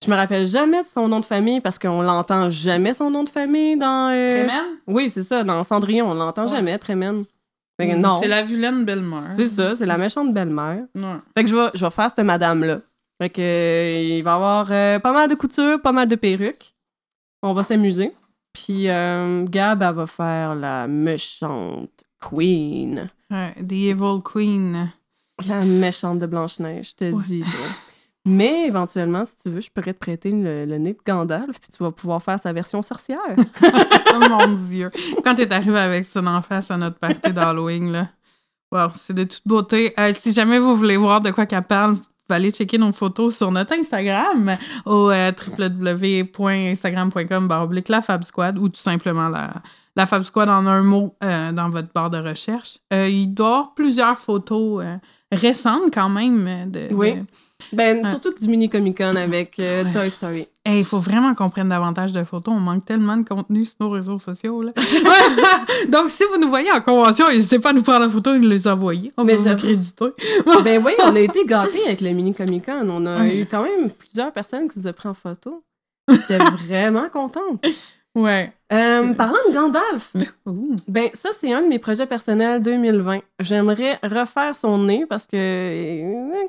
je 0.04 0.10
me 0.12 0.16
rappelle 0.16 0.46
jamais 0.48 0.82
de 0.84 0.88
son 0.88 1.08
nom 1.08 1.20
de 1.20 1.26
famille 1.26 1.60
parce 1.62 1.78
qu'on 1.80 2.02
l'entend 2.02 2.50
jamais 2.50 2.94
son 2.94 3.10
nom 3.12 3.24
de 3.24 3.30
famille 3.30 3.78
dans. 3.78 4.10
euh, 4.12 4.30
Trémène? 4.46 4.78
Oui, 4.88 5.10
c'est 5.14 5.24
ça. 5.24 5.44
Dans 5.44 5.64
Cendrillon, 5.64 6.10
on 6.10 6.14
l'entend 6.16 6.44
Ouais. 6.46 6.50
jamais, 6.56 6.78
Trémène. 6.80 7.24
Fait 7.80 7.90
que 7.90 7.96
non. 7.96 8.20
C'est 8.22 8.28
la 8.28 8.42
vilaine 8.44 8.86
belle-mère. 8.86 9.34
C'est 9.38 9.50
ça, 9.50 9.76
c'est 9.76 9.86
la 9.86 9.98
méchante 9.98 10.34
belle-mère. 10.34 10.86
Ouais. 10.96 11.16
Fait 11.38 11.44
que 11.44 11.50
je 11.50 11.56
vais, 11.56 11.70
je 11.76 11.86
vais 11.86 11.92
faire 11.92 12.10
cette 12.16 12.26
madame-là. 12.26 12.80
Fait 13.22 13.30
que 13.30 13.42
euh, 13.42 14.18
il 14.18 14.24
va 14.24 14.32
y 14.32 14.34
avoir 14.36 14.68
euh, 14.72 15.00
pas 15.00 15.12
mal 15.14 15.30
de 15.30 15.36
coutures, 15.36 15.82
pas 15.82 15.92
mal 15.92 16.08
de 16.08 16.16
perruques. 16.16 16.74
On 17.44 17.54
va 17.54 17.64
s'amuser. 17.64 18.14
Puis 18.54 18.90
euh, 18.90 19.44
Gab, 19.46 19.82
elle 19.84 19.94
va 19.94 20.08
faire 20.08 20.56
la 20.56 20.88
méchante 20.88 21.90
queen. 22.20 23.10
Ouais, 23.30 23.54
The 23.56 23.72
Evil 23.74 24.22
Queen. 24.24 24.92
La 25.48 25.64
méchante 25.64 26.18
de 26.18 26.26
Blanche-Neige, 26.26 26.90
je 26.92 26.96
te 26.96 27.12
Ouais. 27.14 27.24
dis. 27.28 27.44
Mais 28.28 28.68
éventuellement, 28.68 29.24
si 29.26 29.34
tu 29.44 29.50
veux, 29.50 29.62
je 29.62 29.70
pourrais 29.72 29.94
te 29.94 30.00
prêter 30.00 30.32
le, 30.32 30.66
le 30.66 30.78
nez 30.78 30.94
de 30.94 31.00
Gandalf, 31.06 31.60
puis 31.60 31.70
tu 31.76 31.82
vas 31.84 31.92
pouvoir 31.92 32.22
faire 32.22 32.40
sa 32.40 32.52
version 32.54 32.82
sorcière. 32.82 33.18
oh 33.64 34.20
mon 34.30 34.48
dieu. 34.54 34.92
Quand 35.24 35.34
t'es 35.36 35.52
arrivé 35.54 35.80
avec 35.80 36.06
ça 36.06 36.22
en 36.22 36.42
face 36.42 36.70
à 36.70 36.78
notre 36.78 36.98
party 37.00 37.32
d'Halloween, 37.34 37.92
là. 37.92 38.10
Wow, 38.72 38.90
c'est 38.96 39.14
de 39.14 39.24
toute 39.24 39.42
beauté. 39.48 39.94
Euh, 39.98 40.12
si 40.20 40.34
jamais 40.34 40.60
vous 40.60 40.76
voulez 40.76 40.98
voir 40.98 41.22
de 41.22 41.32
quoi 41.32 41.46
qu'elle 41.46 41.64
parle, 41.64 41.94
vous 41.94 42.00
pouvez 42.28 42.36
aller 42.36 42.52
checker 42.52 42.78
nos 42.78 42.92
photos 42.92 43.38
sur 43.38 43.50
notre 43.50 43.72
Instagram 43.74 44.58
au 44.86 45.10
euh, 45.10 45.32
www.instagram.com 45.58 47.48
baroblique 47.48 47.90
la 47.90 48.02
Fab 48.02 48.24
Squad 48.24 48.58
ou 48.58 48.68
tout 48.70 48.82
simplement 48.82 49.30
la, 49.30 49.54
la 49.96 50.06
Fab 50.06 50.24
Squad 50.24 50.50
en 50.50 50.66
un 50.68 50.84
mot 50.84 51.16
euh, 51.24 51.52
dans 51.54 51.70
votre 51.70 51.88
barre 51.94 52.10
de 52.10 52.18
recherche. 52.18 52.80
Euh, 52.92 53.08
il 53.08 53.34
doit 53.34 53.48
y 53.48 53.50
avoir 53.52 53.74
plusieurs 53.74 54.20
photos 54.20 54.84
récentes 55.32 55.94
quand 55.94 56.10
même. 56.10 56.70
De, 56.72 56.88
Oui. 56.92 57.14
de- 57.16 57.26
Ben, 57.74 58.06
surtout 58.08 58.34
du 58.34 58.48
mini 58.48 58.70
Comic 58.70 58.98
Con 58.98 59.16
avec 59.16 59.60
euh, 59.60 59.84
Ouais. 59.84 59.92
Toy 59.92 60.12
Story. 60.12 60.48
Hey, 60.66 60.80
il 60.80 60.86
faut 60.86 61.00
vraiment 61.00 61.34
qu'on 61.34 61.50
prenne 61.50 61.70
davantage 61.70 62.12
de 62.12 62.24
photos. 62.24 62.54
On 62.56 62.60
manque 62.60 62.86
tellement 62.86 63.18
de 63.18 63.28
contenu 63.28 63.66
sur 63.66 63.76
nos 63.82 63.90
réseaux 63.90 64.20
sociaux. 64.20 64.62
Là. 64.62 64.72
Donc, 65.90 66.10
si 66.12 66.24
vous 66.32 66.38
nous 66.40 66.50
voyez 66.50 66.72
en 66.72 66.82
convention, 66.82 67.28
n'hésitez 67.30 67.60
pas 67.60 67.70
à 67.70 67.74
nous 67.74 67.84
prendre 67.84 68.02
la 68.02 68.10
photo 68.10 68.34
et 68.34 68.40
nous 68.40 68.50
les 68.50 68.68
envoyer. 68.68 69.12
On 69.18 69.24
Mais 69.24 69.34
va 69.36 69.38
vous 69.40 69.46
j'avoue- 69.46 69.62
créditer. 69.64 70.06
ben 70.64 70.84
oui, 70.86 70.92
on 71.06 71.16
a 71.16 71.20
été 71.20 71.44
gâtés 71.46 71.86
avec 71.86 72.02
le 72.02 72.12
mini 72.12 72.34
Comic 72.34 72.66
Con. 72.66 72.88
On 72.90 73.06
a 73.06 73.28
eu 73.28 73.46
quand 73.46 73.64
même 73.64 73.92
plusieurs 73.92 74.32
personnes 74.32 74.70
qui 74.70 74.80
nous 74.80 74.88
ont 74.88 74.94
pris 74.94 75.10
en 75.10 75.14
photo. 75.14 75.64
J'étais 76.10 76.38
vraiment 76.38 77.08
contente. 77.10 77.66
Ouais. 78.22 78.52
Euh, 78.74 79.14
parlant 79.14 79.38
de 79.48 79.54
Gandalf, 79.54 80.12
Ouh. 80.46 80.76
ben 80.90 81.10
ça 81.14 81.30
c'est 81.40 81.54
un 81.54 81.62
de 81.62 81.68
mes 81.68 81.80
projets 81.80 82.06
personnels 82.06 82.62
2020. 82.62 83.20
J'aimerais 83.40 83.98
refaire 84.04 84.56
son 84.56 84.80
nez 84.80 85.06
parce 85.08 85.26
que, 85.26 85.38
euh, 85.38 86.48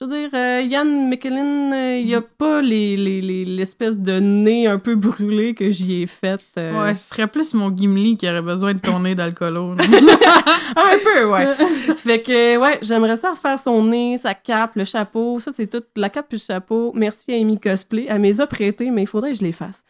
je 0.00 0.04
veux 0.04 0.10
dire, 0.10 0.30
euh, 0.34 0.62
Ian 0.62 0.84
McKellen, 0.84 1.72
euh, 1.72 1.98
il 2.00 2.06
n'y 2.06 2.14
a 2.16 2.22
pas 2.22 2.60
les- 2.60 2.96
les- 2.96 3.20
les- 3.20 3.44
l'espèce 3.44 3.98
de 4.00 4.18
nez 4.18 4.66
un 4.66 4.78
peu 4.78 4.96
brûlé 4.96 5.54
que 5.54 5.70
j'y 5.70 6.02
ai 6.02 6.06
fait. 6.08 6.40
euh, 6.58 6.72
Ouais, 6.82 6.94
ce 6.96 7.10
serait 7.10 7.28
plus 7.28 7.54
mon 7.54 7.70
Gimli 7.70 8.16
qui 8.16 8.28
aurait 8.28 8.42
besoin 8.42 8.74
de 8.74 8.80
tourner 8.80 9.14
d'alcoolo. 9.14 9.74
là. 9.74 9.84
un 10.76 10.98
peu, 11.04 11.24
ouais. 11.26 11.46
fait 11.98 12.20
que, 12.22 12.56
ouais, 12.56 12.78
j'aimerais 12.82 13.16
ça 13.16 13.30
refaire 13.30 13.58
son 13.60 13.84
nez, 13.84 14.18
sa 14.18 14.34
cape, 14.34 14.72
le 14.74 14.84
chapeau. 14.84 15.38
Ça, 15.38 15.52
c'est 15.54 15.68
tout. 15.68 15.82
La 15.96 16.08
cape 16.08 16.26
puis 16.30 16.38
le 16.38 16.42
chapeau. 16.54 16.92
Merci 16.96 17.32
à 17.32 17.36
Amy 17.36 17.60
Cosplay. 17.60 18.06
Elle 18.08 18.18
me 18.20 18.24
les 18.26 18.40
a 18.40 18.46
prêtés, 18.48 18.90
mais 18.90 19.02
il 19.02 19.06
faudrait 19.08 19.32
que 19.32 19.38
je 19.38 19.44
les 19.44 19.52
fasse. 19.52 19.84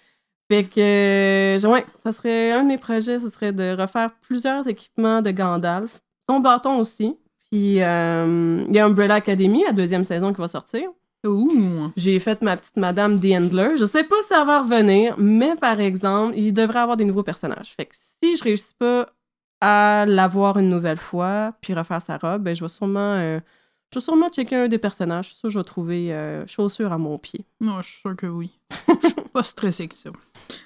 Fait 0.51 0.65
que, 0.65 0.81
euh, 0.81 1.69
ouais, 1.69 1.87
ça 2.03 2.11
serait 2.11 2.51
un 2.51 2.65
de 2.65 2.69
mes 2.69 2.79
projets, 2.79 3.21
ce 3.21 3.31
serait 3.31 3.53
de 3.53 3.81
refaire 3.81 4.11
plusieurs 4.21 4.67
équipements 4.67 5.23
de 5.23 5.31
Gandalf. 5.31 6.01
Son 6.29 6.41
bâton 6.41 6.79
aussi. 6.79 7.17
Puis, 7.51 7.81
euh, 7.81 8.65
il 8.69 8.75
y 8.75 8.81
a 8.81 8.85
Umbrella 8.85 9.15
Academy, 9.15 9.63
la 9.65 9.71
deuxième 9.71 10.03
saison 10.03 10.33
qui 10.33 10.41
va 10.41 10.49
sortir. 10.49 10.91
Ouh. 11.25 11.93
J'ai 11.97 12.19
fait 12.19 12.43
ma 12.43 12.57
petite 12.57 12.79
Madame 12.79 13.21
D'Endler. 13.21 13.77
Je 13.77 13.85
sais 13.85 14.03
pas 14.03 14.17
si 14.23 14.29
ça 14.29 14.45
va 14.45 14.63
revenir, 14.63 15.15
mais 15.19 15.55
par 15.55 15.79
exemple, 15.79 16.35
il 16.37 16.53
devrait 16.53 16.81
avoir 16.81 16.97
des 16.97 17.05
nouveaux 17.05 17.23
personnages. 17.23 17.75
Fait 17.77 17.87
que 17.87 17.95
si 18.21 18.37
je 18.37 18.43
réussis 18.43 18.75
pas 18.77 19.09
à 19.61 20.05
l'avoir 20.05 20.59
une 20.59 20.69
nouvelle 20.69 20.99
fois, 20.99 21.53
puis 21.61 21.75
refaire 21.75 22.03
sa 22.03 22.17
robe, 22.17 22.43
ben 22.43 22.57
je 22.57 22.65
vais 22.65 22.69
sûrement, 22.69 23.15
euh, 23.15 23.39
je 23.93 23.99
vais 23.99 24.05
sûrement 24.05 24.29
checker 24.31 24.57
un 24.57 24.69
des 24.69 24.79
personnages. 24.79 25.35
Ça, 25.35 25.49
je 25.49 25.59
vais 25.59 25.65
trouver 25.65 26.13
euh, 26.13 26.47
chaussures 26.47 26.93
à 26.93 26.99
mon 26.99 27.19
pied. 27.19 27.45
Non, 27.61 27.83
je 27.83 27.89
suis 27.89 28.01
sûre 28.01 28.17
que 28.17 28.27
oui. 28.27 28.51
Je 29.03 29.09
suis 29.09 29.15
pas 29.33 29.43
stressée 29.43 29.89
que 29.89 29.95
ça. 29.95 30.11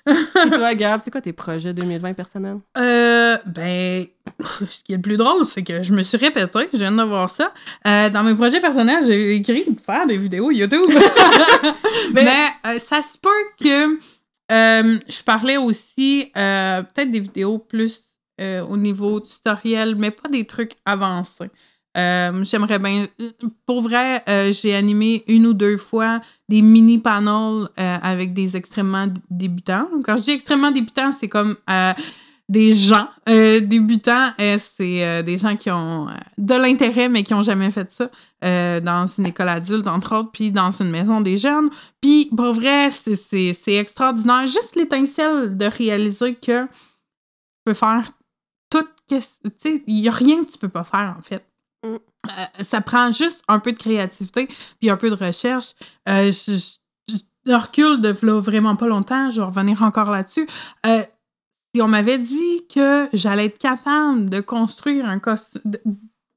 Et 0.06 0.50
toi, 0.50 0.74
Gab, 0.74 1.00
c'est 1.02 1.10
quoi 1.10 1.20
tes 1.22 1.32
projets 1.32 1.72
2020 1.72 2.12
personnels? 2.14 2.58
Euh, 2.76 3.36
ben, 3.46 4.06
ce 4.40 4.82
qui 4.82 4.92
est 4.92 4.96
le 4.96 5.02
plus 5.02 5.16
drôle, 5.16 5.44
c'est 5.46 5.62
que 5.62 5.82
je 5.82 5.92
me 5.94 6.02
suis 6.02 6.16
répétée, 6.18 6.68
je 6.72 6.78
viens 6.78 6.92
de 6.92 7.02
voir 7.02 7.30
ça. 7.30 7.52
Euh, 7.86 8.10
dans 8.10 8.22
mes 8.24 8.34
projets 8.34 8.60
personnels, 8.60 9.04
j'ai 9.06 9.36
écrit 9.36 9.64
de 9.70 9.80
faire 9.80 10.06
des 10.06 10.18
vidéos 10.18 10.50
YouTube. 10.50 10.90
Mais- 12.12 12.24
Mais 12.24 12.46
euh, 12.66 12.78
ça 12.78 13.00
se 13.02 13.16
peut 13.18 13.30
que 13.60 13.98
je 14.50 15.22
parlais 15.24 15.56
aussi 15.56 16.30
peut-être 16.34 17.10
des 17.10 17.20
vidéos 17.20 17.58
plus 17.58 18.00
euh, 18.40 18.62
au 18.66 18.76
niveau 18.76 19.20
tutoriel, 19.20 19.94
mais 19.96 20.10
pas 20.10 20.28
des 20.28 20.44
trucs 20.44 20.72
avancés. 20.84 21.50
Euh, 21.96 22.42
J'aimerais 22.44 22.78
bien. 22.78 23.06
Pour 23.66 23.82
vrai, 23.82 24.22
euh, 24.28 24.52
j'ai 24.52 24.74
animé 24.74 25.24
une 25.28 25.46
ou 25.46 25.54
deux 25.54 25.76
fois 25.76 26.20
des 26.48 26.60
mini 26.62 26.98
panels 26.98 27.68
euh, 27.78 27.96
avec 28.02 28.34
des 28.34 28.56
extrêmement 28.56 29.08
débutants. 29.30 29.88
Quand 30.04 30.16
je 30.16 30.22
dis 30.22 30.30
extrêmement 30.32 30.70
débutants, 30.72 31.12
c'est 31.12 31.28
comme 31.28 31.56
des 32.48 32.72
gens 32.74 33.08
débutants. 33.26 34.32
c'est 34.38 35.22
des 35.22 35.38
gens 35.38 35.56
qui 35.56 35.70
ont 35.70 36.08
de 36.36 36.54
l'intérêt, 36.54 37.08
mais 37.08 37.22
qui 37.22 37.32
n'ont 37.32 37.42
jamais 37.42 37.70
fait 37.70 37.90
ça 37.90 38.10
dans 38.80 39.06
une 39.06 39.26
école 39.26 39.48
adulte, 39.48 39.86
entre 39.86 40.16
autres, 40.16 40.30
puis 40.32 40.50
dans 40.50 40.70
une 40.72 40.90
maison 40.90 41.20
des 41.22 41.36
jeunes. 41.38 41.70
Puis, 42.02 42.28
pour 42.36 42.52
vrai, 42.54 42.90
c'est- 42.90 43.78
extraordinaire. 43.78 44.46
Juste 44.46 44.76
l'étincelle 44.76 45.56
de 45.56 45.64
réaliser 45.64 46.34
que 46.34 46.64
tu 46.64 46.68
peux 47.64 47.74
faire 47.74 48.10
tout. 48.68 48.84
Tu 49.08 49.20
sais, 49.58 49.82
il 49.86 49.94
n'y 50.02 50.08
a 50.08 50.12
rien 50.12 50.44
que 50.44 50.50
tu 50.50 50.58
peux 50.58 50.68
pas 50.68 50.84
faire, 50.84 51.16
en 51.18 51.22
fait. 51.22 51.42
Mm. 51.84 51.96
Euh, 51.96 52.62
ça 52.64 52.80
prend 52.80 53.10
juste 53.10 53.42
un 53.48 53.58
peu 53.58 53.72
de 53.72 53.78
créativité 53.78 54.48
puis 54.80 54.88
un 54.90 54.96
peu 54.96 55.10
de 55.10 55.14
recherche. 55.14 55.74
Euh, 56.08 56.32
je, 56.32 56.54
je- 56.56 57.14
je 57.46 57.52
recule 57.52 58.00
de 58.00 58.16
là, 58.22 58.40
vraiment 58.40 58.74
pas 58.76 58.86
longtemps, 58.88 59.28
je 59.30 59.40
vais 59.42 59.46
revenir 59.46 59.82
encore 59.82 60.10
là-dessus. 60.10 60.46
Euh, 60.86 61.02
si 61.74 61.82
on 61.82 61.88
m'avait 61.88 62.18
dit 62.18 62.66
que 62.74 63.08
j'allais 63.12 63.46
être 63.46 63.58
capable 63.58 64.30
de 64.30 64.40
construire 64.40 65.06
un 65.06 65.18
costume, 65.18 65.60
de, 65.66 65.78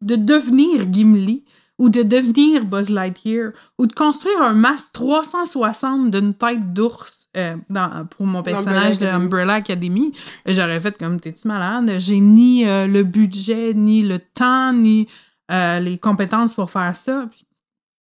de 0.02 0.16
devenir 0.18 0.92
Gimli, 0.92 1.46
ou 1.80 1.90
de 1.90 2.02
devenir 2.02 2.66
Buzz 2.66 2.90
Lightyear, 2.90 3.52
ou 3.78 3.86
de 3.88 3.94
construire 3.94 4.42
un 4.42 4.54
masque 4.54 4.92
360 4.94 6.12
d'une 6.12 6.34
tête 6.34 6.74
d'ours 6.74 7.28
euh, 7.38 7.56
dans- 7.70 8.06
pour 8.08 8.26
mon 8.26 8.42
personnage 8.44 8.98
de. 9.00 9.06
Umbrella 9.06 9.54
Academy, 9.54 10.12
j'aurais 10.46 10.80
fait 10.80 10.98
comme 10.98 11.20
t'es-tu 11.22 11.48
malade? 11.48 12.00
J'ai 12.00 12.20
ni 12.20 12.66
le 12.66 13.04
budget, 13.04 13.74
ni 13.76 14.02
le 14.02 14.20
temps, 14.20 14.74
ni 14.74 15.08
euh, 15.52 15.80
les 15.80 15.98
compétences 15.98 16.54
pour 16.54 16.72
faire 16.72 16.96
ça. 16.96 17.28
Puis, 17.32 17.46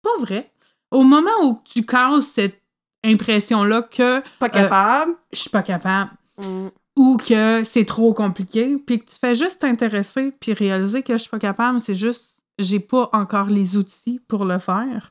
Pas 0.02 0.16
vrai. 0.20 0.50
Au 0.90 1.02
moment 1.02 1.30
où 1.44 1.60
tu 1.64 1.84
casses 1.84 2.26
cette 2.34 2.60
impression-là 3.04 3.82
que 3.82 4.20
Pas 4.38 4.48
capable. 4.48 5.14
je 5.32 5.38
suis 5.38 5.50
pas 5.50 5.62
capable, 5.62 6.10
Mm. 6.38 6.68
ou 6.96 7.16
que 7.18 7.62
c'est 7.64 7.84
trop 7.84 8.14
compliqué, 8.14 8.76
puis 8.86 8.98
que 9.00 9.04
tu 9.10 9.16
fais 9.20 9.34
juste 9.34 9.58
t'intéresser 9.60 10.32
puis 10.40 10.52
réaliser 10.54 11.02
que 11.02 11.12
je 11.14 11.18
suis 11.18 11.30
pas 11.30 11.38
capable, 11.38 11.80
c'est 11.80 11.94
juste 11.94 12.40
j'ai 12.58 12.80
pas 12.80 13.08
encore 13.12 13.46
les 13.46 13.76
outils 13.76 14.20
pour 14.28 14.44
le 14.44 14.58
faire. 14.58 15.10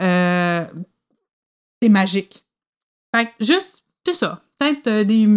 Euh, 0.00 0.64
c'est 1.82 1.88
magique. 1.88 2.44
Fait 3.14 3.26
que 3.26 3.30
juste, 3.44 3.82
c'est 4.06 4.12
ça. 4.14 4.40
Peut-être 4.58 4.86
euh, 4.86 5.04
des 5.04 5.28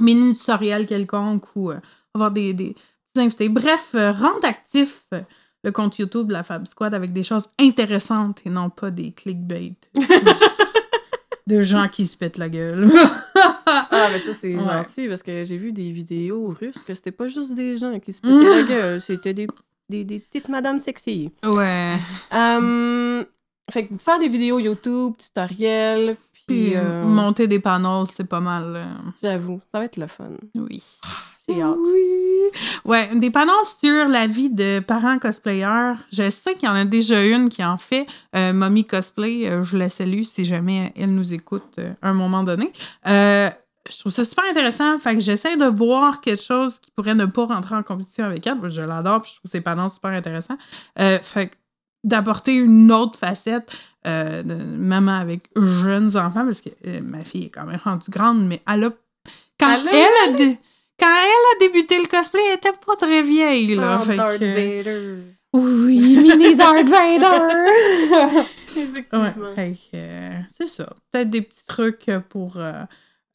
mini 0.00 0.34
tutoriels 0.34 0.86
quelconques 0.86 1.46
ou 1.56 1.70
euh, 1.70 1.80
avoir 2.14 2.30
des, 2.30 2.52
des 2.54 2.74
petits 3.14 3.24
invités. 3.24 3.48
Bref, 3.48 3.90
euh, 3.94 4.12
rendre 4.12 4.44
actif 4.44 5.04
euh, 5.14 5.20
le 5.64 5.72
compte 5.72 5.98
YouTube 5.98 6.28
de 6.28 6.32
la 6.32 6.42
Fab 6.42 6.66
Squad 6.66 6.94
avec 6.94 7.12
des 7.12 7.22
choses 7.22 7.48
intéressantes 7.58 8.40
et 8.44 8.50
non 8.50 8.70
pas 8.70 8.90
des 8.90 9.12
clickbait 9.12 9.74
de 11.46 11.62
gens 11.62 11.88
qui 11.88 12.06
se 12.06 12.16
pètent 12.16 12.38
la 12.38 12.48
gueule. 12.48 12.90
Ah, 13.66 14.08
mais 14.12 14.18
ça, 14.18 14.32
c'est 14.34 14.54
Ouais. 14.54 14.62
gentil 14.62 15.08
parce 15.08 15.22
que 15.22 15.44
j'ai 15.44 15.56
vu 15.56 15.72
des 15.72 15.90
vidéos 15.92 16.48
russes 16.48 16.82
que 16.86 16.94
c'était 16.94 17.10
pas 17.12 17.26
juste 17.28 17.54
des 17.54 17.76
gens 17.76 17.98
qui 18.00 18.12
se 18.12 18.20
pétaient 18.22 18.44
la 18.44 18.62
gueule, 18.64 19.00
c'était 19.00 19.34
des, 19.34 19.46
des, 19.88 20.04
des 20.04 20.18
petites 20.20 20.48
madames 20.48 20.78
sexy. 20.78 21.32
ouais. 21.44 21.96
Euh, 22.34 23.24
fait 23.70 23.86
que 23.86 23.94
faire 23.98 24.18
des 24.18 24.28
vidéos 24.28 24.58
YouTube, 24.58 25.14
tutoriels, 25.18 26.16
puis 26.32 26.44
Puis 26.46 26.76
euh, 26.76 27.02
monter 27.04 27.46
des 27.48 27.60
panneaux, 27.60 28.04
c'est 28.06 28.24
pas 28.28 28.40
mal. 28.40 28.74
euh, 28.76 28.84
j'avoue, 29.22 29.60
ça 29.72 29.78
va 29.80 29.84
être 29.86 29.96
le 29.96 30.06
fun. 30.06 30.30
oui. 30.54 30.82
J'ai 31.48 31.62
hâte. 31.62 31.76
Oui. 31.80 32.02
Ouais, 32.84 33.08
des 33.14 33.30
panneaux 33.30 33.52
sur 33.64 34.08
la 34.08 34.26
vie 34.26 34.50
de 34.50 34.80
parents 34.80 35.18
cosplayers. 35.18 35.94
Je 36.12 36.30
sais 36.30 36.54
qu'il 36.54 36.68
y 36.68 36.70
en 36.70 36.74
a 36.74 36.84
déjà 36.84 37.24
une 37.24 37.48
qui 37.48 37.64
en 37.64 37.76
fait. 37.76 38.06
Euh, 38.34 38.52
Mommy 38.52 38.84
Cosplay, 38.84 39.48
euh, 39.48 39.62
je 39.62 39.76
la 39.76 39.88
salue 39.88 40.22
si 40.22 40.44
jamais 40.44 40.92
elle 40.96 41.14
nous 41.14 41.34
écoute 41.34 41.76
euh, 41.78 41.92
à 42.02 42.10
un 42.10 42.14
moment 42.14 42.42
donné. 42.42 42.72
Euh, 43.06 43.50
je 43.90 43.98
trouve 43.98 44.12
ça 44.12 44.24
super 44.24 44.44
intéressant. 44.44 44.98
Fait 44.98 45.14
que 45.14 45.20
j'essaie 45.20 45.56
de 45.56 45.66
voir 45.66 46.20
quelque 46.20 46.42
chose 46.42 46.78
qui 46.80 46.90
pourrait 46.90 47.14
ne 47.14 47.26
pas 47.26 47.46
rentrer 47.46 47.74
en 47.74 47.82
compétition 47.82 48.24
avec 48.24 48.46
elle. 48.46 48.56
Je 48.68 48.82
l'adore, 48.82 49.22
puis 49.22 49.32
je 49.32 49.38
trouve 49.38 49.50
ses 49.50 49.60
panneaux 49.60 49.88
super 49.88 50.10
intéressants. 50.10 50.58
Euh, 50.98 51.18
fait 51.20 51.48
que 51.48 51.54
d'apporter 52.04 52.54
une 52.54 52.92
autre 52.92 53.18
facette 53.18 53.72
euh, 54.06 54.42
de 54.42 54.54
maman 54.54 55.18
avec 55.18 55.50
jeunes 55.56 56.16
enfants, 56.16 56.44
parce 56.44 56.60
que 56.60 56.70
euh, 56.86 57.00
ma 57.02 57.20
fille 57.20 57.46
est 57.46 57.50
quand 57.50 57.64
même 57.64 57.80
rendue 57.82 58.10
grande, 58.10 58.46
mais 58.46 58.62
elle 58.66 58.84
a. 58.84 58.90
Quand 59.58 59.80
Elle 59.80 59.88
a 59.88 59.92
elle, 59.92 60.50
a, 60.50 60.54
quand 60.98 61.06
elle 61.08 61.66
a 61.66 61.66
débuté 61.68 61.98
le 62.00 62.06
cosplay, 62.06 62.40
elle 62.48 62.56
était 62.56 62.72
pas 62.72 62.96
très 62.96 63.22
vieille, 63.22 63.74
là. 63.74 63.98
Oh, 64.00 64.04
fait 64.04 64.16
Darth 64.16 64.38
que- 64.38 64.44
Vader. 64.54 65.16
Oui, 65.54 66.18
mini 66.18 66.54
Darth 66.56 66.88
Vader! 66.88 68.48
Effectivement. 68.76 69.32
ouais, 69.56 69.76
euh, 69.94 70.30
c'est 70.50 70.66
ça. 70.68 70.88
Peut-être 71.10 71.30
des 71.30 71.42
petits 71.42 71.66
trucs 71.66 72.06
pour 72.28 72.56
euh, 72.58 72.82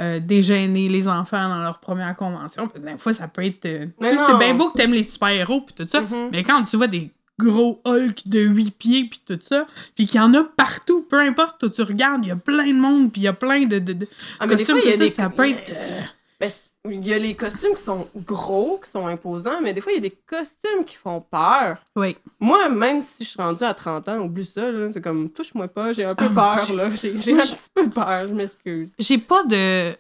euh, 0.02 0.20
dégêner 0.20 0.90
les 0.90 1.08
enfants 1.08 1.50
dans 1.50 1.62
leur 1.62 1.80
première 1.80 2.16
convention. 2.16 2.70
Des 2.76 2.98
fois, 2.98 3.14
ça 3.14 3.28
peut 3.28 3.44
être. 3.44 3.66
euh, 3.66 3.86
c'est 4.00 4.38
bien 4.38 4.54
beau 4.54 4.70
que 4.70 4.78
t'aimes 4.78 4.94
les 4.94 5.04
super-héros 5.04 5.62
pis 5.62 5.74
tout 5.74 5.86
ça. 5.86 6.02
Mhm. 6.02 6.30
Mais 6.32 6.44
quand 6.44 6.62
tu 6.64 6.78
vois 6.78 6.88
des 6.88 7.10
gros 7.40 7.82
Hulk 7.84 8.28
de 8.28 8.40
8 8.42 8.72
pieds 8.78 9.06
puis 9.06 9.22
tout 9.26 9.40
ça, 9.42 9.66
puis 9.96 10.06
qu'il 10.06 10.18
y 10.18 10.24
en 10.24 10.34
a 10.36 10.44
partout, 10.44 11.02
peu 11.10 11.20
importe 11.20 11.64
où 11.64 11.70
tu 11.70 11.82
regardes, 11.82 12.24
il 12.24 12.28
y 12.28 12.32
a 12.32 12.36
plein 12.36 12.68
de 12.68 12.74
monde 12.80 13.12
puis 13.12 13.22
il 13.22 13.26
y 13.26 13.28
a 13.28 13.34
plein 13.34 13.64
de, 13.66 13.80
de, 13.80 13.94
de 13.94 14.08
Ah, 14.40 14.46
mais 14.46 14.56
des 14.56 14.66
fois, 14.66 14.76
il 14.84 14.86
y 14.90 14.94
a 14.94 14.98
ça, 14.98 15.04
des... 15.04 15.10
ça 15.10 15.30
peut 15.32 15.50
être... 15.50 15.72
euh, 15.76 16.00
Ben, 16.40 16.52
il 16.92 17.08
y 17.08 17.14
a 17.14 17.18
les 17.18 17.34
costumes 17.34 17.76
qui 17.76 17.82
sont 17.84 18.08
gros, 18.26 18.80
qui 18.84 18.90
sont 18.92 19.08
imposants, 19.08 19.62
mais 19.62 19.72
des 19.74 19.80
fois, 19.80 19.94
il 19.94 19.96
y 19.96 20.00
a 20.00 20.02
des 20.02 20.18
costumes 20.28 20.84
qui 20.86 20.96
font 20.98 21.22
peur. 21.22 21.78
Oui. 21.96 22.18
Moi, 22.42 22.68
même 22.68 23.02
si 23.02 23.24
je 23.24 23.30
suis 23.30 23.42
rendue 23.42 23.64
à 23.64 23.74
30 23.74 24.10
ans, 24.10 24.18
oublie 24.20 24.46
ça, 24.46 24.70
là, 24.70 24.90
c'est 24.94 25.02
comme, 25.02 25.30
touche-moi 25.30 25.70
pas, 25.70 25.94
j'ai 25.94 26.04
un 26.04 26.14
peu 26.14 26.26
Oh, 26.30 26.36
peur, 26.36 26.74
là. 26.76 26.90
J'ai 26.92 27.14
un 27.34 27.38
petit 27.38 27.70
peu 27.74 27.90
peur, 27.90 28.28
je 28.28 28.34
m'excuse. 28.34 28.92
J'ai 29.00 29.18
pas 29.18 29.44
de... 29.46 29.94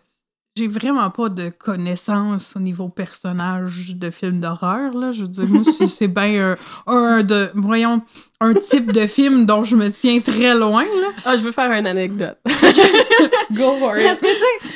J'ai 0.55 0.67
vraiment 0.67 1.09
pas 1.09 1.29
de 1.29 1.49
connaissances 1.49 2.53
au 2.55 2.59
niveau 2.59 2.87
personnage 2.87 3.95
de 3.95 4.11
films 4.11 4.39
d'horreur, 4.39 4.93
là. 4.93 5.11
Je 5.11 5.21
veux 5.21 5.27
dire, 5.27 5.45
moi, 5.47 5.63
c'est- 5.87 6.07
bien 6.07 6.57
un, 6.85 6.93
un 6.93 7.23
de... 7.23 7.49
Voyons, 7.55 8.01
un 8.39 8.53
type 8.53 8.91
de 8.91 9.07
film 9.07 9.45
dont 9.47 9.63
je 9.63 9.75
me 9.75 9.89
tiens 9.89 10.19
très 10.19 10.53
loin, 10.53 10.83
là. 10.83 11.07
Ah, 11.25 11.37
je 11.37 11.41
veux 11.41 11.51
faire 11.51 11.71
une 11.71 11.87
anecdote. 11.87 12.37
Go 13.51 13.77
for 13.79 13.93
Parce 13.93 14.21
que, 14.21 14.27
tu 14.27 14.67
sais, 14.67 14.72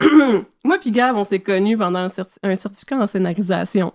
moi 0.64 0.78
puis 0.78 0.90
Gab, 0.90 1.16
on 1.16 1.24
s'est 1.24 1.40
connus 1.40 1.76
pendant 1.76 2.00
un, 2.00 2.08
certi- 2.08 2.38
un 2.42 2.54
certificat 2.54 2.96
en 2.96 3.06
scénarisation. 3.06 3.92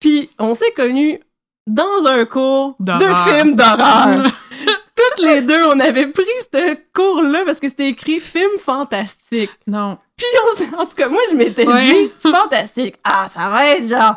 Puis, 0.00 0.30
on 0.38 0.54
s'est 0.54 0.72
connus 0.74 1.20
dans 1.66 2.06
un 2.06 2.24
cours 2.24 2.74
de 2.80 2.92
films 3.28 3.54
d'horreur. 3.54 4.24
Tout 4.24 4.30
toutes 4.96 5.24
les 5.24 5.42
deux, 5.42 5.64
on 5.66 5.78
avait 5.78 6.08
pris 6.08 6.24
ce 6.52 6.76
cours-là 6.92 7.42
parce 7.44 7.60
que 7.60 7.68
c'était 7.68 7.88
écrit 7.88 8.20
film 8.20 8.50
fantastique. 8.58 9.50
Non. 9.66 9.98
Puis 10.16 10.26
on 10.74 10.80
en 10.80 10.86
tout 10.86 10.94
cas, 10.96 11.08
moi, 11.08 11.20
je 11.30 11.36
m'étais 11.36 11.64
dit 11.64 12.10
fantastique. 12.20 12.96
Ah, 13.04 13.28
ça 13.32 13.48
va 13.50 13.66
être 13.68 13.86
genre, 13.86 14.16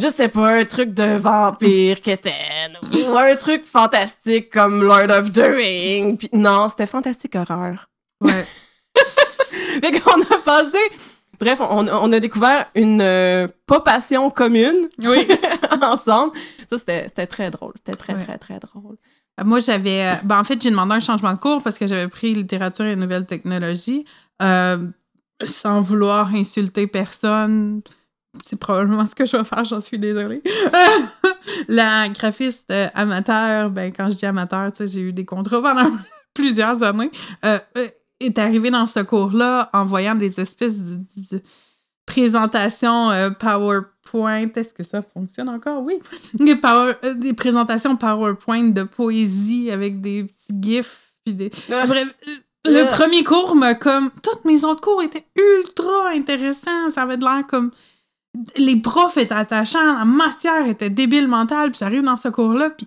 je 0.00 0.08
sais 0.08 0.28
pas, 0.28 0.50
un 0.52 0.64
truc 0.64 0.94
de 0.94 1.16
vampire 1.16 2.00
quétaine 2.00 2.76
ou 2.92 3.16
un 3.16 3.36
truc 3.36 3.64
fantastique 3.66 4.50
comme 4.50 4.82
Lord 4.82 5.10
of 5.10 5.32
the 5.32 5.48
Ring. 5.48 6.18
Puis 6.18 6.28
non, 6.32 6.68
c'était 6.68 6.86
fantastique 6.86 7.34
horreur. 7.36 7.88
Ouais. 8.20 8.44
Fait 9.80 10.00
qu'on 10.00 10.20
a 10.20 10.38
passé. 10.44 10.78
Bref, 11.40 11.58
on, 11.60 11.88
on 11.88 12.12
a 12.12 12.20
découvert 12.20 12.66
une 12.74 13.00
euh, 13.00 13.48
pas 13.66 13.80
passion 13.80 14.30
commune 14.30 14.88
Oui. 14.98 15.26
ensemble. 15.82 16.32
Ça, 16.70 16.78
c'était 16.78 17.26
très 17.26 17.50
drôle. 17.50 17.72
C'était 17.84 17.96
très, 17.98 18.14
Ouais. 18.14 18.22
très, 18.24 18.38
très 18.38 18.58
drôle. 18.60 18.96
Moi, 19.42 19.60
j'avais. 19.60 20.06
euh, 20.06 20.14
Ben, 20.24 20.38
en 20.38 20.44
fait, 20.44 20.60
j'ai 20.62 20.70
demandé 20.70 20.94
un 20.94 21.00
changement 21.00 21.32
de 21.32 21.38
cours 21.38 21.62
parce 21.62 21.78
que 21.78 21.86
j'avais 21.86 22.08
pris 22.08 22.34
littérature 22.34 22.84
et 22.84 22.94
nouvelles 22.96 23.26
technologies. 23.26 24.04
Euh, 24.42 24.86
sans 25.44 25.80
vouloir 25.80 26.32
insulter 26.34 26.86
personne. 26.86 27.82
C'est 28.46 28.58
probablement 28.58 29.06
ce 29.06 29.14
que 29.14 29.26
je 29.26 29.36
vais 29.36 29.44
faire, 29.44 29.64
j'en 29.64 29.80
suis 29.80 29.98
désolée. 29.98 30.42
La 31.68 32.08
graphiste 32.08 32.64
euh, 32.70 32.88
amateur, 32.94 33.70
ben, 33.70 33.92
quand 33.92 34.08
je 34.10 34.16
dis 34.16 34.26
amateur, 34.26 34.70
j'ai 34.80 35.00
eu 35.00 35.12
des 35.12 35.24
contrats 35.24 35.60
pendant 35.60 35.90
plusieurs 36.34 36.82
années, 36.82 37.10
euh, 37.44 37.58
euh, 37.76 37.88
est 38.22 38.38
arrivée 38.38 38.70
dans 38.70 38.86
ce 38.86 39.00
cours-là 39.00 39.70
en 39.72 39.84
voyant 39.86 40.14
des 40.14 40.38
espèces 40.40 40.78
de, 40.78 40.96
de- 40.96 41.36
de 41.36 41.42
présentations 42.06 43.10
euh, 43.10 43.30
PowerPoint. 43.30 44.48
Est-ce 44.54 44.72
que 44.74 44.82
ça 44.84 45.02
fonctionne 45.02 45.48
encore? 45.48 45.82
Oui. 45.82 45.98
Des, 46.34 46.56
power- 46.56 46.94
euh, 47.04 47.14
des 47.14 47.32
présentations 47.32 47.96
PowerPoint 47.96 48.68
de 48.70 48.82
poésie 48.82 49.70
avec 49.70 50.00
des 50.00 50.24
petits 50.24 50.60
gifs. 50.72 51.14
Puis 51.24 51.34
des... 51.34 51.50
Bref, 51.68 51.90
euh, 51.90 52.04
le 52.64 52.76
Euh. 52.86 52.86
premier 52.92 53.24
cours 53.24 53.54
m'a 53.54 53.74
comme. 53.74 54.10
Tous 54.22 54.46
mes 54.48 54.64
autres 54.64 54.80
cours 54.80 55.02
étaient 55.02 55.26
ultra 55.36 56.10
intéressants. 56.10 56.90
Ça 56.94 57.02
avait 57.02 57.16
de 57.16 57.24
l'air 57.24 57.44
comme. 57.48 57.70
Les 58.56 58.76
profs 58.76 59.18
étaient 59.18 59.34
attachants, 59.34 59.98
la 59.98 60.04
matière 60.04 60.66
était 60.66 60.88
débile 60.90 61.28
mentale. 61.28 61.70
Puis 61.70 61.78
j'arrive 61.80 62.02
dans 62.02 62.16
ce 62.16 62.28
cours-là, 62.28 62.70
puis. 62.70 62.86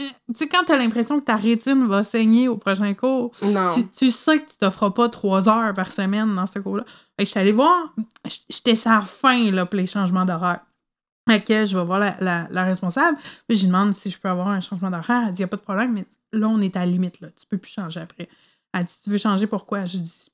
Euh, 0.00 0.04
Tu 0.32 0.38
sais, 0.38 0.48
quand 0.48 0.64
t'as 0.66 0.76
l'impression 0.76 1.18
que 1.20 1.24
ta 1.24 1.36
rétine 1.36 1.86
va 1.86 2.04
saigner 2.04 2.48
au 2.48 2.56
prochain 2.56 2.92
cours, 2.94 3.32
tu, 3.74 3.88
tu 3.88 4.10
sais 4.10 4.40
que 4.40 4.50
tu 4.50 4.56
t'offres 4.58 4.90
pas 4.90 5.08
trois 5.08 5.48
heures 5.48 5.74
par 5.74 5.90
semaine 5.92 6.34
dans 6.34 6.46
ce 6.46 6.58
cours-là. 6.58 6.84
Fait 6.86 7.24
que 7.24 7.24
je 7.24 7.30
suis 7.30 7.40
allée 7.40 7.52
voir, 7.52 7.92
j'étais 8.48 8.78
la 8.84 9.00
fin 9.02 9.50
là, 9.50 9.66
pour 9.66 9.76
les 9.76 9.86
changements 9.86 10.24
d'horaire. 10.24 10.60
Fait 11.28 11.42
que 11.42 11.64
je 11.66 11.76
vais 11.76 11.84
voir 11.84 11.98
la, 11.98 12.16
la- 12.20 12.46
la 12.50 12.64
responsable, 12.64 13.18
puis 13.46 13.56
je 13.56 13.62
lui 13.62 13.66
demande 13.66 13.94
si 13.94 14.10
je 14.10 14.18
peux 14.18 14.28
avoir 14.28 14.48
un 14.48 14.60
changement 14.60 14.90
d'horaire. 14.90 15.24
Elle 15.26 15.32
dit, 15.34 15.42
y 15.42 15.44
a 15.44 15.48
pas 15.48 15.56
de 15.56 15.62
problème, 15.62 15.92
mais 15.92 16.06
là, 16.32 16.48
on 16.48 16.60
est 16.60 16.74
à 16.76 16.80
la 16.80 16.86
limite, 16.86 17.20
là. 17.20 17.28
Tu 17.38 17.46
peux 17.46 17.58
plus 17.58 17.72
changer 17.72 18.00
après. 18.00 18.28
Elle 18.72 18.84
dit, 18.84 18.94
tu 19.04 19.10
veux 19.10 19.18
changer 19.18 19.46
pourquoi? 19.46 19.84
Je 19.84 19.98
dis, 19.98 20.26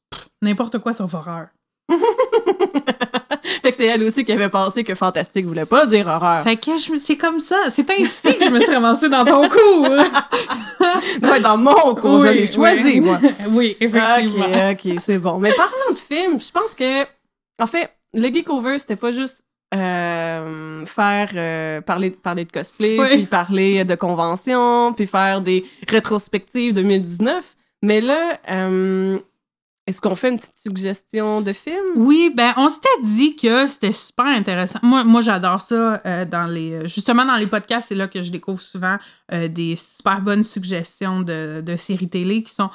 n'importe 0.43 0.79
quoi 0.79 0.93
sauf 0.93 1.13
horreur. 1.15 1.49
fait 3.63 3.71
que 3.71 3.77
c'est 3.77 3.87
elle 3.87 4.03
aussi 4.05 4.25
qui 4.25 4.33
avait 4.33 4.49
pensé 4.49 4.85
que 4.85 4.95
fantastique 4.95 5.47
voulait 5.47 5.67
pas 5.67 5.87
dire 5.87 6.07
horreur. 6.07 6.43
Fait 6.45 6.57
que 6.57 6.77
je 6.79 6.93
me- 6.93 6.99
c'est 6.99 7.17
comme 7.17 7.41
ça. 7.41 7.57
C'est 7.75 7.89
ainsi 7.91 8.39
que 8.39 8.45
je 8.45 8.51
me 8.51 8.61
suis 8.61 8.75
ramassée 8.75 9.09
dans 9.09 9.25
ton 9.25 9.49
cours. 9.49 9.89
Ouais, 11.23 11.41
dans 11.41 11.57
mon 11.57 11.95
cours, 11.95 12.23
je 12.23 12.29
l'ai 12.29 12.53
choisi, 12.53 12.83
oui. 12.85 13.01
moi. 13.01 13.19
oui, 13.51 13.77
effectivement. 13.81 14.45
Ok, 14.71 14.81
ok, 14.87 14.93
c'est 15.05 15.19
bon. 15.19 15.39
Mais 15.39 15.53
parlant 15.53 15.93
de 15.93 15.97
films, 15.99 16.41
je 16.41 16.51
pense 16.51 16.75
que, 16.75 17.03
en 17.61 17.67
fait, 17.67 17.91
le 18.13 18.29
Geekover, 18.33 18.79
c'était 18.79 18.97
pas 18.97 19.13
juste 19.13 19.45
euh, 19.75 20.85
faire 20.87 21.31
euh, 21.35 21.81
parler, 21.81 22.11
parler 22.11 22.45
de 22.45 22.53
cosplay, 22.53 22.97
Oui. 22.99 23.07
puis 23.11 23.23
parler 23.27 23.85
de 23.85 23.95
conventions, 23.95 24.93
puis 24.93 25.07
faire 25.07 25.41
des 25.41 25.65
rétrospectives 25.89 26.75
2019. 26.75 27.45
Mais 27.83 28.01
là, 28.01 28.39
euh, 28.51 29.19
est-ce 29.87 30.01
qu'on 30.01 30.15
fait 30.17 30.31
une 30.31 30.39
petite 30.39 30.57
suggestion 30.57 31.43
de 31.43 31.53
film? 31.53 31.83
Oui, 31.97 32.33
ben 32.35 32.53
on 32.57 32.71
s'était 32.71 32.89
dit 33.03 33.37
que 33.37 33.67
c'était 33.67 33.93
super 33.93 34.25
intéressant. 34.27 34.79
Moi, 34.83 35.05
moi 35.05 35.21
j'adore 35.21 35.61
ça 35.61 36.01
euh, 36.07 36.25
dans 36.25 36.47
les 36.47 36.89
justement 36.89 37.25
dans 37.27 37.37
les 37.37 37.47
podcasts, 37.47 37.89
c'est 37.89 37.95
là 37.95 38.09
que 38.09 38.23
je 38.23 38.31
découvre 38.31 38.61
souvent 38.61 38.97
euh, 39.33 39.49
des 39.49 39.77
super 39.77 40.23
bonnes 40.23 40.45
suggestions 40.45 41.21
de, 41.21 41.61
de 41.65 41.77
séries 41.77 42.09
télé 42.09 42.43
qui 42.43 42.55
sont 42.55 42.71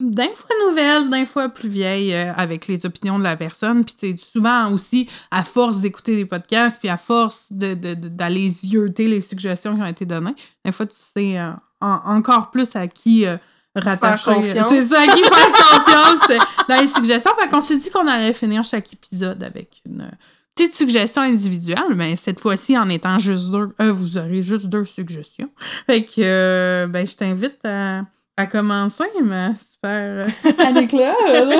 d'un 0.00 0.30
fois 0.32 0.50
nouvelles, 0.68 1.10
d'un 1.10 1.26
fois 1.26 1.48
plus 1.48 1.68
vieilles 1.68 2.12
euh, 2.14 2.32
avec 2.34 2.66
les 2.66 2.86
opinions 2.86 3.18
de 3.18 3.24
la 3.24 3.36
personne. 3.36 3.84
Puis 3.84 4.16
souvent 4.18 4.72
aussi, 4.72 5.08
à 5.30 5.44
force 5.44 5.78
d'écouter 5.80 6.16
des 6.16 6.26
podcasts, 6.26 6.78
puis 6.80 6.88
à 6.88 6.96
force 6.96 7.46
de, 7.50 7.74
de- 7.74 7.94
de- 7.94 8.08
d'aller 8.08 8.50
les 8.98 9.20
suggestions 9.20 9.76
qui 9.76 9.82
ont 9.82 9.86
été 9.86 10.04
données, 10.06 10.34
des 10.64 10.72
fois 10.72 10.86
tu 10.86 10.96
sais 10.96 11.38
euh, 11.38 11.52
en- 11.80 12.00
encore 12.16 12.50
plus 12.50 12.74
à 12.74 12.88
qui 12.88 13.26
euh, 13.26 13.36
rattacher. 13.74 14.34
confiance. 14.34 14.68
C'est 14.70 14.84
ça, 14.86 15.06
qui 15.06 15.22
faire 15.22 15.52
confiance 15.52 16.30
euh, 16.30 16.38
dans 16.68 16.80
les 16.80 16.88
suggestions. 16.88 17.32
Fait 17.40 17.48
qu'on 17.48 17.62
s'est 17.62 17.78
dit 17.78 17.90
qu'on 17.90 18.06
allait 18.06 18.32
finir 18.32 18.64
chaque 18.64 18.92
épisode 18.92 19.42
avec 19.42 19.80
une 19.86 20.02
euh, 20.02 20.16
petite 20.54 20.74
suggestion 20.74 21.22
individuelle, 21.22 21.94
mais 21.94 22.16
cette 22.16 22.40
fois-ci 22.40 22.76
en 22.76 22.88
étant 22.88 23.18
juste 23.18 23.50
deux, 23.50 23.70
euh, 23.80 23.92
vous 23.92 24.18
aurez 24.18 24.42
juste 24.42 24.66
deux 24.66 24.84
suggestions. 24.84 25.48
Fait 25.86 26.04
que 26.04 26.20
euh, 26.20 26.86
ben 26.86 27.06
je 27.06 27.16
t'invite 27.16 27.64
à, 27.64 28.02
à 28.36 28.46
commencer, 28.46 29.04
ma 29.22 29.54
super 29.54 30.26
euh, 30.26 30.52
Annie-Claude. 30.58 31.54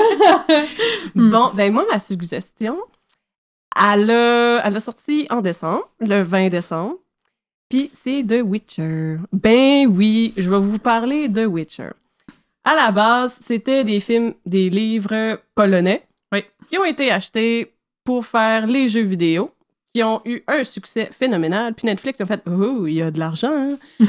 Hmm. 1.15 1.29
Bon, 1.31 1.51
ben 1.53 1.71
moi, 1.71 1.85
ma 1.91 1.99
suggestion, 1.99 2.77
elle 3.75 4.11
a, 4.11 4.61
elle 4.63 4.77
a 4.77 4.79
sorti 4.79 5.27
en 5.29 5.41
décembre, 5.41 5.89
le 5.99 6.21
20 6.21 6.49
décembre, 6.49 6.97
puis 7.69 7.89
c'est 7.93 8.23
The 8.23 8.41
Witcher. 8.43 9.17
Ben 9.31 9.87
oui, 9.87 10.33
je 10.37 10.49
vais 10.49 10.59
vous 10.59 10.77
parler 10.77 11.27
de 11.29 11.45
Witcher. 11.45 11.89
À 12.65 12.75
la 12.75 12.91
base, 12.91 13.37
c'était 13.45 13.83
des 13.83 13.99
films, 13.99 14.33
des 14.45 14.69
livres 14.69 15.39
polonais 15.55 16.05
Oui. 16.31 16.43
qui 16.69 16.77
ont 16.77 16.85
été 16.85 17.11
achetés 17.11 17.73
pour 18.05 18.25
faire 18.25 18.67
les 18.67 18.87
jeux 18.87 19.01
vidéo, 19.03 19.51
qui 19.93 20.01
ont 20.03 20.21
eu 20.25 20.41
un 20.47 20.63
succès 20.63 21.09
phénoménal. 21.17 21.73
Puis 21.73 21.85
Netflix 21.85 22.19
a 22.21 22.25
fait 22.25 22.41
«Oh, 22.47 22.85
il 22.87 22.93
y 22.93 23.01
a 23.01 23.11
de 23.11 23.19
l'argent, 23.19 23.51
hein? 23.53 23.77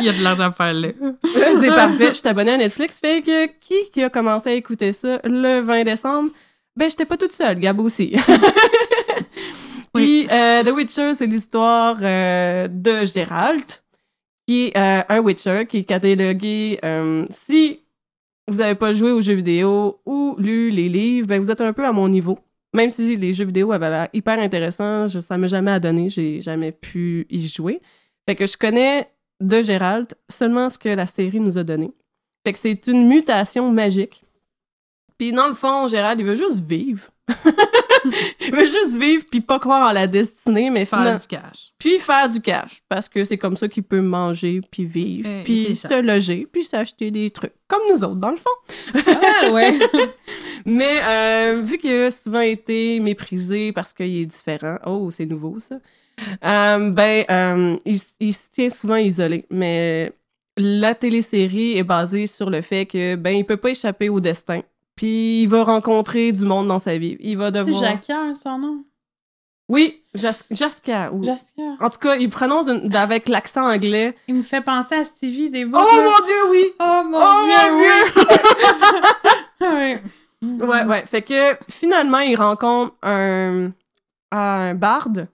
Il 0.00 0.06
y 0.06 0.08
a 0.08 0.12
de 0.12 0.22
l'argent 0.22 0.44
à 0.44 0.52
faire 0.52 0.74
là. 0.74 0.88
c'est 1.24 1.68
parfait, 1.68 2.08
je 2.08 2.14
suis 2.14 2.28
abonnée 2.28 2.52
à 2.52 2.56
Netflix. 2.56 2.98
Fait 2.98 3.22
que 3.22 3.46
qui 3.60 3.90
qui 3.92 4.02
a 4.02 4.10
commencé 4.10 4.50
à 4.50 4.54
écouter 4.54 4.92
ça 4.92 5.20
le 5.24 5.60
20 5.60 5.84
décembre? 5.84 6.30
Ben, 6.76 6.90
j'étais 6.90 7.06
pas 7.06 7.16
toute 7.16 7.32
seule, 7.32 7.58
Gab 7.58 7.80
aussi. 7.80 8.14
Puis, 9.94 10.28
euh, 10.30 10.62
The 10.62 10.70
Witcher, 10.72 11.14
c'est 11.14 11.26
l'histoire 11.26 11.96
euh, 12.02 12.68
de 12.70 13.04
Geralt, 13.06 13.82
qui 14.46 14.66
est 14.66 14.76
euh, 14.76 15.02
un 15.08 15.20
Witcher 15.20 15.66
qui 15.66 15.78
est 15.78 15.84
catalogué. 15.84 16.78
euh, 16.84 17.24
si 17.46 17.80
vous 18.48 18.58
n'avez 18.58 18.76
pas 18.76 18.92
joué 18.92 19.10
aux 19.10 19.20
jeux 19.20 19.34
vidéo 19.34 20.00
ou 20.06 20.36
lu 20.38 20.70
les 20.70 20.88
livres, 20.88 21.26
ben 21.26 21.40
vous 21.40 21.50
êtes 21.50 21.60
un 21.60 21.72
peu 21.72 21.84
à 21.84 21.92
mon 21.92 22.08
niveau. 22.08 22.38
Même 22.74 22.90
si 22.90 23.16
les 23.16 23.32
jeux 23.32 23.44
vidéo 23.46 23.72
avaient 23.72 23.90
l'air 23.90 24.08
hyper 24.12 24.38
intéressants, 24.38 25.06
je, 25.06 25.18
ça 25.20 25.36
m'a 25.36 25.46
jamais 25.46 25.70
adonné, 25.72 26.08
j'ai 26.08 26.40
jamais 26.40 26.72
pu 26.72 27.26
y 27.30 27.46
jouer. 27.48 27.80
Fait 28.28 28.36
que 28.36 28.46
je 28.46 28.56
connais 28.56 29.10
de 29.40 29.62
Geralt 29.62 30.14
seulement 30.28 30.68
ce 30.70 30.78
que 30.78 30.88
la 30.88 31.06
série 31.06 31.40
nous 31.40 31.58
a 31.58 31.64
donné. 31.64 31.92
Fait 32.44 32.52
que 32.52 32.58
c'est 32.58 32.86
une 32.86 33.08
mutation 33.08 33.72
magique. 33.72 34.24
Puis 35.18 35.32
dans 35.32 35.48
le 35.48 35.54
fond, 35.54 35.88
Geralt, 35.88 36.20
il 36.20 36.26
veut 36.26 36.34
juste 36.36 36.60
vivre. 36.60 37.10
il 38.40 38.52
veut 38.54 38.66
juste 38.66 38.96
vivre 38.96 39.24
puis 39.30 39.40
pas 39.40 39.58
croire 39.58 39.88
en 39.88 39.92
la 39.92 40.06
destinée, 40.06 40.70
mais 40.70 40.84
Faire 40.84 41.18
du 41.18 41.26
cash. 41.26 41.72
puis 41.78 41.98
faire 41.98 42.28
du 42.28 42.40
cash 42.40 42.82
parce 42.88 43.08
que 43.08 43.24
c'est 43.24 43.38
comme 43.38 43.56
ça 43.56 43.68
qu'il 43.68 43.82
peut 43.82 44.00
manger 44.00 44.60
puis 44.70 44.84
vivre 44.84 45.28
Euh, 45.28 45.42
puis 45.44 45.74
se 45.76 46.00
loger 46.00 46.46
puis 46.50 46.64
s'acheter 46.64 47.10
des 47.10 47.30
trucs 47.30 47.52
comme 47.68 47.82
nous 47.90 48.02
autres 48.04 48.16
dans 48.16 48.30
le 48.30 48.36
fond. 48.36 49.02
Ah 49.06 49.50
ouais. 49.52 49.78
Mais 50.64 51.00
euh, 51.02 51.62
vu 51.62 51.78
qu'il 51.78 51.92
a 51.92 52.10
souvent 52.10 52.40
été 52.40 52.98
méprisé 53.00 53.72
parce 53.72 53.92
qu'il 53.92 54.16
est 54.16 54.26
différent, 54.26 54.78
oh 54.84 55.10
c'est 55.10 55.26
nouveau 55.26 55.58
ça. 55.60 55.76
euh, 56.44 56.90
ben 56.90 57.78
il, 57.84 58.00
il 58.20 58.32
se 58.34 58.48
tient 58.50 58.68
souvent 58.70 58.96
isolé, 58.96 59.44
mais 59.50 60.12
la 60.56 60.94
télésérie 60.94 61.76
est 61.76 61.82
basée 61.84 62.26
sur 62.26 62.48
le 62.50 62.62
fait 62.62 62.86
que 62.86 63.14
ben 63.16 63.36
il 63.36 63.44
peut 63.44 63.58
pas 63.58 63.70
échapper 63.70 64.08
au 64.08 64.18
destin. 64.20 64.62
Puis 64.96 65.42
il 65.42 65.46
va 65.48 65.62
rencontrer 65.62 66.32
du 66.32 66.44
monde 66.44 66.68
dans 66.68 66.78
sa 66.78 66.96
vie. 66.98 67.16
Il 67.20 67.36
va 67.38 67.46
C'est 67.46 67.52
devoir. 67.52 67.80
Jacquard, 67.80 68.36
son 68.36 68.58
nom? 68.58 68.84
Oui, 69.68 70.02
Jas- 70.14 70.44
Jaska. 70.50 71.12
ou-. 71.12 71.22
En 71.80 71.90
tout 71.90 71.98
cas, 71.98 72.16
il 72.16 72.30
prononce 72.30 72.68
une- 72.68 72.94
avec 72.94 73.28
l'accent 73.28 73.68
anglais. 73.68 74.14
Il 74.28 74.36
me 74.36 74.42
fait 74.42 74.60
penser 74.62 74.94
à 74.94 75.04
Stevie 75.04 75.50
des 75.50 75.64
Oh 75.64 75.68
bouts. 75.68 75.78
là. 75.78 76.04
mon 76.04 76.24
dieu, 76.24 76.50
oui! 76.50 76.64
Oh 76.80 77.02
mon 77.04 77.18
Oh 77.18 77.44
dieu, 77.44 77.72
mon 77.72 77.78
oui! 77.78 79.76
ouais. 79.76 80.02
Ouais, 80.42 80.84
ouais. 80.84 81.04
Fait 81.06 81.22
que 81.22 81.56
finalement, 81.70 82.18
il 82.20 82.36
rencontre 82.36 82.94
un, 83.02 83.70
un 84.30 84.74
barde. 84.74 85.28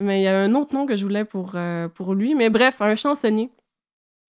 Mais 0.00 0.20
il 0.20 0.24
y 0.24 0.26
a 0.28 0.40
un 0.40 0.54
autre 0.56 0.74
nom 0.74 0.84
que 0.86 0.96
je 0.96 1.04
voulais 1.04 1.24
pour, 1.24 1.52
euh, 1.54 1.86
pour 1.88 2.14
lui. 2.14 2.34
Mais 2.34 2.50
bref, 2.50 2.80
un 2.80 2.94
chansonnier. 2.96 3.50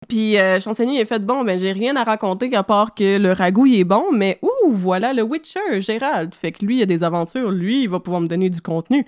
Puis 0.09 0.39
euh, 0.39 0.59
chansonnier, 0.59 0.99
il 0.99 1.03
a 1.03 1.05
fait 1.05 1.25
bon, 1.25 1.45
ben 1.45 1.59
j'ai 1.59 1.73
rien 1.73 1.95
à 1.97 2.05
raconter 2.05 2.55
à 2.57 2.63
part 2.63 2.95
que 2.95 3.19
le 3.19 3.33
ragoût 3.33 3.67
il 3.67 3.81
est 3.81 3.85
bon, 3.85 4.07
mais 4.13 4.39
ouh, 4.43 4.73
voilà 4.73 5.13
le 5.13 5.23
Witcher, 5.23 5.81
Gérald. 5.81 6.35
Fait 6.35 6.53
que 6.53 6.65
lui, 6.65 6.79
il 6.79 6.83
a 6.83 6.87
des 6.87 7.05
aventures. 7.05 7.51
Lui, 7.51 7.83
il 7.83 7.89
va 7.89 8.01
pouvoir 8.01 8.23
me 8.23 8.27
donner 8.27 8.49
du 8.49 8.61
contenu. 8.63 9.07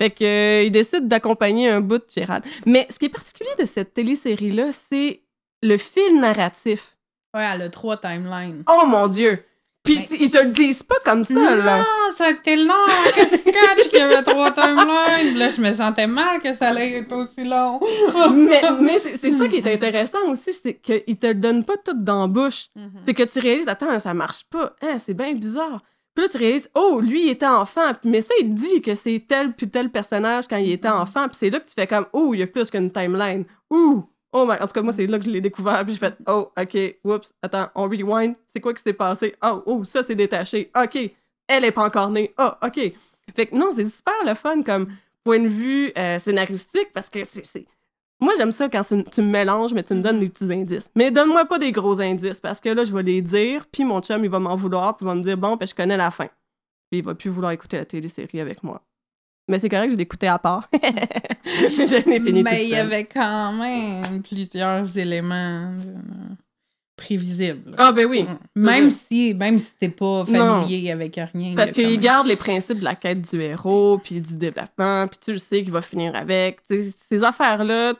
Fait 0.00 0.10
que 0.10 0.24
euh, 0.24 0.62
il 0.64 0.72
décide 0.72 1.08
d'accompagner 1.08 1.68
un 1.68 1.80
bout 1.80 1.98
de 1.98 2.06
Gérald. 2.12 2.44
Mais 2.66 2.88
ce 2.90 2.98
qui 2.98 3.06
est 3.06 3.10
particulier 3.10 3.50
de 3.58 3.64
cette 3.64 3.94
télésérie-là, 3.94 4.70
c'est 4.90 5.20
le 5.62 5.76
fil 5.76 6.18
narratif. 6.20 6.96
Ouais, 7.34 7.44
elle 7.54 7.62
a 7.62 7.68
trois 7.68 7.96
timelines. 7.96 8.64
Oh 8.68 8.86
mon 8.86 9.06
Dieu! 9.06 9.44
Puis 9.82 9.96
Ben, 9.96 10.16
ils 10.20 10.30
te 10.30 10.36
le 10.38 10.50
disent 10.50 10.82
pas 10.82 10.96
comme 11.04 11.24
ça, 11.24 11.56
là. 11.56 11.78
Non, 11.78 11.84
ça 12.14 12.26
a 12.26 12.30
été 12.32 12.54
long 12.56 12.74
que 13.16 13.30
tu 13.36 13.42
catches 13.44 13.88
qu'il 13.88 13.98
y 13.98 14.02
avait 14.02 14.22
trois 14.22 14.50
timelines. 14.52 15.38
Là, 15.38 15.48
je 15.50 15.60
me 15.60 15.74
sentais 15.74 16.06
mal 16.06 16.40
que 16.42 16.54
ça 16.54 16.68
allait 16.68 16.98
être 16.98 17.12
aussi 17.16 17.44
long. 17.44 17.80
mais 18.34 18.60
mais 18.80 18.98
c'est 18.98 19.32
ça 19.38 19.48
qui 19.48 19.56
est 19.56 19.72
intéressant 19.74 20.18
aussi, 20.28 20.50
c'est 20.62 20.74
qu'ils 20.74 21.16
te 21.18 21.26
le 21.28 21.34
donnent 21.34 21.64
pas 21.64 21.78
tout 21.78 21.94
dans 21.96 22.22
la 22.22 22.26
bouche. 22.26 22.66
Mhm. 22.76 22.90
C'est 23.06 23.14
que 23.14 23.22
tu 23.22 23.38
réalises, 23.38 23.68
attends, 23.68 23.98
ça 23.98 24.12
marche 24.12 24.44
pas. 24.50 24.74
Hein, 24.82 24.98
c'est 25.04 25.14
bien 25.14 25.32
bizarre. 25.32 25.80
Puis 26.14 26.24
là, 26.24 26.28
tu 26.30 26.36
réalises, 26.38 26.68
oh, 26.74 27.00
lui, 27.00 27.26
il 27.26 27.30
était 27.30 27.46
enfant. 27.46 27.92
Mais 28.04 28.20
ça, 28.20 28.34
il 28.40 28.54
te 28.54 28.60
dit 28.60 28.82
que 28.82 28.94
c'est 28.94 29.24
tel 29.26 29.52
puis 29.54 29.70
tel 29.70 29.90
personnage 29.90 30.46
quand 30.48 30.56
il 30.58 30.72
était 30.72 30.88
Mhm. 30.90 31.00
enfant. 31.00 31.26
Puis 31.28 31.36
c'est 31.38 31.50
là 31.50 31.58
que 31.60 31.68
tu 31.68 31.74
fais 31.74 31.86
comme, 31.86 32.06
oh, 32.12 32.34
il 32.34 32.40
y 32.40 32.42
a 32.42 32.46
plus 32.46 32.70
qu'une 32.70 32.90
timeline. 32.90 33.44
Ouh! 33.70 34.04
Oh 34.32 34.46
my... 34.46 34.56
En 34.60 34.66
tout 34.66 34.72
cas, 34.72 34.82
moi, 34.82 34.92
c'est 34.92 35.06
là 35.06 35.18
que 35.18 35.24
je 35.24 35.30
l'ai 35.30 35.40
découvert. 35.40 35.84
Puis 35.84 35.94
j'ai 35.94 36.00
fait, 36.00 36.16
oh, 36.26 36.50
OK, 36.56 36.78
whoops, 37.04 37.32
attends, 37.42 37.68
on 37.74 37.84
rewind. 37.84 38.36
C'est 38.52 38.60
quoi 38.60 38.74
qui 38.74 38.82
s'est 38.82 38.92
passé? 38.92 39.34
Oh, 39.42 39.62
oh, 39.66 39.84
ça, 39.84 40.02
c'est 40.02 40.14
détaché. 40.14 40.70
OK, 40.76 40.98
elle 41.48 41.64
est 41.64 41.72
pas 41.72 41.84
encore 41.84 42.10
née. 42.10 42.32
Oh, 42.38 42.50
OK. 42.62 42.92
Fait 43.34 43.46
que 43.46 43.54
non, 43.54 43.70
c'est 43.74 43.88
super 43.88 44.14
le 44.24 44.34
fun 44.34 44.62
comme 44.62 44.88
point 45.24 45.40
de 45.40 45.48
vue 45.48 45.92
euh, 45.96 46.18
scénaristique 46.18 46.92
parce 46.92 47.08
que 47.08 47.20
c'est. 47.24 47.66
Moi, 48.20 48.34
j'aime 48.36 48.52
ça 48.52 48.68
quand 48.68 48.82
tu, 48.82 49.02
tu 49.04 49.22
me 49.22 49.30
mélanges, 49.30 49.72
mais 49.72 49.82
tu 49.82 49.94
me 49.94 50.02
donnes 50.02 50.20
des 50.20 50.28
petits 50.28 50.52
indices. 50.52 50.90
Mais 50.94 51.10
donne-moi 51.10 51.46
pas 51.46 51.58
des 51.58 51.72
gros 51.72 52.00
indices 52.00 52.40
parce 52.40 52.60
que 52.60 52.68
là, 52.68 52.84
je 52.84 52.94
vais 52.94 53.02
les 53.02 53.22
dire, 53.22 53.66
puis 53.72 53.84
mon 53.84 54.00
chum, 54.02 54.22
il 54.24 54.30
va 54.30 54.38
m'en 54.38 54.56
vouloir, 54.56 54.96
puis 54.96 55.04
il 55.04 55.08
va 55.08 55.14
me 55.14 55.22
dire, 55.22 55.38
bon, 55.38 55.56
ben, 55.56 55.66
je 55.66 55.74
connais 55.74 55.96
la 55.96 56.10
fin. 56.10 56.28
Puis 56.90 56.98
il 56.98 57.04
va 57.04 57.14
plus 57.14 57.30
vouloir 57.30 57.52
écouter 57.52 57.78
la 57.78 57.86
télésérie 57.86 58.40
avec 58.40 58.62
moi. 58.62 58.82
Mais 59.50 59.58
c'est 59.58 59.68
correct, 59.68 59.90
je 59.90 59.96
l'écoutais 59.96 60.28
à 60.28 60.38
part. 60.38 60.68
je 61.44 62.08
l'ai 62.08 62.20
fini 62.20 62.42
Mais 62.42 62.62
il 62.64 62.70
y 62.70 62.76
avait 62.76 63.04
quand 63.04 63.52
même 63.52 64.22
plusieurs 64.22 64.96
éléments 64.96 65.74
euh, 65.76 66.34
prévisibles. 66.96 67.74
Ah, 67.78 67.92
ben 67.92 68.06
oui. 68.06 68.26
Même 68.54 68.90
si, 68.90 69.34
même 69.34 69.58
si 69.58 69.72
t'es 69.78 69.88
pas 69.88 70.24
Non. 70.28 70.60
familier 70.62 70.90
avec 70.92 71.16
rien. 71.34 71.54
Parce 71.56 71.72
qu'il 71.72 71.88
même- 71.88 72.00
garde 72.00 72.26
les 72.26 72.36
principes 72.36 72.78
de 72.78 72.84
la 72.84 72.94
quête 72.94 73.22
du 73.22 73.40
héros, 73.40 73.98
puis 74.02 74.20
du 74.20 74.36
développement, 74.36 75.08
puis 75.08 75.18
tu 75.24 75.32
le 75.32 75.38
sais 75.38 75.62
qu'il 75.62 75.72
va 75.72 75.82
finir 75.82 76.14
avec. 76.14 76.62
T'sais, 76.68 76.92
ces 77.10 77.24
affaires-là, 77.24 77.94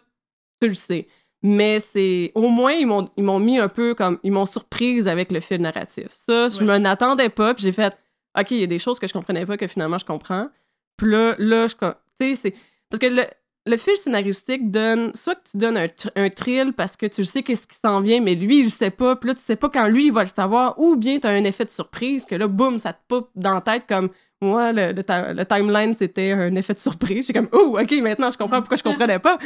tu 0.61 0.68
le 0.68 0.74
sais. 0.74 1.09
Mais 1.42 1.80
c'est. 1.92 2.32
Au 2.34 2.48
moins, 2.48 2.72
ils 2.72 2.86
m'ont, 2.86 3.09
ils 3.16 3.24
m'ont 3.24 3.38
mis 3.40 3.59
un 3.59 3.68
peu 3.68 3.94
comme. 3.94 4.18
Ils 4.22 4.30
m'ont 4.32 4.46
surprise 4.46 5.09
avec 5.09 5.32
le 5.32 5.40
fil 5.40 5.61
narratif. 5.62 6.09
Ça, 6.11 6.48
je 6.48 6.59
Ouais. 6.59 6.78
m'en 6.78 6.88
attendais 6.88 7.30
pas, 7.30 7.55
puis 7.55 7.64
j'ai 7.64 7.72
fait. 7.72 7.96
OK, 8.38 8.51
il 8.53 8.59
y 8.59 8.62
a 8.62 8.66
des 8.66 8.78
choses 8.78 9.01
que 9.01 9.07
je 9.09 9.12
comprenais 9.12 9.44
pas 9.46 9.57
que 9.57 9.66
finalement 9.66 9.98
je 9.98 10.05
comprends. 10.05 10.48
Puis 11.01 11.11
là, 11.11 11.34
là, 11.38 11.66
je. 11.66 11.74
Tu 11.74 12.34
sais, 12.34 12.34
c'est. 12.42 12.55
Parce 12.90 13.01
que 13.01 13.07
le, 13.07 13.24
le 13.66 13.76
fil 13.76 13.94
scénaristique 13.96 14.70
donne. 14.70 15.12
Soit 15.14 15.36
que 15.36 15.51
tu 15.51 15.57
donnes 15.57 15.76
un, 15.78 15.86
un 16.16 16.28
thrill 16.30 16.72
parce 16.74 16.96
que 16.96 17.07
tu 17.07 17.24
sais 17.24 17.42
qu'est-ce 17.42 17.66
qui 17.66 17.78
s'en 17.82 18.01
vient, 18.01 18.20
mais 18.20 18.34
lui, 18.34 18.59
il 18.59 18.64
le 18.64 18.68
sait 18.70 18.90
pas. 18.90 19.16
Puis 19.16 19.28
là, 19.28 19.34
tu 19.34 19.40
sais 19.40 19.57
pas 19.57 19.68
quand 19.70 19.88
lui, 19.88 20.07
il 20.07 20.12
va 20.12 20.22
le 20.24 20.28
savoir. 20.28 20.78
Ou 20.78 20.96
bien 20.96 21.18
tu 21.18 21.26
as 21.26 21.30
un 21.30 21.44
effet 21.44 21.64
de 21.64 21.70
surprise 21.70 22.24
que 22.24 22.34
là, 22.34 22.48
boum, 22.48 22.78
ça 22.78 22.92
te 22.92 22.98
poupe 23.09 23.30
dans 23.34 23.55
la 23.55 23.61
tête 23.61 23.84
comme. 23.88 24.11
Moi, 24.42 24.72
le, 24.72 24.92
le, 24.92 25.03
le 25.34 25.44
timeline, 25.44 25.94
c'était 25.98 26.32
un 26.32 26.55
effet 26.55 26.72
de 26.72 26.78
surprise. 26.78 27.26
J'ai 27.26 27.34
comme, 27.34 27.48
oh, 27.53 27.78
OK, 27.78 27.92
maintenant, 28.01 28.30
je 28.30 28.38
comprends 28.38 28.61
pourquoi 28.61 28.78
je 28.78 28.82
comprenais 28.82 29.18
pas. 29.18 29.38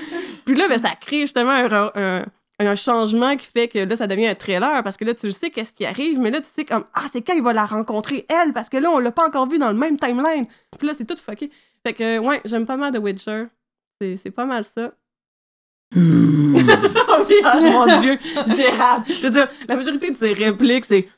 Puis 0.47 0.55
là, 0.55 0.69
ben, 0.69 0.81
ça 0.81 0.91
crée 1.01 1.23
justement 1.23 1.51
un- 1.51 2.25
un 2.61 2.75
changement 2.77 3.37
qui 3.37 3.47
fait 3.47 3.69
que 3.69 3.79
là, 3.81 3.97
ça 3.97 4.07
devient 4.07 4.29
un 4.29 4.35
trailer 4.35 4.83
parce 4.83 4.97
que 4.97 5.05
là, 5.05 5.15
tu 5.15 5.27
le 5.27 5.33
sais 5.33 5.51
qu'est-ce 5.51 5.73
qui 5.73 5.85
arrive, 5.85 6.21
mais 6.21 6.31
là, 6.31 6.41
tu 6.41 6.47
sais 6.47 6.65
comme, 6.65 6.85
ah, 6.95 7.07
c'est 7.13 7.23
quand 7.23 7.35
il 7.35 7.43
va 7.43 7.53
la 7.53 7.67
rencontrer, 7.67 8.27
elle, 8.29 8.53
parce 8.53 8.69
que 8.69 8.77
là, 8.77 8.91
on 8.91 8.99
l'a 8.99 9.11
pas 9.11 9.27
encore 9.27 9.49
vu 9.49 9.59
dans 9.59 9.69
le 9.69 9.79
même 9.79 9.99
timeline. 9.99 10.47
Puis 10.79 10.87
là, 10.87 10.95
c'est 10.95 11.05
tout 11.05 11.17
fucké. 11.17 11.51
Fait 11.85 11.93
que, 11.93 12.19
ouais, 12.19 12.41
j'aime 12.45 12.67
pas 12.67 12.77
mal 12.77 12.93
The 12.93 12.99
Witcher. 12.99 13.47
C'est 14.01 14.17
c'est 14.17 14.31
pas 14.31 14.45
mal 14.45 14.65
ça. 14.65 14.93
Hmm. 15.95 16.57
oh 17.09 17.27
mon 17.73 18.01
Dieu, 18.01 18.19
j'ai 18.57 18.73
hâte. 18.73 19.03
Je 19.09 19.27
veux 19.27 19.31
dire, 19.31 19.49
la 19.69 19.77
majorité 19.77 20.11
de 20.11 20.17
ses 20.17 20.33
répliques, 20.33 20.85
c'est 20.87 21.09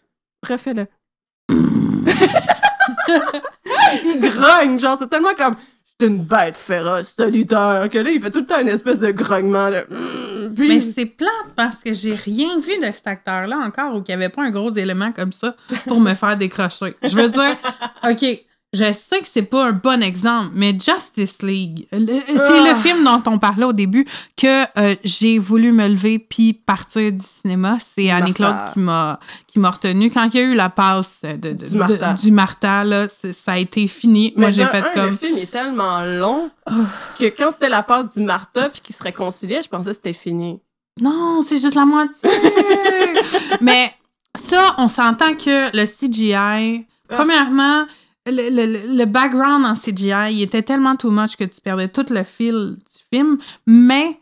refais-le. 0.46 0.86
il 4.04 4.20
grogne, 4.20 4.78
genre, 4.78 4.98
c'est 4.98 5.08
tellement 5.08 5.34
comme. 5.34 5.56
C'est 5.98 6.08
une 6.08 6.24
bête 6.24 6.58
féroce, 6.58 7.14
solitaire, 7.16 7.88
que 7.90 7.96
là, 7.96 8.10
il 8.10 8.20
fait 8.20 8.30
tout 8.30 8.40
le 8.40 8.44
temps 8.46 8.60
une 8.60 8.68
espèce 8.68 9.00
de 9.00 9.10
grognement 9.12 9.70
de. 9.70 9.86
Mm, 10.48 10.54
puis- 10.54 10.68
Mais 10.68 10.80
c'est 10.80 11.06
plate 11.06 11.30
parce 11.56 11.78
que 11.78 11.94
j'ai 11.94 12.14
rien 12.14 12.58
vu 12.60 12.76
de 12.78 12.92
cet 12.92 13.06
acteur-là 13.06 13.56
encore 13.64 13.94
ou 13.96 14.02
qu'il 14.02 14.14
n'y 14.14 14.22
avait 14.22 14.30
pas 14.32 14.42
un 14.44 14.50
gros 14.50 14.70
élément 14.74 15.10
comme 15.12 15.32
ça 15.32 15.56
pour 15.86 15.98
me 15.98 16.12
faire 16.12 16.36
décrocher. 16.36 16.94
Je 17.02 17.16
veux 17.16 17.30
dire, 17.30 17.56
OK, 18.04 18.26
je 18.72 18.92
sais 18.92 19.20
que 19.20 19.28
c'est 19.32 19.42
pas 19.42 19.66
un 19.68 19.72
bon 19.72 20.02
exemple, 20.02 20.50
mais 20.52 20.72
Justice 20.72 21.40
League, 21.42 21.86
le- 21.92 22.20
c'est 22.26 22.58
Ah. 22.58 22.72
le 22.72 22.74
film 22.80 23.04
dont 23.04 23.22
on 23.26 23.38
parlait 23.38 23.64
au 23.64 23.72
début 23.72 24.06
que 24.36 24.64
euh, 24.78 24.96
j'ai 25.04 25.38
voulu 25.38 25.72
me 25.72 25.88
lever 25.88 26.18
puis 26.18 26.52
partir 26.52 27.12
du 27.12 27.24
cinéma. 27.24 27.78
C'est. 27.94 28.10
Annie-Claude 28.10 28.56
qui 28.74 28.80
m'a 28.80 29.18
qui 29.46 29.58
m'a 29.60 29.70
retenu. 29.70 30.10
Quand 30.10 30.28
il 30.34 30.40
y 30.40 30.42
a 30.42 30.46
eu 30.46 30.54
la 30.54 30.68
passe 30.68 31.20
de, 31.22 31.52
de- 31.52 31.66
Du 31.66 31.76
Martha. 31.76 32.12
de- 32.12 32.20
du 32.20 32.30
Martha, 32.30 32.84
là, 32.84 33.08
c'est- 33.08 33.32
ça 33.32 33.52
a 33.52 33.58
été 33.58 33.86
fini. 33.86 34.34
Mais 34.36 34.42
Moi, 34.42 34.50
j'ai 34.50 34.66
fait 34.66 34.78
un, 34.78 34.92
comme... 34.94 35.10
Le 35.12 35.16
film 35.16 35.38
est 35.38 35.50
tellement 35.50 36.02
long 36.04 36.50
Oh. 36.70 36.72
que 37.18 37.26
quand 37.26 37.52
c'était 37.52 37.68
la 37.70 37.82
passe 37.82 38.14
du 38.14 38.22
Martha 38.22 38.68
puis 38.68 38.80
qu'ils 38.82 38.96
se 38.96 39.02
réconciliaient, 39.02 39.62
je 39.62 39.68
pensais 39.68 39.90
que 39.90 39.96
c'était 39.96 40.12
fini. 40.12 40.60
Non, 41.00 41.40
c'est 41.42 41.60
juste 41.60 41.74
la 41.76 41.84
moitié. 41.84 42.14
Mais 43.60 43.92
ça, 44.34 44.74
on 44.78 44.88
s'entend 44.88 45.34
que 45.34 45.74
le 45.76 45.86
CGI, 45.86 46.34
Ah. 47.08 47.14
premièrement, 47.14 47.86
le, 48.26 49.04
background 49.04 49.64
en 49.64 49.74
CGI, 49.74 50.42
était 50.42 50.62
tellement 50.62 50.96
too 50.96 51.10
much 51.10 51.36
que 51.36 51.44
tu 51.44 51.60
perdais 51.60 51.88
tout 51.88 52.06
le 52.10 52.24
fil 52.24 52.76
du 52.76 53.02
film. 53.12 53.38
Mais 53.66 54.18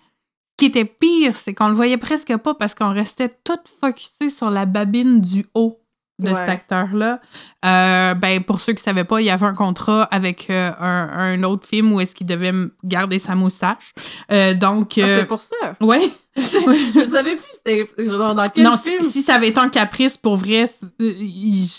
ce 0.53 0.57
qui 0.59 0.67
était 0.67 0.85
pire, 0.85 1.35
c'est 1.35 1.55
qu'on 1.55 1.69
le 1.69 1.75
voyait 1.75 1.97
presque 1.97 2.37
pas 2.37 2.55
parce 2.55 2.75
qu'on 2.75 2.93
restait 2.93 3.31
tout 3.45 3.59
focusé 3.81 4.31
sur 4.31 4.51
la 4.51 4.67
babine 4.67 5.21
du 5.21 5.47
haut 5.55 5.84
de 6.21 6.29
Ouais. 6.29 6.35
cet 6.37 6.49
acteur-là. 6.49 7.21
Euh, 7.67 8.15
ben, 8.15 8.43
pour 8.45 8.61
ceux 8.61 8.73
qui 8.73 8.83
savaient 8.83 9.05
pas, 9.05 9.21
il 9.21 9.25
y 9.25 9.31
avait 9.31 9.47
un 9.47 9.55
contrat 9.55 10.03
avec 10.05 10.49
euh, 10.49 10.71
un, 10.79 11.09
un 11.13 11.43
autre 11.43 11.67
film 11.67 11.93
où 11.93 12.01
est-ce 12.01 12.15
qu'il 12.15 12.27
devait 12.27 12.53
garder 12.85 13.19
sa 13.19 13.35
moustache. 13.35 13.93
Euh, 14.31 14.55
donc, 14.55 14.93
Ah, 14.97 15.01
euh, 15.01 15.15
C'était 15.17 15.27
pour 15.27 15.41
ça? 15.41 15.57
ouais. 15.81 16.01
je 16.37 17.01
le 17.01 17.07
savais 17.07 17.37
plus, 17.37 17.45
c'était 17.55 17.89
dans 18.09 18.49
quel 18.53 18.65
Non, 18.65 18.77
film? 18.77 19.01
si 19.03 19.23
ça 19.23 19.35
avait 19.35 19.49
été 19.49 19.61
un 19.61 19.69
caprice 19.69 20.17
pour 20.17 20.37
vrai, 20.37 20.65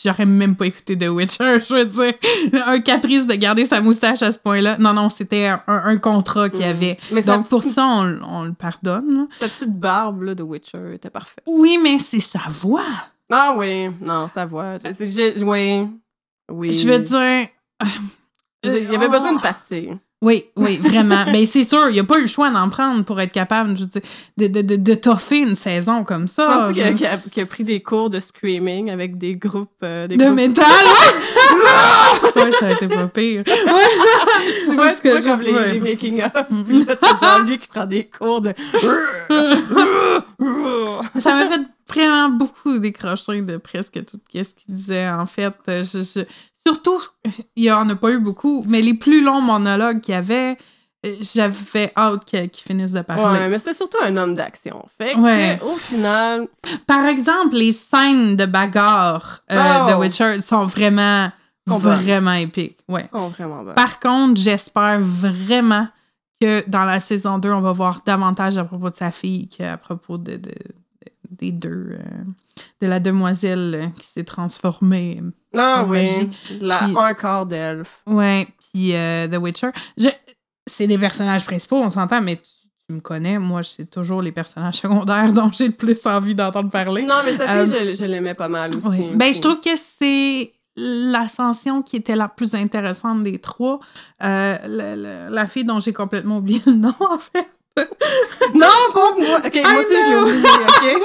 j'aurais 0.04 0.26
même 0.26 0.56
pas 0.56 0.66
écouté 0.68 0.98
The 0.98 1.08
Witcher. 1.10 1.60
Je 1.70 1.74
veux 1.76 1.86
dire, 1.86 2.14
un 2.66 2.80
caprice 2.80 3.28
de 3.28 3.34
garder 3.36 3.66
sa 3.66 3.82
moustache 3.82 4.22
à 4.22 4.32
ce 4.32 4.38
point-là. 4.38 4.78
Non, 4.80 4.94
non, 4.94 5.10
c'était 5.10 5.48
un, 5.48 5.62
un 5.68 5.98
contrat 5.98 6.50
qu'il 6.50 6.62
y 6.62 6.68
Mm. 6.68 6.70
avait. 6.70 6.98
Mais 7.12 7.22
Donc 7.22 7.48
pour 7.48 7.62
petite- 7.62 7.76
ça, 7.76 7.86
on, 7.86 8.20
on 8.24 8.44
le 8.46 8.54
pardonne. 8.54 9.28
Sa 9.40 9.48
petite 9.48 9.78
barbe 9.80 10.24
là, 10.24 10.36
de 10.36 10.44
Witcher 10.44 10.94
était 10.94 11.10
parfaite. 11.10 11.44
Oui, 11.46 11.78
mais 11.82 12.00
c'est 12.00 12.20
sa 12.20 12.40
voix. 12.50 12.84
Ah 13.32 13.56
oui, 13.58 13.90
non, 14.02 14.28
ça. 14.28 14.48
C'est- 14.82 14.94
c'est- 14.94 15.06
j'ai- 15.08 15.44
Oui. 15.44 15.88
Oui. 16.52 16.72
Je 16.72 16.88
veux 16.88 17.00
dire. 17.00 17.48
Je 18.64 18.70
Il 18.78 18.92
y 18.92 18.96
avait 18.96 19.10
besoin 19.10 19.34
de 19.34 19.42
pastille. 19.42 19.96
Oui, 20.22 20.46
oui, 20.56 20.78
vraiment. 20.78 21.24
ben, 21.32 21.46
c'est 21.46 21.66
sûr, 21.66 21.88
il 21.90 22.00
a 22.00 22.04
pas 22.04 22.18
eu 22.18 22.22
le 22.22 22.28
choix 22.28 22.50
d'en 22.50 22.68
prendre 22.70 23.04
pour 23.04 23.20
être 23.22 23.32
capable 23.34 23.78
je 23.78 23.84
dire, 23.86 24.02
de, 24.38 24.48
de, 24.48 24.62
de, 24.62 24.76
de 24.76 24.94
toffer 24.96 25.38
une 25.38 25.56
saison 25.56 26.04
comme 26.04 26.28
Je 26.28 26.34
ça. 26.34 26.48
pense 26.48 26.74
qu'il 26.74 26.82
a, 26.82 26.96
Je- 26.96 27.06
a- 27.06 27.18
qu'il 27.18 27.44
a 27.44 27.46
pris 27.46 27.64
des 27.64 27.84
cours 27.84 28.10
de 28.10 28.20
screaming 28.20 28.90
avec 28.90 29.20
des 29.20 29.36
groupes. 29.36 29.70
euh, 29.84 30.08
des 30.08 30.18
De 30.18 30.24
groupes- 30.24 30.36
métal, 30.36 30.66
ouais! 30.66 32.52
ça 32.60 32.68
a 32.68 32.72
été 32.72 32.88
pas 32.88 33.08
pire. 33.08 33.44
Ouais. 33.46 33.84
Tu 34.70 34.76
vois, 34.76 34.96
c'est 34.96 35.12
comme 35.24 35.38
je- 35.38 35.44
les, 35.44 35.52
ouais. 35.54 35.74
les 35.74 35.80
là, 36.18 36.32
c'est 36.34 37.60
qui 37.60 37.68
prend 37.68 37.86
des 37.86 38.06
cours 38.06 38.42
de. 38.42 38.54
Ça 41.20 41.34
m'a 41.36 41.46
fait 41.48 41.62
vraiment 41.90 42.30
beaucoup 42.30 42.80
décrocher 42.80 43.42
de 43.42 43.58
presque 43.58 44.04
tout 44.06 44.20
ce 44.34 44.42
qu'il 44.42 44.76
disait. 44.76 45.10
En 45.10 45.26
fait, 45.26 45.54
je, 45.68 46.02
je- 46.02 46.26
surtout, 46.66 47.02
il 47.56 47.64
y 47.66 47.72
en 47.72 47.90
a 47.90 47.96
pas 47.96 48.12
eu 48.12 48.20
beaucoup, 48.20 48.64
mais 48.68 48.82
les 48.82 48.94
plus 48.96 49.24
longs 49.24 49.42
monologues 49.42 50.02
qu'il 50.02 50.14
y 50.14 50.18
avait, 50.18 50.58
euh, 51.06 51.16
j'avais 51.22 51.92
hâte 51.96 52.26
que- 52.30 52.46
qu'ils 52.48 52.64
finissent 52.64 52.92
de 52.94 53.02
parler. 53.02 53.40
Ouais, 53.40 53.50
mais 53.50 53.58
c'était 53.60 53.74
surtout 53.76 53.98
un 54.04 54.16
homme 54.18 54.34
d'action. 54.34 54.84
Fait 54.98 55.14
que, 55.14 55.20
Ouais. 55.20 55.60
au 55.64 55.76
final, 55.76 56.48
Par 56.88 57.06
exemple, 57.06 57.56
les 57.56 57.74
scènes 57.74 58.36
de 58.36 58.46
bagarre 58.46 59.42
euh, 59.52 59.80
Oh. 59.86 59.90
de 59.92 59.94
Witcher 59.96 60.42
sont 60.42 60.66
vraiment, 60.66 61.30
Sont 61.68 61.78
bonnes. 61.80 62.02
vraiment 62.02 62.34
épiques. 62.34 62.80
Ouais. 62.90 63.08
sont 63.12 63.30
vraiment 63.30 63.64
bonnes. 63.64 63.76
Par 63.76 64.00
contre, 64.00 64.40
j'espère 64.42 65.00
vraiment 65.00 65.88
que 66.42 66.68
dans 66.68 66.84
la 66.84 67.00
saison 67.00 67.38
2, 67.38 67.52
on 67.52 67.62
va 67.62 67.72
voir 67.72 68.02
davantage 68.06 68.58
à 68.58 68.66
propos 68.66 68.90
de 68.90 68.96
sa 68.96 69.12
fille 69.12 69.48
qu'à 69.48 69.78
propos 69.78 70.18
de- 70.18 70.42
des 71.40 71.52
deux. 71.52 71.98
euh, 72.00 72.24
de 72.82 72.88
la 72.88 73.00
demoiselle 73.00 73.76
euh, 73.76 73.88
qui 74.00 74.08
s'est 74.08 74.24
transformée. 74.24 75.22
Ah 75.56 75.84
en 75.86 75.90
oui, 75.90 76.04
magie. 76.04 76.30
la 76.62 76.78
Puis- 76.80 76.96
un 76.98 77.14
quart 77.14 77.46
d'elfe. 77.46 78.02
Ouais, 78.08 78.48
puis 78.72 78.96
euh, 78.96 79.28
The 79.28 79.38
Witcher. 79.38 79.70
Je- 79.98 80.10
C'est 80.68 80.88
des 80.88 80.98
personnages 80.98 81.46
principaux, 81.46 81.78
on 81.78 81.90
s'entend, 81.92 82.22
mais 82.22 82.38
tu, 82.38 82.44
tu 82.90 82.96
me 82.96 83.00
connais, 83.02 83.38
moi, 83.40 83.62
c'est 83.64 83.90
toujours 83.90 84.22
les 84.22 84.32
personnages 84.32 84.76
secondaires 84.82 85.32
dont 85.34 85.52
j'ai 85.52 85.68
le 85.68 85.74
plus 85.74 86.04
envie 86.06 86.36
d'entendre 86.36 86.70
parler. 86.70 87.04
Non, 87.04 87.16
mais 87.26 87.36
sa 87.38 87.50
Euh, 87.58 87.66
fille, 87.66 87.94
je, 87.94 87.96
je 87.96 88.06
l'aimais 88.06 88.34
pas 88.34 88.50
mal 88.50 88.72
aussi. 88.76 89.10
Ben, 89.16 89.34
je 89.34 89.42
trouve 89.42 89.60
que 89.62 89.70
c'est 90.00 90.54
l'ascension 90.78 91.82
qui 91.82 91.96
était 91.96 92.16
la 92.16 92.28
plus 92.28 92.54
intéressante 92.56 93.24
des 93.24 93.40
trois. 93.40 93.80
Euh, 94.24 95.30
la 95.30 95.48
fille 95.48 95.64
dont 95.64 95.80
j'ai 95.80 95.94
complètement 95.94 96.38
oublié 96.38 96.62
le 96.66 96.74
nom, 96.74 96.94
en 97.00 97.18
fait. 97.18 97.48
Non, 98.54 98.68
pas 98.94 99.14
moi. 99.20 99.42
Ok, 99.46 99.56
moi 99.64 99.82
aussi, 99.82 99.96
je 99.96 100.10
l'ai 100.10 100.18
oublié, 100.22 100.48
ok? 100.48 101.02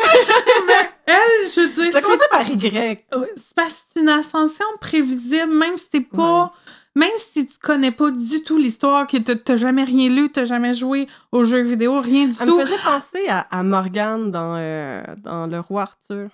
Mais 0.66 0.90
elle, 1.06 1.48
je 1.48 1.60
veux 1.60 1.68
dire, 1.68 1.92
Ça 1.92 2.00
commençait 2.02 2.28
par 2.30 2.48
Y. 2.48 3.04
C'est 3.10 3.54
parce 3.56 3.74
que 3.74 3.80
c'est 3.94 4.00
une 4.00 4.08
ascension 4.08 4.66
prévisible, 4.80 5.52
même 5.52 5.76
si 5.76 5.88
t'es 5.88 6.00
pas. 6.00 6.52
Même 6.96 7.10
si 7.16 7.46
tu 7.46 7.56
connais 7.58 7.92
pas 7.92 8.10
du 8.10 8.42
tout 8.42 8.58
l'histoire, 8.58 9.06
que 9.06 9.16
t'as- 9.16 9.56
jamais 9.56 9.84
rien 9.84 10.10
lu, 10.10 10.28
t'as 10.30 10.44
jamais 10.44 10.74
joué 10.74 11.06
aux 11.30 11.44
jeux 11.44 11.62
vidéo, 11.62 11.98
rien 12.00 12.26
du 12.26 12.36
Elle 12.40 12.48
tout. 12.48 12.58
me 12.58 12.64
faisait 12.66 12.82
penser 12.84 13.28
à, 13.28 13.46
à 13.50 13.62
Morgane 13.62 14.30
dans, 14.32 14.56
euh, 14.58 15.00
dans 15.18 15.46
Le 15.46 15.60
Roi 15.60 15.82
Arthur. 15.82 16.28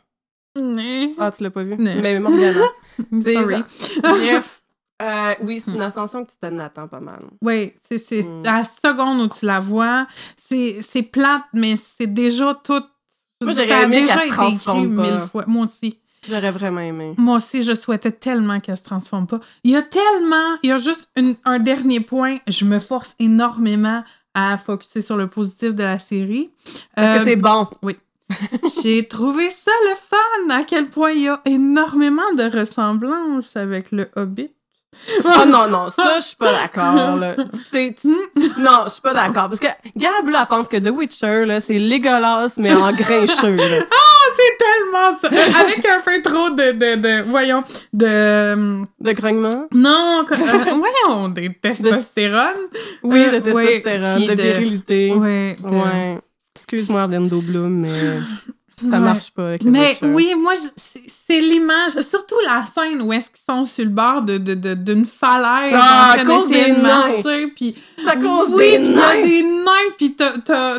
Nee. 0.59 1.15
Ah, 1.19 1.31
tu 1.31 1.43
l'as 1.43 1.51
pas 1.51 1.63
vu? 1.63 1.77
Non. 1.79 2.01
Mais 2.01 2.19
Morgana. 2.19 2.61
C'est 3.23 3.35
Sorry. 3.35 3.63
ça. 3.69 4.01
Bref. 4.01 4.63
Euh, 5.03 5.35
oui, 5.43 5.61
c'est 5.63 5.75
une 5.75 5.83
ascension 5.83 6.25
que 6.25 6.31
tu 6.31 6.37
t'en 6.41 6.59
attends 6.59 6.89
pas 6.89 7.01
mal. 7.01 7.21
Oui, 7.43 7.75
c'est 7.87 7.99
c'est 7.99 8.23
Mm. 8.23 8.43
à 8.47 8.53
la 8.59 8.65
seconde 8.65 9.21
où 9.21 9.29
tu 9.29 9.45
la 9.45 9.61
vois, 9.61 10.07
c'est 10.49 10.81
c'est 10.83 11.03
plate, 11.03 11.43
mais 11.53 11.77
c'est 11.99 12.07
déjà 12.07 12.55
tout. 12.65 12.83
Moi, 13.43 13.53
ça 13.53 13.63
j'aurais 13.65 13.73
a 13.75 13.83
aimé 13.83 14.01
déjà 14.03 14.15
qu'elle 14.15 14.21
se 14.23 14.27
été 14.29 14.35
transforme 14.37 14.85
écrit 14.85 14.97
pas. 14.97 15.03
mille 15.19 15.29
fois. 15.31 15.45
Moi 15.47 15.65
aussi. 15.67 15.99
J'aurais 16.29 16.51
vraiment 16.51 16.81
aimé. 16.81 17.15
Moi 17.19 17.37
aussi, 17.37 17.63
je 17.63 17.75
souhaitais 17.75 18.11
tellement 18.11 18.59
qu'elle 18.59 18.79
se 18.79 18.83
transforme 18.83 19.27
pas. 19.27 19.39
Il 19.63 19.71
y 19.73 19.77
a 19.77 19.83
tellement. 19.83 20.57
Il 20.63 20.71
y 20.71 20.73
a 20.73 20.79
juste 20.79 21.09
une- 21.17 21.37
un 21.45 21.59
dernier 21.61 22.01
point. 22.01 22.39
Je 22.49 22.65
me 22.65 22.81
force 22.81 23.15
énormément 23.19 24.03
à 24.35 24.57
focuser 24.59 25.03
sur 25.03 25.17
le 25.19 25.29
positif 25.29 25.75
de 25.75 25.83
la 25.83 25.99
série. 25.99 26.51
Parce 26.95 27.11
Euh, 27.11 27.19
que 27.19 27.25
c'est 27.27 27.37
bon. 27.37 27.69
J'ai 28.83 29.07
trouvé 29.07 29.51
ça 29.51 29.71
le 29.85 29.95
fun, 29.95 30.55
à 30.59 30.65
quel 30.65 30.87
point 30.89 31.13
il 31.13 31.23
y 31.23 31.29
a 31.29 31.41
énormément 31.45 32.33
de 32.37 32.43
ressemblances 32.59 33.55
avec 33.57 33.93
le 33.93 34.09
Hobbit. 34.17 34.51
Oh 35.25 35.45
non, 35.47 35.69
non, 35.69 35.91
ça, 35.91 36.19
je 36.19 36.25
suis 36.25 36.37
pas 36.37 36.53
d'accord, 36.53 37.17
là. 37.21 37.37
Tu 37.73 37.95
tu- 37.95 38.09
Non, 38.59 38.83
je 38.87 38.91
suis 38.93 39.01
pas 39.03 39.15
d'accord. 39.15 39.49
Parce 39.49 39.61
que 39.61 39.67
Gab, 39.97 40.29
là, 40.29 40.47
pense 40.47 40.69
que 40.69 40.77
The 40.77 40.91
Witcher, 40.91 41.45
là, 41.47 41.61
c'est 41.61 41.79
Legolas, 41.79 42.55
mais 42.59 42.73
en 42.75 42.93
grincheux, 42.93 43.57
là. 43.57 43.79
C'est 44.37 44.59
tellement 44.59 45.19
ça! 45.23 45.61
Avec 45.61 45.87
un 45.87 46.01
peu 46.05 46.21
trop 46.21 46.51
de, 46.51 46.73
de, 46.73 47.01
de 47.01 47.23
voyons, 47.31 47.63
de... 47.93 48.83
De 49.01 49.13
grognement? 49.13 49.67
Non, 49.73 50.27
euh, 50.31 50.63
voyons, 51.07 51.29
des 51.31 51.55
testostérone. 51.55 52.67
Oui, 53.03 53.25
Euh, 53.25 53.41
de 53.41 53.51
testostérone, 53.51 54.27
de- 54.27 54.43
virilité. 54.43 55.13
Ouais. 55.15 55.57
de- 55.63 55.69
Ouais. 55.69 56.19
Excuse-moi, 56.57 57.03
Orlando 57.05 57.41
Bloom, 57.41 57.81
mais 57.81 57.89
ça 58.79 58.87
Ouais. 58.89 58.99
marche 58.99 59.31
pas 59.31 59.49
avec 59.49 59.63
The 59.63 59.65
Mais 59.65 59.97
oui, 60.03 60.35
moi, 60.37 60.53
c'est 60.77 61.41
l'image, 61.41 61.93
surtout 62.01 62.37
la 62.45 62.65
scène 62.67 63.01
où 63.03 63.13
est-ce 63.13 63.27
qu'ils 63.31 63.45
sont 63.49 63.65
sur 63.65 63.85
le 63.85 63.91
bord 63.91 64.23
de- 64.23 64.37
de- 64.39 64.55
de- 64.55 64.75
d'une 64.75 65.07
falaise 65.07 65.73
Ah, 65.75 66.15
en 66.19 66.25
train 66.25 66.25
d'essayer 66.43 66.65
des 66.67 66.71
de 66.73 66.77
nains. 66.83 67.07
marcher, 67.09 67.47
puis 67.49 67.75
oui, 68.51 68.77
il 68.79 68.93
y 68.95 68.99
a 69.01 69.23
des 69.23 69.43
nains, 69.43 69.93
puis 69.97 70.15
t'as 70.15 70.33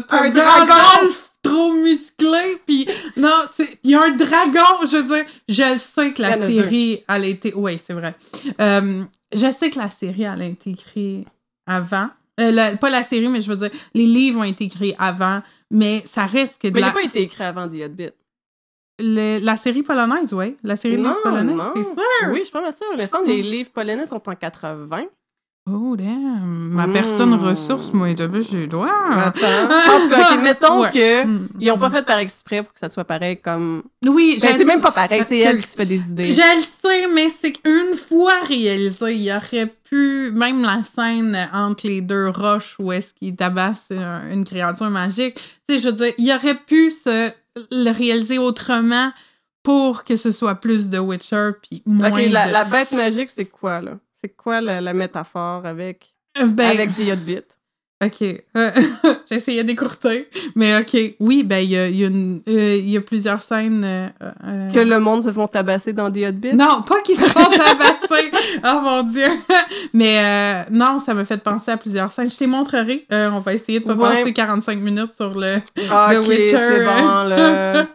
Un 0.09 0.29
dragon. 0.29 1.09
trop 1.41 1.73
musclé, 1.73 2.61
puis 2.65 2.87
non, 3.15 3.29
c'est- 3.55 3.79
il 3.83 3.91
y 3.91 3.95
a 3.95 4.03
un 4.03 4.11
dragon, 4.11 4.85
je 4.85 4.97
veux 4.97 5.15
dire, 5.15 5.25
je 5.47 5.77
sais 5.95 6.11
que 6.11 6.21
la 6.21 6.33
a 6.33 6.35
série, 6.35 7.03
elle 7.07 7.23
a 7.23 7.27
été, 7.27 7.53
oui, 7.55 7.79
c'est 7.83 7.93
vrai, 7.93 8.15
Euh, 8.59 9.03
je 9.33 9.51
sais 9.57 9.69
que 9.69 9.79
la 9.79 9.89
série, 9.89 10.23
elle 10.23 10.41
a 10.41 10.45
été 10.45 10.71
écrite 10.71 11.25
avant, 11.65 12.09
Euh, 12.39 12.51
la- 12.51 12.77
pas 12.77 12.91
la 12.91 13.01
série, 13.01 13.27
mais 13.29 13.41
je 13.41 13.49
veux 13.49 13.55
dire, 13.55 13.71
les 13.95 14.05
livres 14.05 14.41
ont 14.41 14.43
été 14.43 14.65
écrits 14.65 14.93
avant, 14.99 15.41
mais 15.71 16.03
ça 16.05 16.25
reste 16.25 16.61
que 16.61 16.67
de 16.67 16.73
Mais 16.73 16.79
il 16.79 16.81
la, 16.81 16.87
n'a 16.87 16.93
pas 16.93 17.03
été 17.03 17.21
écrit 17.21 17.43
avant 17.43 17.63
The 17.67 17.81
Hobbit. 17.85 18.09
le- 18.99 19.39
la 19.39 19.57
série 19.57 19.83
polonaise, 19.83 20.33
oui, 20.33 20.57
la 20.63 20.75
série 20.75 20.97
de 20.97 21.03
livres 21.03 21.21
polonais, 21.23 21.53
non. 21.53 21.71
t'es 21.73 21.83
sûr? 21.83 21.93
Oui, 22.31 22.39
je 22.39 22.43
suis 22.43 22.51
pas 22.51 22.71
sûre. 22.71 22.87
Il 22.93 23.01
me 23.01 23.05
semble 23.05 23.25
que 23.25 23.31
les 23.31 23.41
livres 23.43 23.71
polonais 23.71 24.05
sont 24.07 24.27
en 24.27 24.35
80. 24.35 25.05
Oh, 25.69 25.97
damn, 25.97 26.69
ma 26.71 26.87
Mm. 26.87 26.93
personne 26.93 27.33
ressource, 27.33 27.91
moi, 27.91 28.09
est 28.09 28.21
un 28.21 28.41
chez 28.41 28.67
doigts. 28.67 28.89
Attends. 29.11 29.39
En 29.65 30.01
tout 30.01 30.09
cas, 30.09 30.37
mettons 30.41 30.81
Ouais. 30.83 30.91
que 30.91 31.25
Mm. 31.25 31.49
ils 31.59 31.71
ont 31.71 31.77
pas 31.77 31.89
fait 31.89 32.05
par 32.05 32.19
exprès 32.19 32.63
pour 32.63 32.73
que 32.73 32.79
ça 32.79 32.87
soit 32.87 33.03
pareil 33.03 33.37
comme. 33.41 33.83
Oui, 34.05 34.37
Ben, 34.41 34.55
c'est 34.57 34.63
même 34.63 34.79
pas 34.79 34.91
pareil, 34.93 35.23
c'est 35.27 35.39
elle 35.39 35.57
qui 35.57 35.67
se 35.67 35.75
fait 35.75 35.85
des 35.85 35.97
idées. 36.09 36.31
Je 36.31 36.39
le 36.41 36.63
sais, 36.63 37.07
mais 37.13 37.27
c'est 37.41 37.51
qu'une 37.51 37.97
fois 37.97 38.35
réalisé, 38.47 39.15
il 39.15 39.29
aurait 39.31 39.73
pu, 39.89 40.31
même 40.33 40.61
la 40.63 40.83
scène 40.83 41.37
entre 41.53 41.85
les 41.87 41.99
deux 42.01 42.29
roches 42.29 42.75
où 42.79 42.91
est-ce 42.93 43.13
qu'il 43.13 43.35
tabasse 43.35 43.91
un- 43.91 44.31
une 44.31 44.45
créature 44.45 44.89
magique, 44.89 45.35
tu 45.67 45.75
sais, 45.75 45.81
je 45.81 45.87
veux 45.89 45.95
dire, 45.95 46.13
il 46.17 46.31
aurait 46.31 46.57
pu 46.65 46.91
se, 46.91 47.31
le 47.71 47.89
réaliser 47.91 48.37
autrement 48.37 49.11
pour 49.63 50.05
que 50.05 50.15
ce 50.15 50.31
soit 50.31 50.55
plus 50.55 50.89
de 50.89 50.97
Witcher 50.99 51.49
puis 51.61 51.81
moins 51.85 52.09
Ok, 52.11 52.29
la, 52.29 52.47
de... 52.47 52.53
la 52.53 52.63
bête 52.63 52.91
magique, 52.93 53.29
c'est 53.35 53.45
quoi, 53.45 53.81
là? 53.81 53.97
C'est 54.27 54.35
quoi 54.35 54.59
la, 54.61 54.81
la 54.81 54.93
métaphore 54.93 55.65
avec, 55.65 56.13
Euh, 56.37 56.45
ben, 56.47 56.69
avec 56.69 56.89
The 56.95 57.11
Hobbit? 57.13 57.43
OK. 58.03 58.21
Euh, 58.21 58.71
J'essayais 59.29 59.63
d'écourter. 59.63 60.27
Mais 60.55 60.77
OK. 60.77 60.95
Oui, 61.19 61.43
ben, 61.43 61.59
il 61.59 61.69
y 61.71 61.77
a, 61.77 61.87
y 61.89 62.03
euh, 62.03 62.39
il 62.45 62.89
y 62.89 62.97
a 62.97 63.01
plusieurs 63.01 63.41
scènes. 63.41 63.83
euh, 63.85 64.07
euh, 64.45 64.69
Que 64.71 64.79
le 64.79 64.99
monde 64.99 65.23
se 65.23 65.31
font 65.31 65.47
tabasser 65.47 65.93
dans 65.93 66.11
The 66.11 66.17
Hobbit? 66.27 66.53
Non, 66.53 66.81
pas 66.83 67.01
qu'ils 67.01 67.15
sont 67.15 67.31
tabassés. 67.33 68.31
oh 68.65 68.81
mon 68.83 69.03
Dieu. 69.03 69.25
Mais 69.93 70.19
euh, 70.19 70.63
non, 70.69 70.99
ça 70.99 71.13
m'a 71.15 71.25
fait 71.25 71.41
penser 71.41 71.71
à 71.71 71.77
plusieurs 71.77 72.11
scènes. 72.11 72.29
Je 72.29 72.37
te 72.37 72.43
montrerai. 72.43 73.05
Euh, 73.11 73.31
on 73.31 73.39
va 73.39 73.53
essayer 73.53 73.79
de 73.79 73.85
pas 73.85 73.93
Ouais. 73.95 74.09
passer 74.19 74.33
45 74.33 74.79
minutes 74.79 75.13
sur 75.13 75.33
le. 75.33 75.55
Ah, 75.89 76.09
The 76.13 76.17
ok, 76.17 76.27
Witcher. 76.27 76.57
c'est 76.57 76.85
bon, 76.85 77.23
là. 77.23 77.87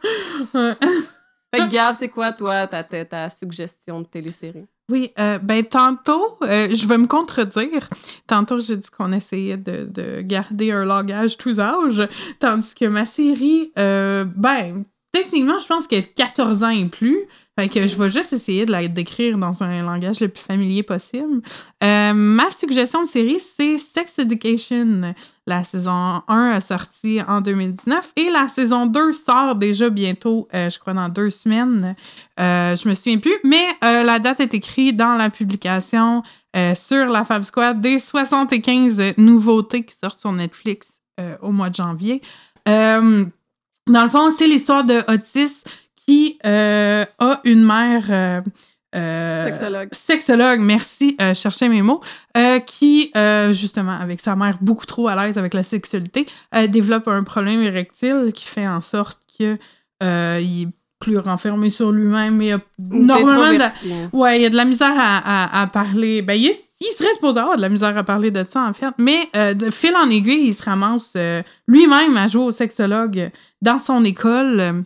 Fait 1.55 1.95
c'est 1.99 2.09
quoi, 2.09 2.33
toi, 2.33 2.67
ta, 2.67 2.83
ta, 2.83 3.29
suggestion 3.29 4.01
de 4.01 4.07
télésérie? 4.07 4.65
Oui, 4.91 5.13
euh, 5.19 5.39
ben 5.39 5.65
tantôt, 5.65 6.39
euh, 6.43 6.69
je 6.75 6.87
vais 6.87 6.99
me 6.99 7.07
contredire. 7.07 7.89
Tantôt, 8.27 8.59
j'ai 8.59 8.77
dit 8.77 8.89
qu'on 8.91 9.13
essayait 9.13 9.57
de, 9.57 9.85
de 9.85 10.23
garder 10.23 10.73
un 10.73 10.85
langage 10.85 11.37
tous 11.37 11.61
âges, 11.61 12.09
tandis 12.41 12.75
que 12.75 12.87
ma 12.87 13.05
série, 13.05 13.73
euh, 13.79 14.25
ben, 14.25 14.85
techniquement, 15.13 15.59
je 15.59 15.67
pense 15.67 15.87
qu'elle 15.87 16.05
est 16.05 16.15
14 16.15 16.63
ans 16.63 16.71
et 16.71 16.87
plus. 16.87 17.27
Fait 17.59 17.69
que 17.69 17.87
je 17.87 17.97
vais 17.97 18.09
juste 18.09 18.33
essayer 18.33 18.65
de 18.65 18.73
la 18.73 18.89
décrire 18.89 19.37
dans 19.37 19.63
un 19.63 19.83
langage 19.83 20.21
le 20.21 20.29
plus 20.29 20.43
familier 20.43 20.83
possible. 20.83 21.43
Euh, 21.85 22.13
ma 22.15 22.51
suggestion 22.51 23.05
de 23.05 23.09
série, 23.09 23.41
c'est 23.57 23.77
Sex 23.77 24.19
Education. 24.19 25.15
La 25.47 25.63
saison 25.63 26.23
1 26.29 26.51
a 26.53 26.61
sorti 26.61 27.21
en 27.21 27.43
2019 27.43 28.13
et 28.17 28.31
la 28.31 28.49
saison 28.49 28.87
2 28.87 29.13
sort 29.13 29.57
déjà 29.57 29.91
bientôt, 29.91 30.49
euh, 30.55 30.71
je 30.71 30.79
crois, 30.79 30.95
dans 30.95 31.11
deux 31.11 31.29
semaines. 31.29 31.95
Euh, 32.41 32.75
je 32.75 32.89
me 32.89 32.95
souviens 32.95 33.19
plus, 33.19 33.37
mais 33.45 33.67
euh, 33.85 34.03
la 34.03 34.19
date 34.19 34.41
est 34.41 34.55
écrite 34.55 34.97
dans 34.97 35.17
la 35.17 35.29
publication 35.29 36.23
sur 36.75 37.07
la 37.07 37.25
Fab 37.25 37.45
Squad 37.45 37.81
des 37.81 37.99
75 37.99 39.15
nouveautés 39.17 39.85
qui 39.85 39.95
sortent 39.99 40.19
sur 40.19 40.33
Netflix 40.33 41.01
au 41.41 41.51
mois 41.51 41.71
de 41.71 41.77
janvier. 41.77 42.21
Dans 42.67 43.31
le 43.87 44.09
fond, 44.11 44.31
c'est 44.37 44.47
l'histoire 44.47 44.85
de 44.85 45.03
Otis 45.09 45.65
qui 46.07 46.39
euh, 46.47 47.05
a 47.19 47.41
une 47.45 47.65
mère. 47.65 48.05
euh, 48.11 48.41
euh, 48.95 49.47
Sexologue. 49.47 49.89
Sexologue, 49.93 50.61
merci, 50.61 51.17
euh, 51.21 51.33
je 51.35 51.41
cherchais 51.41 51.69
mes 51.69 51.81
mots, 51.83 52.01
euh, 52.37 52.59
qui, 52.61 53.11
justement, 53.53 53.99
avec 53.99 54.21
sa 54.21 54.37
mère 54.37 54.59
beaucoup 54.61 54.85
trop 54.87 55.09
à 55.09 55.17
l'aise 55.27 55.39
avec 55.39 55.55
la 55.55 55.63
sexualité, 55.63 56.27
développe 56.69 57.09
un 57.09 57.23
problème 57.25 57.63
érectile 57.63 58.33
qui 58.35 58.45
fait 58.47 58.69
en 58.69 58.81
sorte 58.83 59.19
que 59.39 59.57
il 60.03 60.63
est 60.63 60.69
plus 61.01 61.19
renfermé 61.19 61.69
sur 61.71 61.91
lui-même 61.91 62.41
et 62.43 62.55
normalement 62.79 63.27
de 63.49 63.55
Introverti. 63.55 63.93
Ouais, 64.13 64.39
il 64.39 64.43
y 64.43 64.47
a 64.47 64.51
de 64.51 64.57
la 64.57 64.65
misère 64.65 64.93
à, 64.97 65.17
à- 65.59 65.63
à 65.63 65.67
parler. 65.67 66.23
Ben, 66.23 66.35
il, 66.35 66.47
est- 66.47 66.69
il 66.81 66.93
serait 66.97 67.13
supposé 67.15 67.41
avoir 67.41 67.57
de 67.57 67.63
la 67.63 67.69
misère 67.69 67.97
à 67.97 68.05
parler 68.05 68.31
de 68.31 68.45
ça, 68.45 68.63
en 68.63 68.73
fait. 68.73 68.93
Mais 68.99 69.29
de 69.55 69.71
fil 69.71 69.95
en 69.97 70.09
aiguille, 70.11 70.49
il 70.49 70.55
se 70.55 70.63
ramasse 70.63 71.17
lui-même 71.67 72.17
à 72.17 72.29
jouer 72.29 72.45
au 72.45 72.51
sexologue 72.53 73.31
dans 73.63 73.79
son 73.81 74.05
école. 74.05 74.85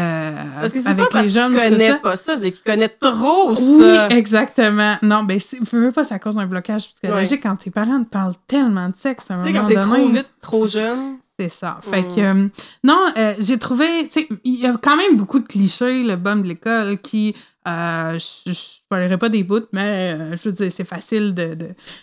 Euh, 0.00 0.44
Parce 0.60 0.72
que 0.72 0.80
c'est 0.80 0.88
avec 0.88 1.04
pas 1.04 1.10
parce 1.10 1.24
les 1.24 1.30
jeunes. 1.30 1.52
qu'il 1.54 1.62
tout 1.62 1.68
connaît 1.70 1.88
ça. 1.88 1.94
pas 1.96 2.16
ça, 2.16 2.34
c'est 2.40 2.52
qu'il 2.52 2.62
connaît 2.62 2.88
trop 2.88 3.50
Oui, 3.50 3.94
ça. 3.94 4.08
exactement. 4.08 4.96
Non, 5.02 5.24
ben, 5.24 5.38
c'est, 5.40 5.58
veux, 5.72 5.92
pas, 5.92 6.04
ça 6.04 6.18
cause 6.18 6.38
un 6.38 6.46
blocage 6.46 6.88
psychologique 6.88 7.42
quand 7.42 7.56
tes 7.56 7.70
parents 7.70 8.02
te 8.02 8.08
parlent 8.08 8.34
tellement 8.46 8.88
de 8.88 8.94
sexe 9.00 9.24
à 9.30 9.34
un 9.34 9.36
moment 9.38 9.60
quand 9.60 9.66
t'es 9.68 9.74
donné. 9.74 9.86
trop 9.86 10.08
vite, 10.08 10.30
trop 10.40 10.66
jeune. 10.66 11.16
C'est 11.38 11.48
ça. 11.48 11.80
Fait 11.90 12.02
Mm. 12.02 12.08
que, 12.14 12.20
euh, 12.20 12.48
non, 12.84 12.98
euh, 13.16 13.34
j'ai 13.38 13.58
trouvé, 13.58 13.86
tu 14.12 14.20
sais, 14.20 14.28
il 14.44 14.60
y 14.60 14.66
a 14.66 14.76
quand 14.76 14.96
même 14.96 15.16
beaucoup 15.16 15.38
de 15.38 15.46
clichés, 15.46 16.02
le 16.02 16.16
bum 16.16 16.42
de 16.42 16.46
l'école, 16.48 16.98
qui, 16.98 17.34
euh, 17.66 18.18
je 18.18 18.52
je 18.52 18.58
parlerai 18.90 19.16
pas 19.16 19.30
des 19.30 19.42
bouts, 19.42 19.66
mais 19.72 20.36
je 20.36 20.48
veux 20.48 20.52
dire, 20.52 20.70
c'est 20.74 20.84
facile 20.84 21.32
de, 21.32 21.56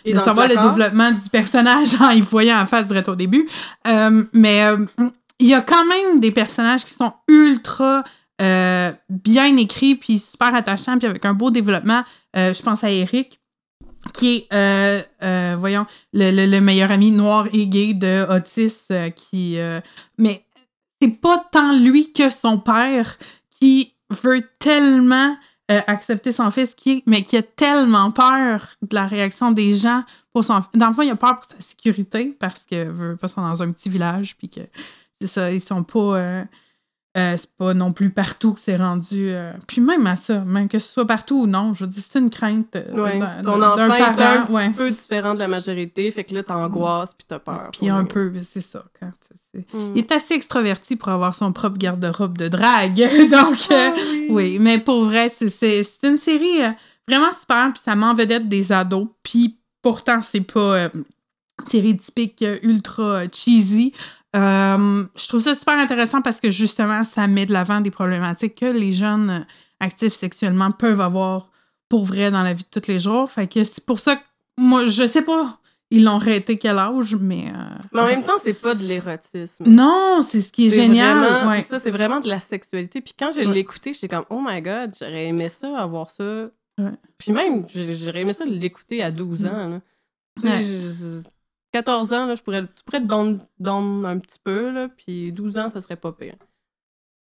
de, 0.04 0.18
savoir 0.18 0.48
le, 0.48 0.56
développement 0.56 1.12
du 1.12 1.28
personnage 1.30 1.90
en 2.00 2.10
y 2.10 2.20
voyant 2.20 2.58
en 2.60 2.66
face 2.66 2.86
direct 2.88 3.08
au 3.08 3.14
début. 3.14 3.48
Mais 4.32 4.64
il 5.38 5.48
y 5.48 5.54
a 5.54 5.60
quand 5.60 5.86
même 5.86 6.20
des 6.20 6.32
personnages 6.32 6.84
qui 6.84 6.94
sont 6.94 7.12
ultra 7.28 8.04
euh, 8.40 8.92
bien 9.08 9.56
écrits, 9.56 9.96
puis 9.96 10.18
super 10.18 10.54
attachants, 10.54 10.98
puis 10.98 11.08
avec 11.08 11.24
un 11.24 11.34
beau 11.34 11.50
développement. 11.50 12.02
Euh, 12.36 12.54
je 12.54 12.62
pense 12.62 12.84
à 12.84 12.90
Eric, 12.90 13.40
qui 14.14 14.46
est, 14.50 15.06
euh, 15.22 15.56
voyons, 15.58 15.86
le, 16.12 16.30
le- 16.30 16.46
le 16.46 16.60
meilleur 16.60 16.90
ami 16.90 17.10
noir 17.10 17.48
et 17.52 17.66
gay 17.66 17.94
de 17.94 18.26
Otis, 18.28 18.76
qui... 19.14 19.58
mais 20.18 20.44
c'est 21.00 21.20
pas 21.20 21.44
tant 21.50 21.72
lui 21.76 22.12
que 22.12 22.30
son 22.30 22.58
père 22.58 23.18
qui 23.50 23.94
veut 24.10 24.42
tellement 24.58 25.36
accepter 25.68 26.32
son 26.32 26.50
fils, 26.50 26.74
qui, 26.74 27.02
mais 27.06 27.22
qui 27.22 27.36
a 27.36 27.42
tellement 27.42 28.10
peur 28.10 28.68
de 28.82 28.94
la 28.94 29.06
réaction 29.06 29.50
des 29.50 29.74
gens 29.74 30.02
pour 30.32 30.42
son 30.42 30.62
Dans 30.74 30.88
le 30.88 30.94
fond, 30.94 31.02
il 31.02 31.10
a 31.10 31.16
peur 31.16 31.40
pour 31.40 31.44
sa 31.44 31.60
sécurité 31.60 32.34
parce 32.40 32.64
que 32.64 32.88
veut 32.88 33.16
pas 33.16 33.28
dans 33.36 33.62
un 33.62 33.72
petit 33.72 33.90
village, 33.90 34.36
puis 34.38 34.48
que 34.48 34.60
c'est 35.20 35.26
ça, 35.28 35.52
ils 35.52 35.60
sont 35.60 35.82
pas. 35.82 35.98
euh, 36.18 36.44
euh, 37.16 37.36
c'est 37.36 37.50
pas 37.56 37.74
non 37.74 37.92
plus 37.92 38.10
partout 38.10 38.52
que 38.52 38.60
c'est 38.60 38.76
rendu. 38.76 39.30
euh, 39.30 39.52
Puis 39.66 39.80
même 39.80 40.06
à 40.06 40.14
ça, 40.14 40.40
même 40.40 40.68
que 40.68 40.78
ce 40.78 40.92
soit 40.92 41.06
partout 41.06 41.40
ou 41.42 41.46
non, 41.46 41.72
je 41.74 41.84
veux 41.84 41.90
dire, 41.90 42.02
c'est 42.08 42.18
une 42.18 42.30
crainte 42.30 42.76
Ouais. 42.92 43.18
d'un 43.18 43.42
Ton 43.42 43.62
enfant 43.62 43.94
est 43.94 44.02
un 44.02 44.46
petit 44.46 44.74
peu 44.76 44.90
différent 44.90 45.34
de 45.34 45.40
la 45.40 45.48
majorité, 45.48 46.10
fait 46.12 46.22
que 46.24 46.34
là, 46.34 46.42
t'angoisses 46.44 47.14
puis 47.14 47.24
t'as 47.26 47.38
peur. 47.40 47.70
Puis 47.72 47.88
un 47.88 48.04
peu, 48.04 48.32
c'est 48.48 48.60
ça. 48.60 48.84
Quand, 49.00 49.10
c'est- 49.26 49.34
Mm. 49.72 49.92
Il 49.94 49.98
est 49.98 50.12
assez 50.12 50.34
extraverti 50.34 50.94
pour 50.94 51.08
avoir 51.08 51.34
son 51.34 51.52
propre 51.52 51.78
garde-robe 51.78 52.36
de 52.38 52.46
drague. 52.48 52.94
Donc, 53.30 53.56
Ah 53.70 53.94
oui, 54.28 54.58
mais 54.60 54.78
pour 54.78 55.04
vrai, 55.06 55.30
c'est- 55.30 55.48
c'est 55.50 55.82
c'est 55.82 56.06
une 56.08 56.18
série 56.18 56.58
vraiment 57.08 57.32
super, 57.32 57.72
puis 57.72 57.80
ça 57.84 57.96
met 57.96 58.04
en 58.04 58.14
vedette 58.14 58.46
des 58.48 58.70
ados, 58.70 59.08
puis 59.24 59.58
pourtant, 59.82 60.20
c'est 60.22 60.42
pas 60.42 60.84
une 60.94 61.04
série 61.70 61.96
typique 61.96 62.44
ultra 62.62 63.22
cheesy. 63.32 63.92
Euh, 64.36 65.04
je 65.16 65.28
trouve 65.28 65.40
ça 65.40 65.54
super 65.54 65.78
intéressant 65.78 66.20
parce 66.22 66.40
que 66.40 66.50
justement, 66.50 67.04
ça 67.04 67.26
met 67.26 67.46
de 67.46 67.52
l'avant 67.52 67.80
des 67.80 67.90
problématiques 67.90 68.56
que 68.56 68.66
les 68.66 68.92
jeunes 68.92 69.46
actifs 69.80 70.14
sexuellement 70.14 70.70
peuvent 70.70 71.00
avoir 71.00 71.50
pour 71.88 72.04
vrai 72.04 72.30
dans 72.30 72.42
la 72.42 72.52
vie 72.52 72.64
de 72.70 72.80
tous 72.80 72.88
les 72.88 72.98
jours. 72.98 73.30
Fait 73.30 73.46
que 73.46 73.64
c'est 73.64 73.84
pour 73.84 73.98
ça 74.00 74.16
que 74.16 74.22
moi, 74.58 74.86
je 74.86 75.06
sais 75.06 75.22
pas, 75.22 75.58
ils 75.90 76.04
l'ont 76.04 76.16
arrêté 76.16 76.58
quel 76.58 76.76
âge, 76.78 77.14
mais. 77.18 77.46
euh, 77.48 77.78
Mais 77.94 78.00
en 78.02 78.06
même 78.06 78.22
temps, 78.22 78.34
c'est 78.42 78.60
pas 78.60 78.74
de 78.74 78.84
l'érotisme. 78.84 79.64
non, 79.66 80.20
c'est 80.20 80.42
ce 80.42 80.52
qui 80.52 80.66
est, 80.66 80.70
génial. 80.70 81.16
vraiment- 81.18 81.48
ouais. 81.50 81.62
Ça, 81.62 81.78
c'est 81.80 81.90
vraiment 81.90 82.20
de 82.20 82.28
la 82.28 82.40
sexualité. 82.40 83.00
Puis 83.00 83.14
quand 83.18 83.30
je 83.30 83.40
Ouais. 83.40 83.46
l'ai 83.46 83.60
écouté, 83.60 83.94
j'étais 83.94 84.08
comme, 84.08 84.26
oh 84.28 84.42
my 84.46 84.60
god, 84.60 84.94
j'aurais 84.98 85.26
aimé 85.28 85.48
ça, 85.48 85.78
avoir 85.78 86.10
ça. 86.10 86.48
Ouais. 86.76 86.92
Puis 87.16 87.32
même, 87.32 87.64
j'aurais 87.74 88.20
aimé 88.20 88.34
ça 88.34 88.44
l'écouter 88.44 89.02
à 89.02 89.10
12 89.10 89.46
ans. 89.46 89.68
là. 89.68 89.80
Tu 90.36 90.42
sais, 90.42 90.48
Ouais. 90.48 90.62
je- 90.64 91.22
14 91.82 92.12
ans, 92.12 92.26
là, 92.26 92.34
je 92.34 92.42
pourrais, 92.42 92.62
tu 92.62 92.82
pourrais 92.84 93.00
te 93.00 93.06
down 93.60 94.06
un 94.06 94.18
petit 94.18 94.38
peu, 94.42 94.70
là, 94.70 94.88
puis 94.96 95.32
12 95.32 95.58
ans, 95.58 95.70
ça 95.70 95.80
serait 95.80 95.96
pas 95.96 96.12
pire. 96.12 96.34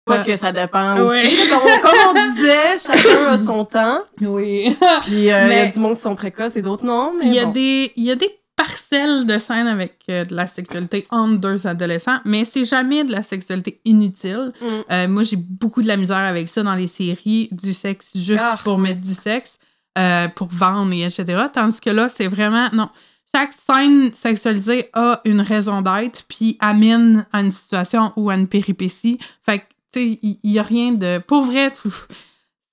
Pas 0.06 0.20
Ouais. 0.20 0.26
que 0.26 0.38
ça 0.38 0.52
dépend 0.52 0.98
Ouais. 1.02 1.26
aussi. 1.28 1.36
Comme, 1.50 1.62
on- 1.64 1.82
comme 1.82 2.00
on 2.10 2.34
disait, 2.36 2.78
chacun 2.78 3.26
a 3.32 3.38
son 3.40 3.66
temps. 3.66 4.02
Oui. 4.22 4.78
Puis 5.04 5.32
euh, 5.32 5.48
il 5.48 5.54
y 5.54 5.60
a 5.60 5.68
du 5.72 5.80
monde 5.80 5.96
qui 5.96 6.02
sont 6.02 6.16
précoces 6.16 6.56
et 6.56 6.62
d'autres 6.62 6.86
non. 6.86 7.14
Il, 7.24 7.34
y 7.34 7.40
a 7.40 7.46
bon. 7.46 7.54
y 7.58 8.12
a 8.12 8.16
des 8.16 8.30
parcelles 8.56 9.26
de 9.26 9.38
scènes 9.40 9.68
avec 9.68 9.96
euh, 10.10 10.24
de 10.24 10.36
la 10.36 10.46
sexualité 10.48 11.08
entre 11.10 11.42
deux 11.42 11.66
adolescents, 11.66 12.20
mais 12.24 12.46
c'est 12.46 12.66
jamais 12.66 13.04
de 13.04 13.12
la 13.12 13.24
sexualité 13.24 13.82
inutile. 13.84 14.54
Mm. 14.62 14.66
Euh, 14.92 15.08
moi, 15.08 15.24
j'ai 15.24 15.38
beaucoup 15.38 15.82
de 15.82 15.88
la 15.88 15.98
misère 15.98 16.18
avec 16.18 16.48
ça 16.50 16.62
dans 16.64 16.76
les 16.76 16.88
séries, 16.88 17.50
du 17.52 17.74
sexe 17.74 18.12
juste 18.16 18.44
Ah, 18.44 18.58
pour 18.64 18.78
mettre 18.78 19.02
du 19.02 19.14
sexe, 19.16 19.58
euh, 19.98 20.28
pour 20.30 20.48
vendre 20.50 20.94
et 20.94 21.02
etc. 21.04 21.46
Tandis 21.52 21.82
que 21.82 21.90
là, 21.90 22.10
c'est 22.10 22.28
vraiment... 22.28 22.70
Non. 22.74 22.90
Chaque 23.36 23.52
scène 23.52 24.14
sexualisée 24.14 24.90
a 24.94 25.20
une 25.26 25.42
raison 25.42 25.82
d'être, 25.82 26.24
puis 26.30 26.56
amène 26.62 27.26
à 27.34 27.42
une 27.42 27.52
situation 27.52 28.14
ou 28.16 28.30
à 28.30 28.36
une 28.36 28.48
péripétie. 28.48 29.20
Fait 29.44 29.60
que, 29.60 29.64
tu 29.92 30.00
sais, 30.00 30.20
il 30.22 30.40
il 30.42 30.52
y, 30.54 30.60
a 30.60 30.64
rien 30.64 30.94
de... 30.94 31.18
Pour 31.18 31.44
vrai, 31.44 31.70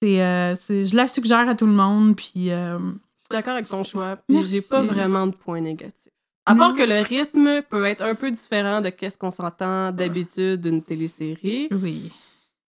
c'est, 0.00 0.22
euh, 0.22 0.54
c'est- 0.54 0.86
je 0.86 0.94
la 0.94 1.08
suggère 1.08 1.48
à 1.48 1.56
tout 1.56 1.66
le 1.66 1.72
monde, 1.72 2.14
puis... 2.14 2.52
euh, 2.52 2.78
Je 2.78 2.84
suis 2.84 2.92
d'accord 3.32 3.54
avec 3.54 3.66
ton 3.66 3.82
choix. 3.82 4.18
Puis 4.28 4.44
j'ai 4.44 4.60
pas 4.62 4.82
vraiment 4.82 5.26
de 5.26 5.34
points 5.34 5.60
négatifs. 5.60 6.12
À 6.46 6.54
part 6.54 6.70
Non. 6.70 6.76
que 6.76 6.82
le 6.84 7.00
rythme 7.00 7.62
peut 7.62 7.84
être 7.84 8.02
un 8.02 8.14
peu 8.14 8.30
différent 8.30 8.80
de 8.80 8.90
qu'est-ce 8.90 9.18
qu'on 9.18 9.32
s'entend 9.32 9.90
d'habitude 9.90 10.60
d'une 10.60 10.82
télésérie. 10.84 11.68
oui. 11.72 12.12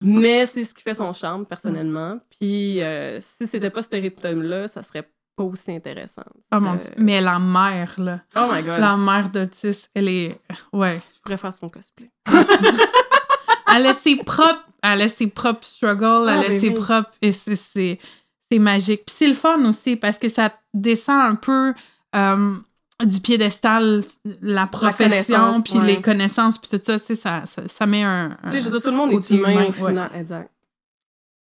Mais 0.01 0.45
c'est 0.47 0.63
ce 0.65 0.73
qui 0.73 0.81
fait 0.83 0.95
son 0.95 1.13
charme, 1.13 1.45
personnellement. 1.45 2.19
Puis 2.31 2.81
euh, 2.81 3.19
si 3.21 3.47
c'était 3.47 3.69
pas 3.69 3.81
ce 3.81 3.89
rythme-là, 3.91 4.67
ça 4.67 4.83
serait 4.83 5.07
pas 5.35 5.43
aussi 5.43 5.71
intéressant. 5.71 6.23
Oh 6.53 6.59
mon 6.59 6.73
Euh, 6.73 6.77
Dieu. 6.77 6.91
Mais 6.97 7.19
la 7.21 7.39
mère, 7.39 7.93
là. 7.97 8.19
Oh 8.35 8.47
my 8.51 8.61
god. 8.63 8.79
La 8.79 8.95
mère 8.97 9.29
d'Otis, 9.29 9.85
elle 9.93 10.07
est. 10.09 10.39
Ouais. 10.73 11.01
Je 11.15 11.21
pourrais 11.21 11.37
faire 11.37 11.53
son 11.53 11.69
cosplay. 11.69 12.09
Elle 13.75 13.87
a 13.87 13.93
ses 13.93 14.17
propres. 14.23 14.63
Elle 14.81 15.01
a 15.01 15.09
ses 15.09 15.27
propres 15.27 15.65
struggles, 15.65 16.29
elle 16.29 16.37
Ah, 16.37 16.45
a 16.45 16.47
ben 16.47 16.59
ses 16.59 16.69
oui. 16.69 16.73
propres. 16.75 17.11
Et 17.21 17.31
c'est- 17.33 17.55
c'est 17.57 17.99
c'est 18.51 18.59
magique. 18.59 19.03
Puis 19.07 19.15
c'est 19.17 19.27
le 19.27 19.33
fun 19.33 19.65
aussi 19.65 19.95
parce 19.95 20.17
que 20.19 20.29
ça 20.29 20.53
descend 20.73 21.19
un 21.19 21.35
peu 21.35 21.73
euh, 22.15 22.55
du 23.03 23.19
piédestal, 23.19 24.03
la 24.41 24.67
profession, 24.67 25.61
puis 25.61 25.79
ouais. 25.79 25.85
les 25.87 26.01
connaissances, 26.01 26.57
puis 26.59 26.69
tout 26.69 26.81
ça, 26.81 26.97
tu 26.99 27.07
sais, 27.07 27.15
ça, 27.15 27.45
ça, 27.47 27.67
ça 27.67 27.85
met 27.87 28.03
un. 28.03 28.37
Tu 28.45 28.51
sais, 28.51 28.59
je 28.61 28.65
veux 28.65 28.71
dire, 28.71 28.81
tout 28.81 28.91
le 28.91 28.95
monde 28.95 29.11
est 29.11 29.29
humain 29.31 29.51
humain, 29.51 29.65
au 29.77 29.83
ouais. 29.83 30.19
Exact. 30.19 30.49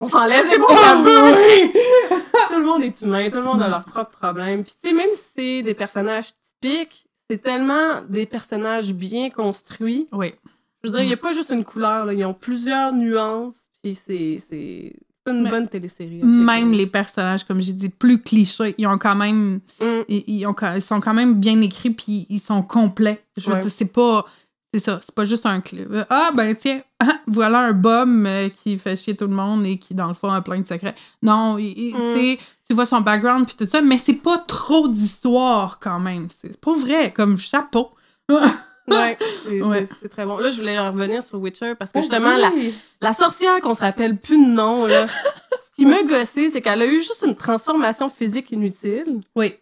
On 0.01 0.09
s'enlève 0.09 0.47
les 0.49 0.59
mots 0.59 0.69
de 0.69 0.75
Ah, 0.79 0.95
la 0.95 1.03
bouche! 1.03 2.23
tout 2.53 2.59
le 2.61 2.65
monde 2.67 2.83
est 2.83 3.01
humain, 3.03 3.31
tout 3.31 3.39
le 3.39 3.45
monde 3.45 3.63
a 3.63 3.65
Ouais. 3.67 3.71
leurs 3.71 3.85
propres 3.85 4.11
problèmes. 4.13 4.63
Puis 4.65 4.75
tu 4.83 4.89
sais, 4.91 4.95
même 4.95 5.09
si 5.13 5.23
c'est 5.37 5.63
des 5.63 5.75
personnages 5.75 6.31
typiques, 6.61 7.07
c'est 7.31 7.43
tellement 7.43 8.03
des 8.09 8.27
personnages 8.27 8.93
bien 8.93 9.31
construits. 9.31 10.09
Oui. 10.13 10.33
Je 10.85 10.89
veux 10.89 10.95
dire, 10.95 11.03
il 11.05 11.07
n'y 11.09 11.13
a 11.15 11.17
pas 11.17 11.33
juste 11.33 11.51
une 11.51 11.65
couleur, 11.65 12.05
là. 12.07 12.13
ils 12.13 12.25
ont 12.25 12.35
plusieurs 12.35 12.93
nuances, 12.93 13.71
puis 13.83 13.95
c'est 13.95 14.39
c'est 14.49 14.93
une 15.27 15.43
Mais- 15.45 15.51
bonne 15.51 15.69
télésérie. 15.69 16.21
Même 16.25 16.73
les 16.73 16.89
personnages, 16.89 17.45
comme 17.45 17.63
j'ai 17.63 17.73
dit, 17.73 17.89
plus 17.89 18.21
clichés, 18.21 18.75
ils 18.77 18.89
ont 18.89 18.99
quand 18.99 19.15
même 19.15 19.61
Mm. 19.81 19.85
ils, 20.09 20.25
ils 20.27 20.47
ont, 20.47 20.55
ils 20.75 20.83
sont 20.83 21.01
quand 21.01 21.15
même 21.15 21.35
bien 21.39 21.61
écrits 21.61 21.91
puis 21.91 22.27
ils 22.29 22.41
sont 22.41 22.63
complets. 22.63 23.23
Je 23.37 23.49
veux 23.49 23.55
Ouais. 23.55 23.63
dire, 23.63 23.71
c'est 23.71 23.85
pas. 23.85 24.27
C'est 24.75 24.81
ça, 24.81 25.01
c'est 25.03 25.15
pas 25.15 25.25
juste 25.27 25.45
un 25.45 25.61
clip. 25.61 25.89
Ah, 26.09 26.31
ben 26.35 26.57
tiens, 26.57 26.81
voilà 27.27 27.61
un 27.61 27.73
bum 27.75 28.25
euh, 28.27 28.49
qui 28.49 28.79
fait 28.79 28.97
chier 28.97 29.15
tout 29.15 29.27
le 29.27 29.35
monde 29.35 29.67
et 29.67 29.79
qui, 29.79 29.95
dans 29.95 30.09
le 30.09 30.15
fond, 30.15 30.31
a 30.31 30.41
plein 30.41 30.61
de 30.61 30.67
secrets. 30.67 30.95
Non, 31.23 31.59
il- 31.59 31.95
Mm. 31.95 32.39
tu 32.67 32.75
vois 32.75 32.87
son 32.87 33.03
background 33.03 33.45
puis 33.47 33.55
tout 33.55 33.67
ça, 33.67 33.83
mais 33.83 33.99
c'est 33.99 34.15
pas 34.15 34.39
trop 34.39 34.89
d'histoire 34.89 35.79
quand 35.79 36.01
même. 36.01 36.29
C'est 36.41 36.59
pas 36.59 36.73
vrai, 36.75 37.13
comme 37.13 37.37
chapeau. 37.39 37.91
Ouais, 38.31 38.39
c'est 39.47 39.63
Ouais. 39.63 39.87
c'est- 39.87 39.95
c'est 40.03 40.09
très 40.09 40.25
bon. 40.25 40.39
Là, 40.39 40.51
je 40.51 40.59
voulais 40.61 40.79
revenir 40.79 41.23
sur 41.23 41.39
Witcher 41.39 41.75
parce 41.79 41.93
que 41.93 42.01
justement, 42.01 42.37
la, 42.39 42.51
la 43.03 43.13
sorcière 43.13 43.61
qu'on 43.61 43.75
se 43.75 43.83
rappelle 43.83 44.17
plus 44.17 44.39
de 44.39 44.51
nom, 44.51 44.87
là, 44.87 45.07
ce 45.07 45.77
qui 45.77 45.85
m'a 45.85 46.03
gossé, 46.03 46.49
c'est 46.51 46.63
qu'elle 46.63 46.81
a 46.81 46.87
eu 46.87 47.01
juste 47.03 47.23
une 47.27 47.37
transformation 47.37 48.09
physique 48.09 48.51
inutile, 48.53 49.21
Oui. 49.37 49.55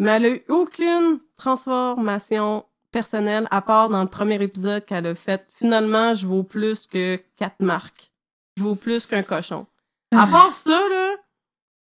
mais 0.00 0.10
elle 0.10 0.24
a 0.24 0.28
eu 0.30 0.42
aucune 0.48 1.20
transformation 1.36 2.64
personnelle 3.00 3.46
à 3.50 3.60
part 3.60 3.90
dans 3.90 4.02
le 4.02 4.08
premier 4.08 4.42
épisode 4.42 4.82
qu'elle 4.86 5.06
a 5.06 5.14
fait. 5.14 5.46
Finalement, 5.58 6.14
je 6.14 6.26
vaux 6.26 6.42
plus 6.42 6.86
que 6.86 7.18
quatre 7.36 7.60
marques. 7.60 8.10
Je 8.56 8.62
vaux 8.62 8.74
plus 8.74 9.04
qu'un 9.04 9.22
cochon. 9.22 9.66
À 10.12 10.26
part 10.26 10.54
ça, 10.54 10.70
là, 10.88 11.14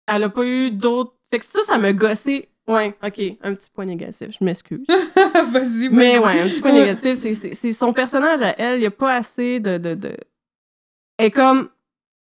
elle 0.07 0.23
a 0.23 0.29
pas 0.29 0.43
eu 0.45 0.69
d'autres. 0.69 1.15
Fait 1.31 1.39
que 1.39 1.45
ça, 1.45 1.59
ça 1.65 1.79
m'a 1.79 1.91
gossé. 1.93 2.49
Ouais, 2.67 2.95
ok, 3.03 3.19
un 3.41 3.55
petit 3.55 3.71
point 3.71 3.85
négatif, 3.85 4.27
je 4.39 4.45
m'excuse. 4.45 4.85
Vas-y, 4.87 5.89
Mais 5.89 6.19
ouais, 6.19 6.39
un 6.39 6.47
petit 6.49 6.61
peu 6.61 6.69
négatif, 6.71 7.17
c'est- 7.55 7.73
son 7.73 7.93
personnage 7.93 8.41
à 8.43 8.53
elle, 8.59 8.77
il 8.77 8.81
n'y 8.81 8.85
a 8.85 8.91
pas 8.91 9.15
assez 9.15 9.59
de, 9.59 9.79
de, 9.79 9.95
de... 9.95 10.15
Est 11.17 11.31
comme, 11.31 11.69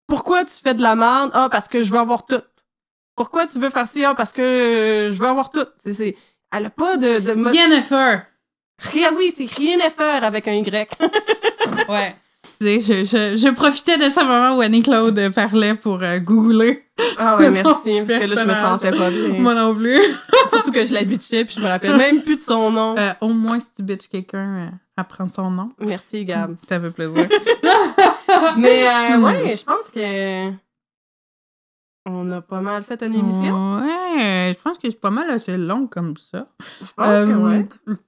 pourquoi 0.07 0.43
tu 0.45 0.55
fais 0.63 0.73
de 0.73 0.81
la 0.81 0.95
merde? 0.95 1.29
Ah, 1.35 1.47
parce 1.51 1.67
que 1.67 1.83
je 1.83 1.91
veux 1.93 1.99
avoir 1.99 2.25
tout. 2.25 2.41
Pourquoi 3.15 3.45
tu 3.45 3.59
veux 3.59 3.69
faire 3.69 3.87
ci? 3.87 4.03
Ah, 4.03 4.15
parce 4.15 4.33
que 4.33 5.09
je 5.11 5.19
veux 5.19 5.27
avoir 5.27 5.51
tout. 5.51 5.67
C'est. 5.85 6.15
Elle 6.51 6.65
a 6.65 6.69
pas 6.71 6.97
de... 6.97 7.19
de 7.19 7.33
mo- 7.33 7.51
Rien, 8.79 9.11
oui, 9.17 9.33
c'est 9.37 9.45
rien 9.49 9.77
à 9.85 9.89
faire 9.89 10.23
avec 10.23 10.47
un 10.47 10.53
Y. 10.53 10.89
Ouais. 11.89 12.15
Je, 12.61 12.79
je, 12.79 13.35
je 13.37 13.53
profitais 13.53 13.97
de 13.97 14.03
ce 14.03 14.23
moment 14.23 14.57
où 14.57 14.61
Annie-Claude 14.61 15.31
parlait 15.33 15.75
pour 15.75 16.01
euh, 16.01 16.19
googler. 16.19 16.83
Ah 17.17 17.35
ouais, 17.37 17.49
merci, 17.51 17.97
ce 17.97 18.03
parce 18.03 18.19
que 18.19 18.25
là, 18.25 18.41
je 18.41 18.47
me 18.47 18.53
sentais 18.53 18.91
pas 18.91 19.09
bien. 19.09 19.39
Moi 19.39 19.53
non 19.55 19.75
plus. 19.75 19.99
Surtout 20.53 20.71
que 20.71 20.85
je 20.85 20.93
l'habituais, 20.93 21.43
puis 21.45 21.55
je 21.57 21.61
me 21.61 21.67
rappelle 21.67 21.97
même 21.97 22.21
plus 22.21 22.37
de 22.37 22.41
son 22.41 22.71
nom. 22.71 22.95
Euh, 22.97 23.11
au 23.21 23.29
moins, 23.33 23.59
si 23.59 23.65
tu 23.75 23.83
bitches 23.83 24.07
quelqu'un 24.09 24.47
euh, 24.47 24.67
à 24.95 25.03
prendre 25.03 25.31
son 25.33 25.49
nom. 25.51 25.69
Merci, 25.79 26.23
Gab. 26.23 26.55
Ça 26.69 26.79
fait 26.79 26.91
plaisir. 26.91 27.27
Mais 28.57 28.87
euh, 28.87 29.17
Hmm. 29.17 29.23
ouais, 29.23 29.55
je 29.57 29.63
pense 29.63 29.89
que... 29.93 30.49
On 32.05 32.29
a 32.31 32.41
pas 32.41 32.59
mal 32.59 32.83
fait 32.83 33.01
une 33.01 33.15
émission? 33.15 33.77
Ouais, 33.77 34.53
je 34.53 34.61
pense 34.61 34.77
que 34.77 34.89
c'est 34.89 34.99
pas 34.99 35.09
mal 35.09 35.29
assez 35.29 35.55
long 35.55 35.87
comme 35.87 36.15
ça. 36.17 36.45
Je 36.81 36.91
pense 36.95 37.07
que 37.07 37.11
Euh, 37.11 37.37
ouais. 37.37 37.65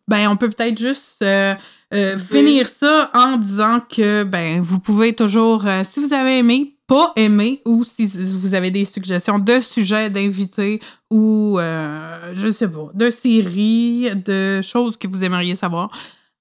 Ben, 0.08 0.28
on 0.28 0.36
peut 0.36 0.50
peut-être 0.50 0.78
juste 0.78 1.22
euh, 1.22 1.56
euh, 1.94 2.18
finir 2.18 2.68
ça 2.68 3.10
en 3.14 3.38
disant 3.38 3.80
que 3.80 4.24
ben 4.24 4.62
vous 4.62 4.80
pouvez 4.80 5.16
toujours, 5.16 5.64
si 5.86 6.06
vous 6.06 6.14
avez 6.14 6.40
aimé, 6.40 6.76
pas 6.88 7.14
aimé, 7.16 7.62
ou 7.66 7.86
si 7.86 8.06
vous 8.08 8.54
avez 8.54 8.70
des 8.70 8.84
suggestions 8.84 9.40
de 9.40 9.62
sujets, 9.62 10.10
d'invités, 10.10 10.82
ou 11.10 11.58
je 11.58 12.52
sais 12.52 12.68
pas, 12.68 12.90
de 12.94 13.10
séries, 13.10 14.10
de 14.14 14.62
choses 14.62 14.98
que 14.98 15.08
vous 15.08 15.24
aimeriez 15.24 15.56
savoir, 15.56 15.90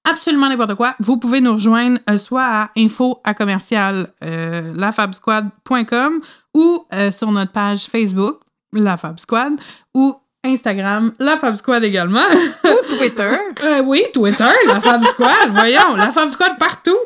absolument 0.05 0.47
n'importe 0.49 0.75
quoi, 0.75 0.95
vous 0.99 1.17
pouvez 1.17 1.41
nous 1.41 1.53
rejoindre 1.53 1.99
euh, 2.09 2.17
soit 2.17 2.45
à 2.45 2.69
info 2.77 3.19
à 3.23 3.33
commercial 3.33 4.13
euh, 4.23 4.73
lafabsquad.com 4.75 6.21
ou 6.53 6.85
euh, 6.93 7.11
sur 7.11 7.31
notre 7.31 7.51
page 7.51 7.85
Facebook, 7.85 8.39
La 8.73 8.97
Fab 8.97 9.19
Squad, 9.19 9.53
ou 9.93 10.15
Instagram, 10.43 11.11
La 11.19 11.37
Fab 11.37 11.55
Squad 11.57 11.83
également. 11.83 12.21
Twitter. 12.97 13.35
Euh, 13.63 13.81
oui, 13.83 14.03
Twitter, 14.13 14.51
La 14.67 14.79
Fab 14.79 15.03
Squad, 15.05 15.49
voyons, 15.51 15.95
La 15.95 16.11
Fab 16.11 16.29
Squad 16.29 16.57
partout. 16.59 16.97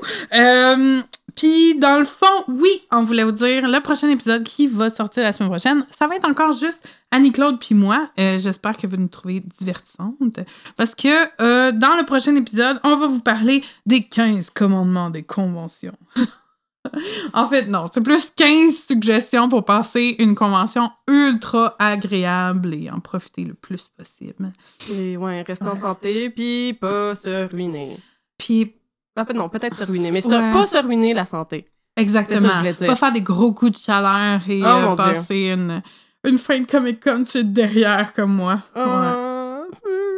Puis, 1.35 1.75
dans 1.75 1.99
le 1.99 2.05
fond, 2.05 2.43
oui, 2.47 2.81
on 2.91 3.03
voulait 3.03 3.23
vous 3.23 3.31
dire, 3.31 3.67
le 3.67 3.79
prochain 3.81 4.09
épisode 4.09 4.43
qui 4.43 4.67
va 4.67 4.89
sortir 4.89 5.23
la 5.23 5.31
semaine 5.31 5.49
prochaine, 5.49 5.85
ça 5.91 6.07
va 6.07 6.15
être 6.15 6.27
encore 6.27 6.53
juste 6.53 6.87
Annie-Claude 7.11 7.59
puis 7.59 7.75
moi. 7.75 8.09
Euh, 8.19 8.37
J'espère 8.39 8.77
que 8.77 8.87
vous 8.87 8.97
nous 8.97 9.07
trouvez 9.07 9.41
divertissantes. 9.59 10.39
Parce 10.77 10.95
que 10.95 11.41
euh, 11.41 11.71
dans 11.71 11.95
le 11.95 12.05
prochain 12.05 12.35
épisode, 12.35 12.79
on 12.83 12.95
va 12.95 13.07
vous 13.07 13.21
parler 13.21 13.63
des 13.85 14.03
15 14.03 14.49
commandements 14.51 15.09
des 15.09 15.23
conventions. 15.23 15.97
en 17.33 17.47
fait, 17.47 17.65
non, 17.65 17.85
c'est 17.93 18.01
plus 18.01 18.31
15 18.35 18.73
suggestions 18.73 19.49
pour 19.49 19.65
passer 19.65 20.15
une 20.19 20.35
convention 20.35 20.89
ultra 21.07 21.75
agréable 21.79 22.73
et 22.73 22.89
en 22.89 22.99
profiter 22.99 23.43
le 23.43 23.53
plus 23.53 23.89
possible. 23.89 24.51
Et 24.91 25.17
ouais, 25.17 25.41
rester 25.41 25.65
en 25.65 25.77
santé, 25.77 26.29
puis 26.29 26.73
pas 26.73 27.15
se 27.15 27.47
ruiner. 27.47 27.97
Puis, 28.37 28.78
En 29.19 29.25
fait, 29.25 29.33
non, 29.33 29.49
peut-être 29.49 29.75
se 29.75 29.83
ruiner, 29.83 30.11
mais 30.11 30.25
Ouais. 30.25 30.53
pas 30.53 30.65
se 30.65 30.77
ruiner 30.77 31.13
la 31.13 31.25
santé. 31.25 31.67
exactement. 31.97 32.39
Ça 32.41 32.47
je 32.53 32.57
voulais 32.59 32.73
dire. 32.73 32.87
Pas 32.87 32.95
faire 32.95 33.11
des 33.11 33.21
gros 33.21 33.53
coups 33.53 33.71
de 33.73 33.77
chaleur 33.77 34.39
et 34.49 34.61
Oh, 34.63 34.65
euh, 34.91 34.95
passer 34.95 35.51
une, 35.53 35.81
une 36.25 36.37
fin 36.37 36.59
de 36.59 36.65
Comic 36.65 37.03
le 37.05 37.43
derrière 37.43 38.13
comme 38.13 38.33
moi. 38.33 38.59
Ouais. 38.75 39.65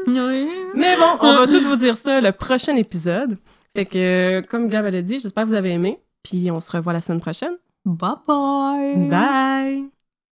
Oui. 0.08 0.50
Mais 0.76 0.96
bon, 0.96 1.18
on 1.22 1.34
va 1.36 1.48
tout 1.52 1.62
vous 1.62 1.76
dire 1.76 1.98
ça 1.98 2.22
le 2.22 2.32
prochain 2.32 2.76
épisode. 2.76 3.38
Fait 3.76 3.86
que, 3.86 4.42
comme 4.50 4.68
Gab 4.68 4.86
l'a 4.86 5.02
dit, 5.02 5.20
j'espère 5.20 5.44
que 5.44 5.50
vous 5.50 5.56
avez 5.56 5.72
aimé. 5.72 6.00
Puis 6.24 6.50
on 6.52 6.60
se 6.60 6.72
revoit 6.72 6.94
la 6.94 7.02
semaine 7.02 7.22
prochaine. 7.22 7.54
Bye 7.86 8.12
bye. 8.28 9.08
Bye! 9.10 10.01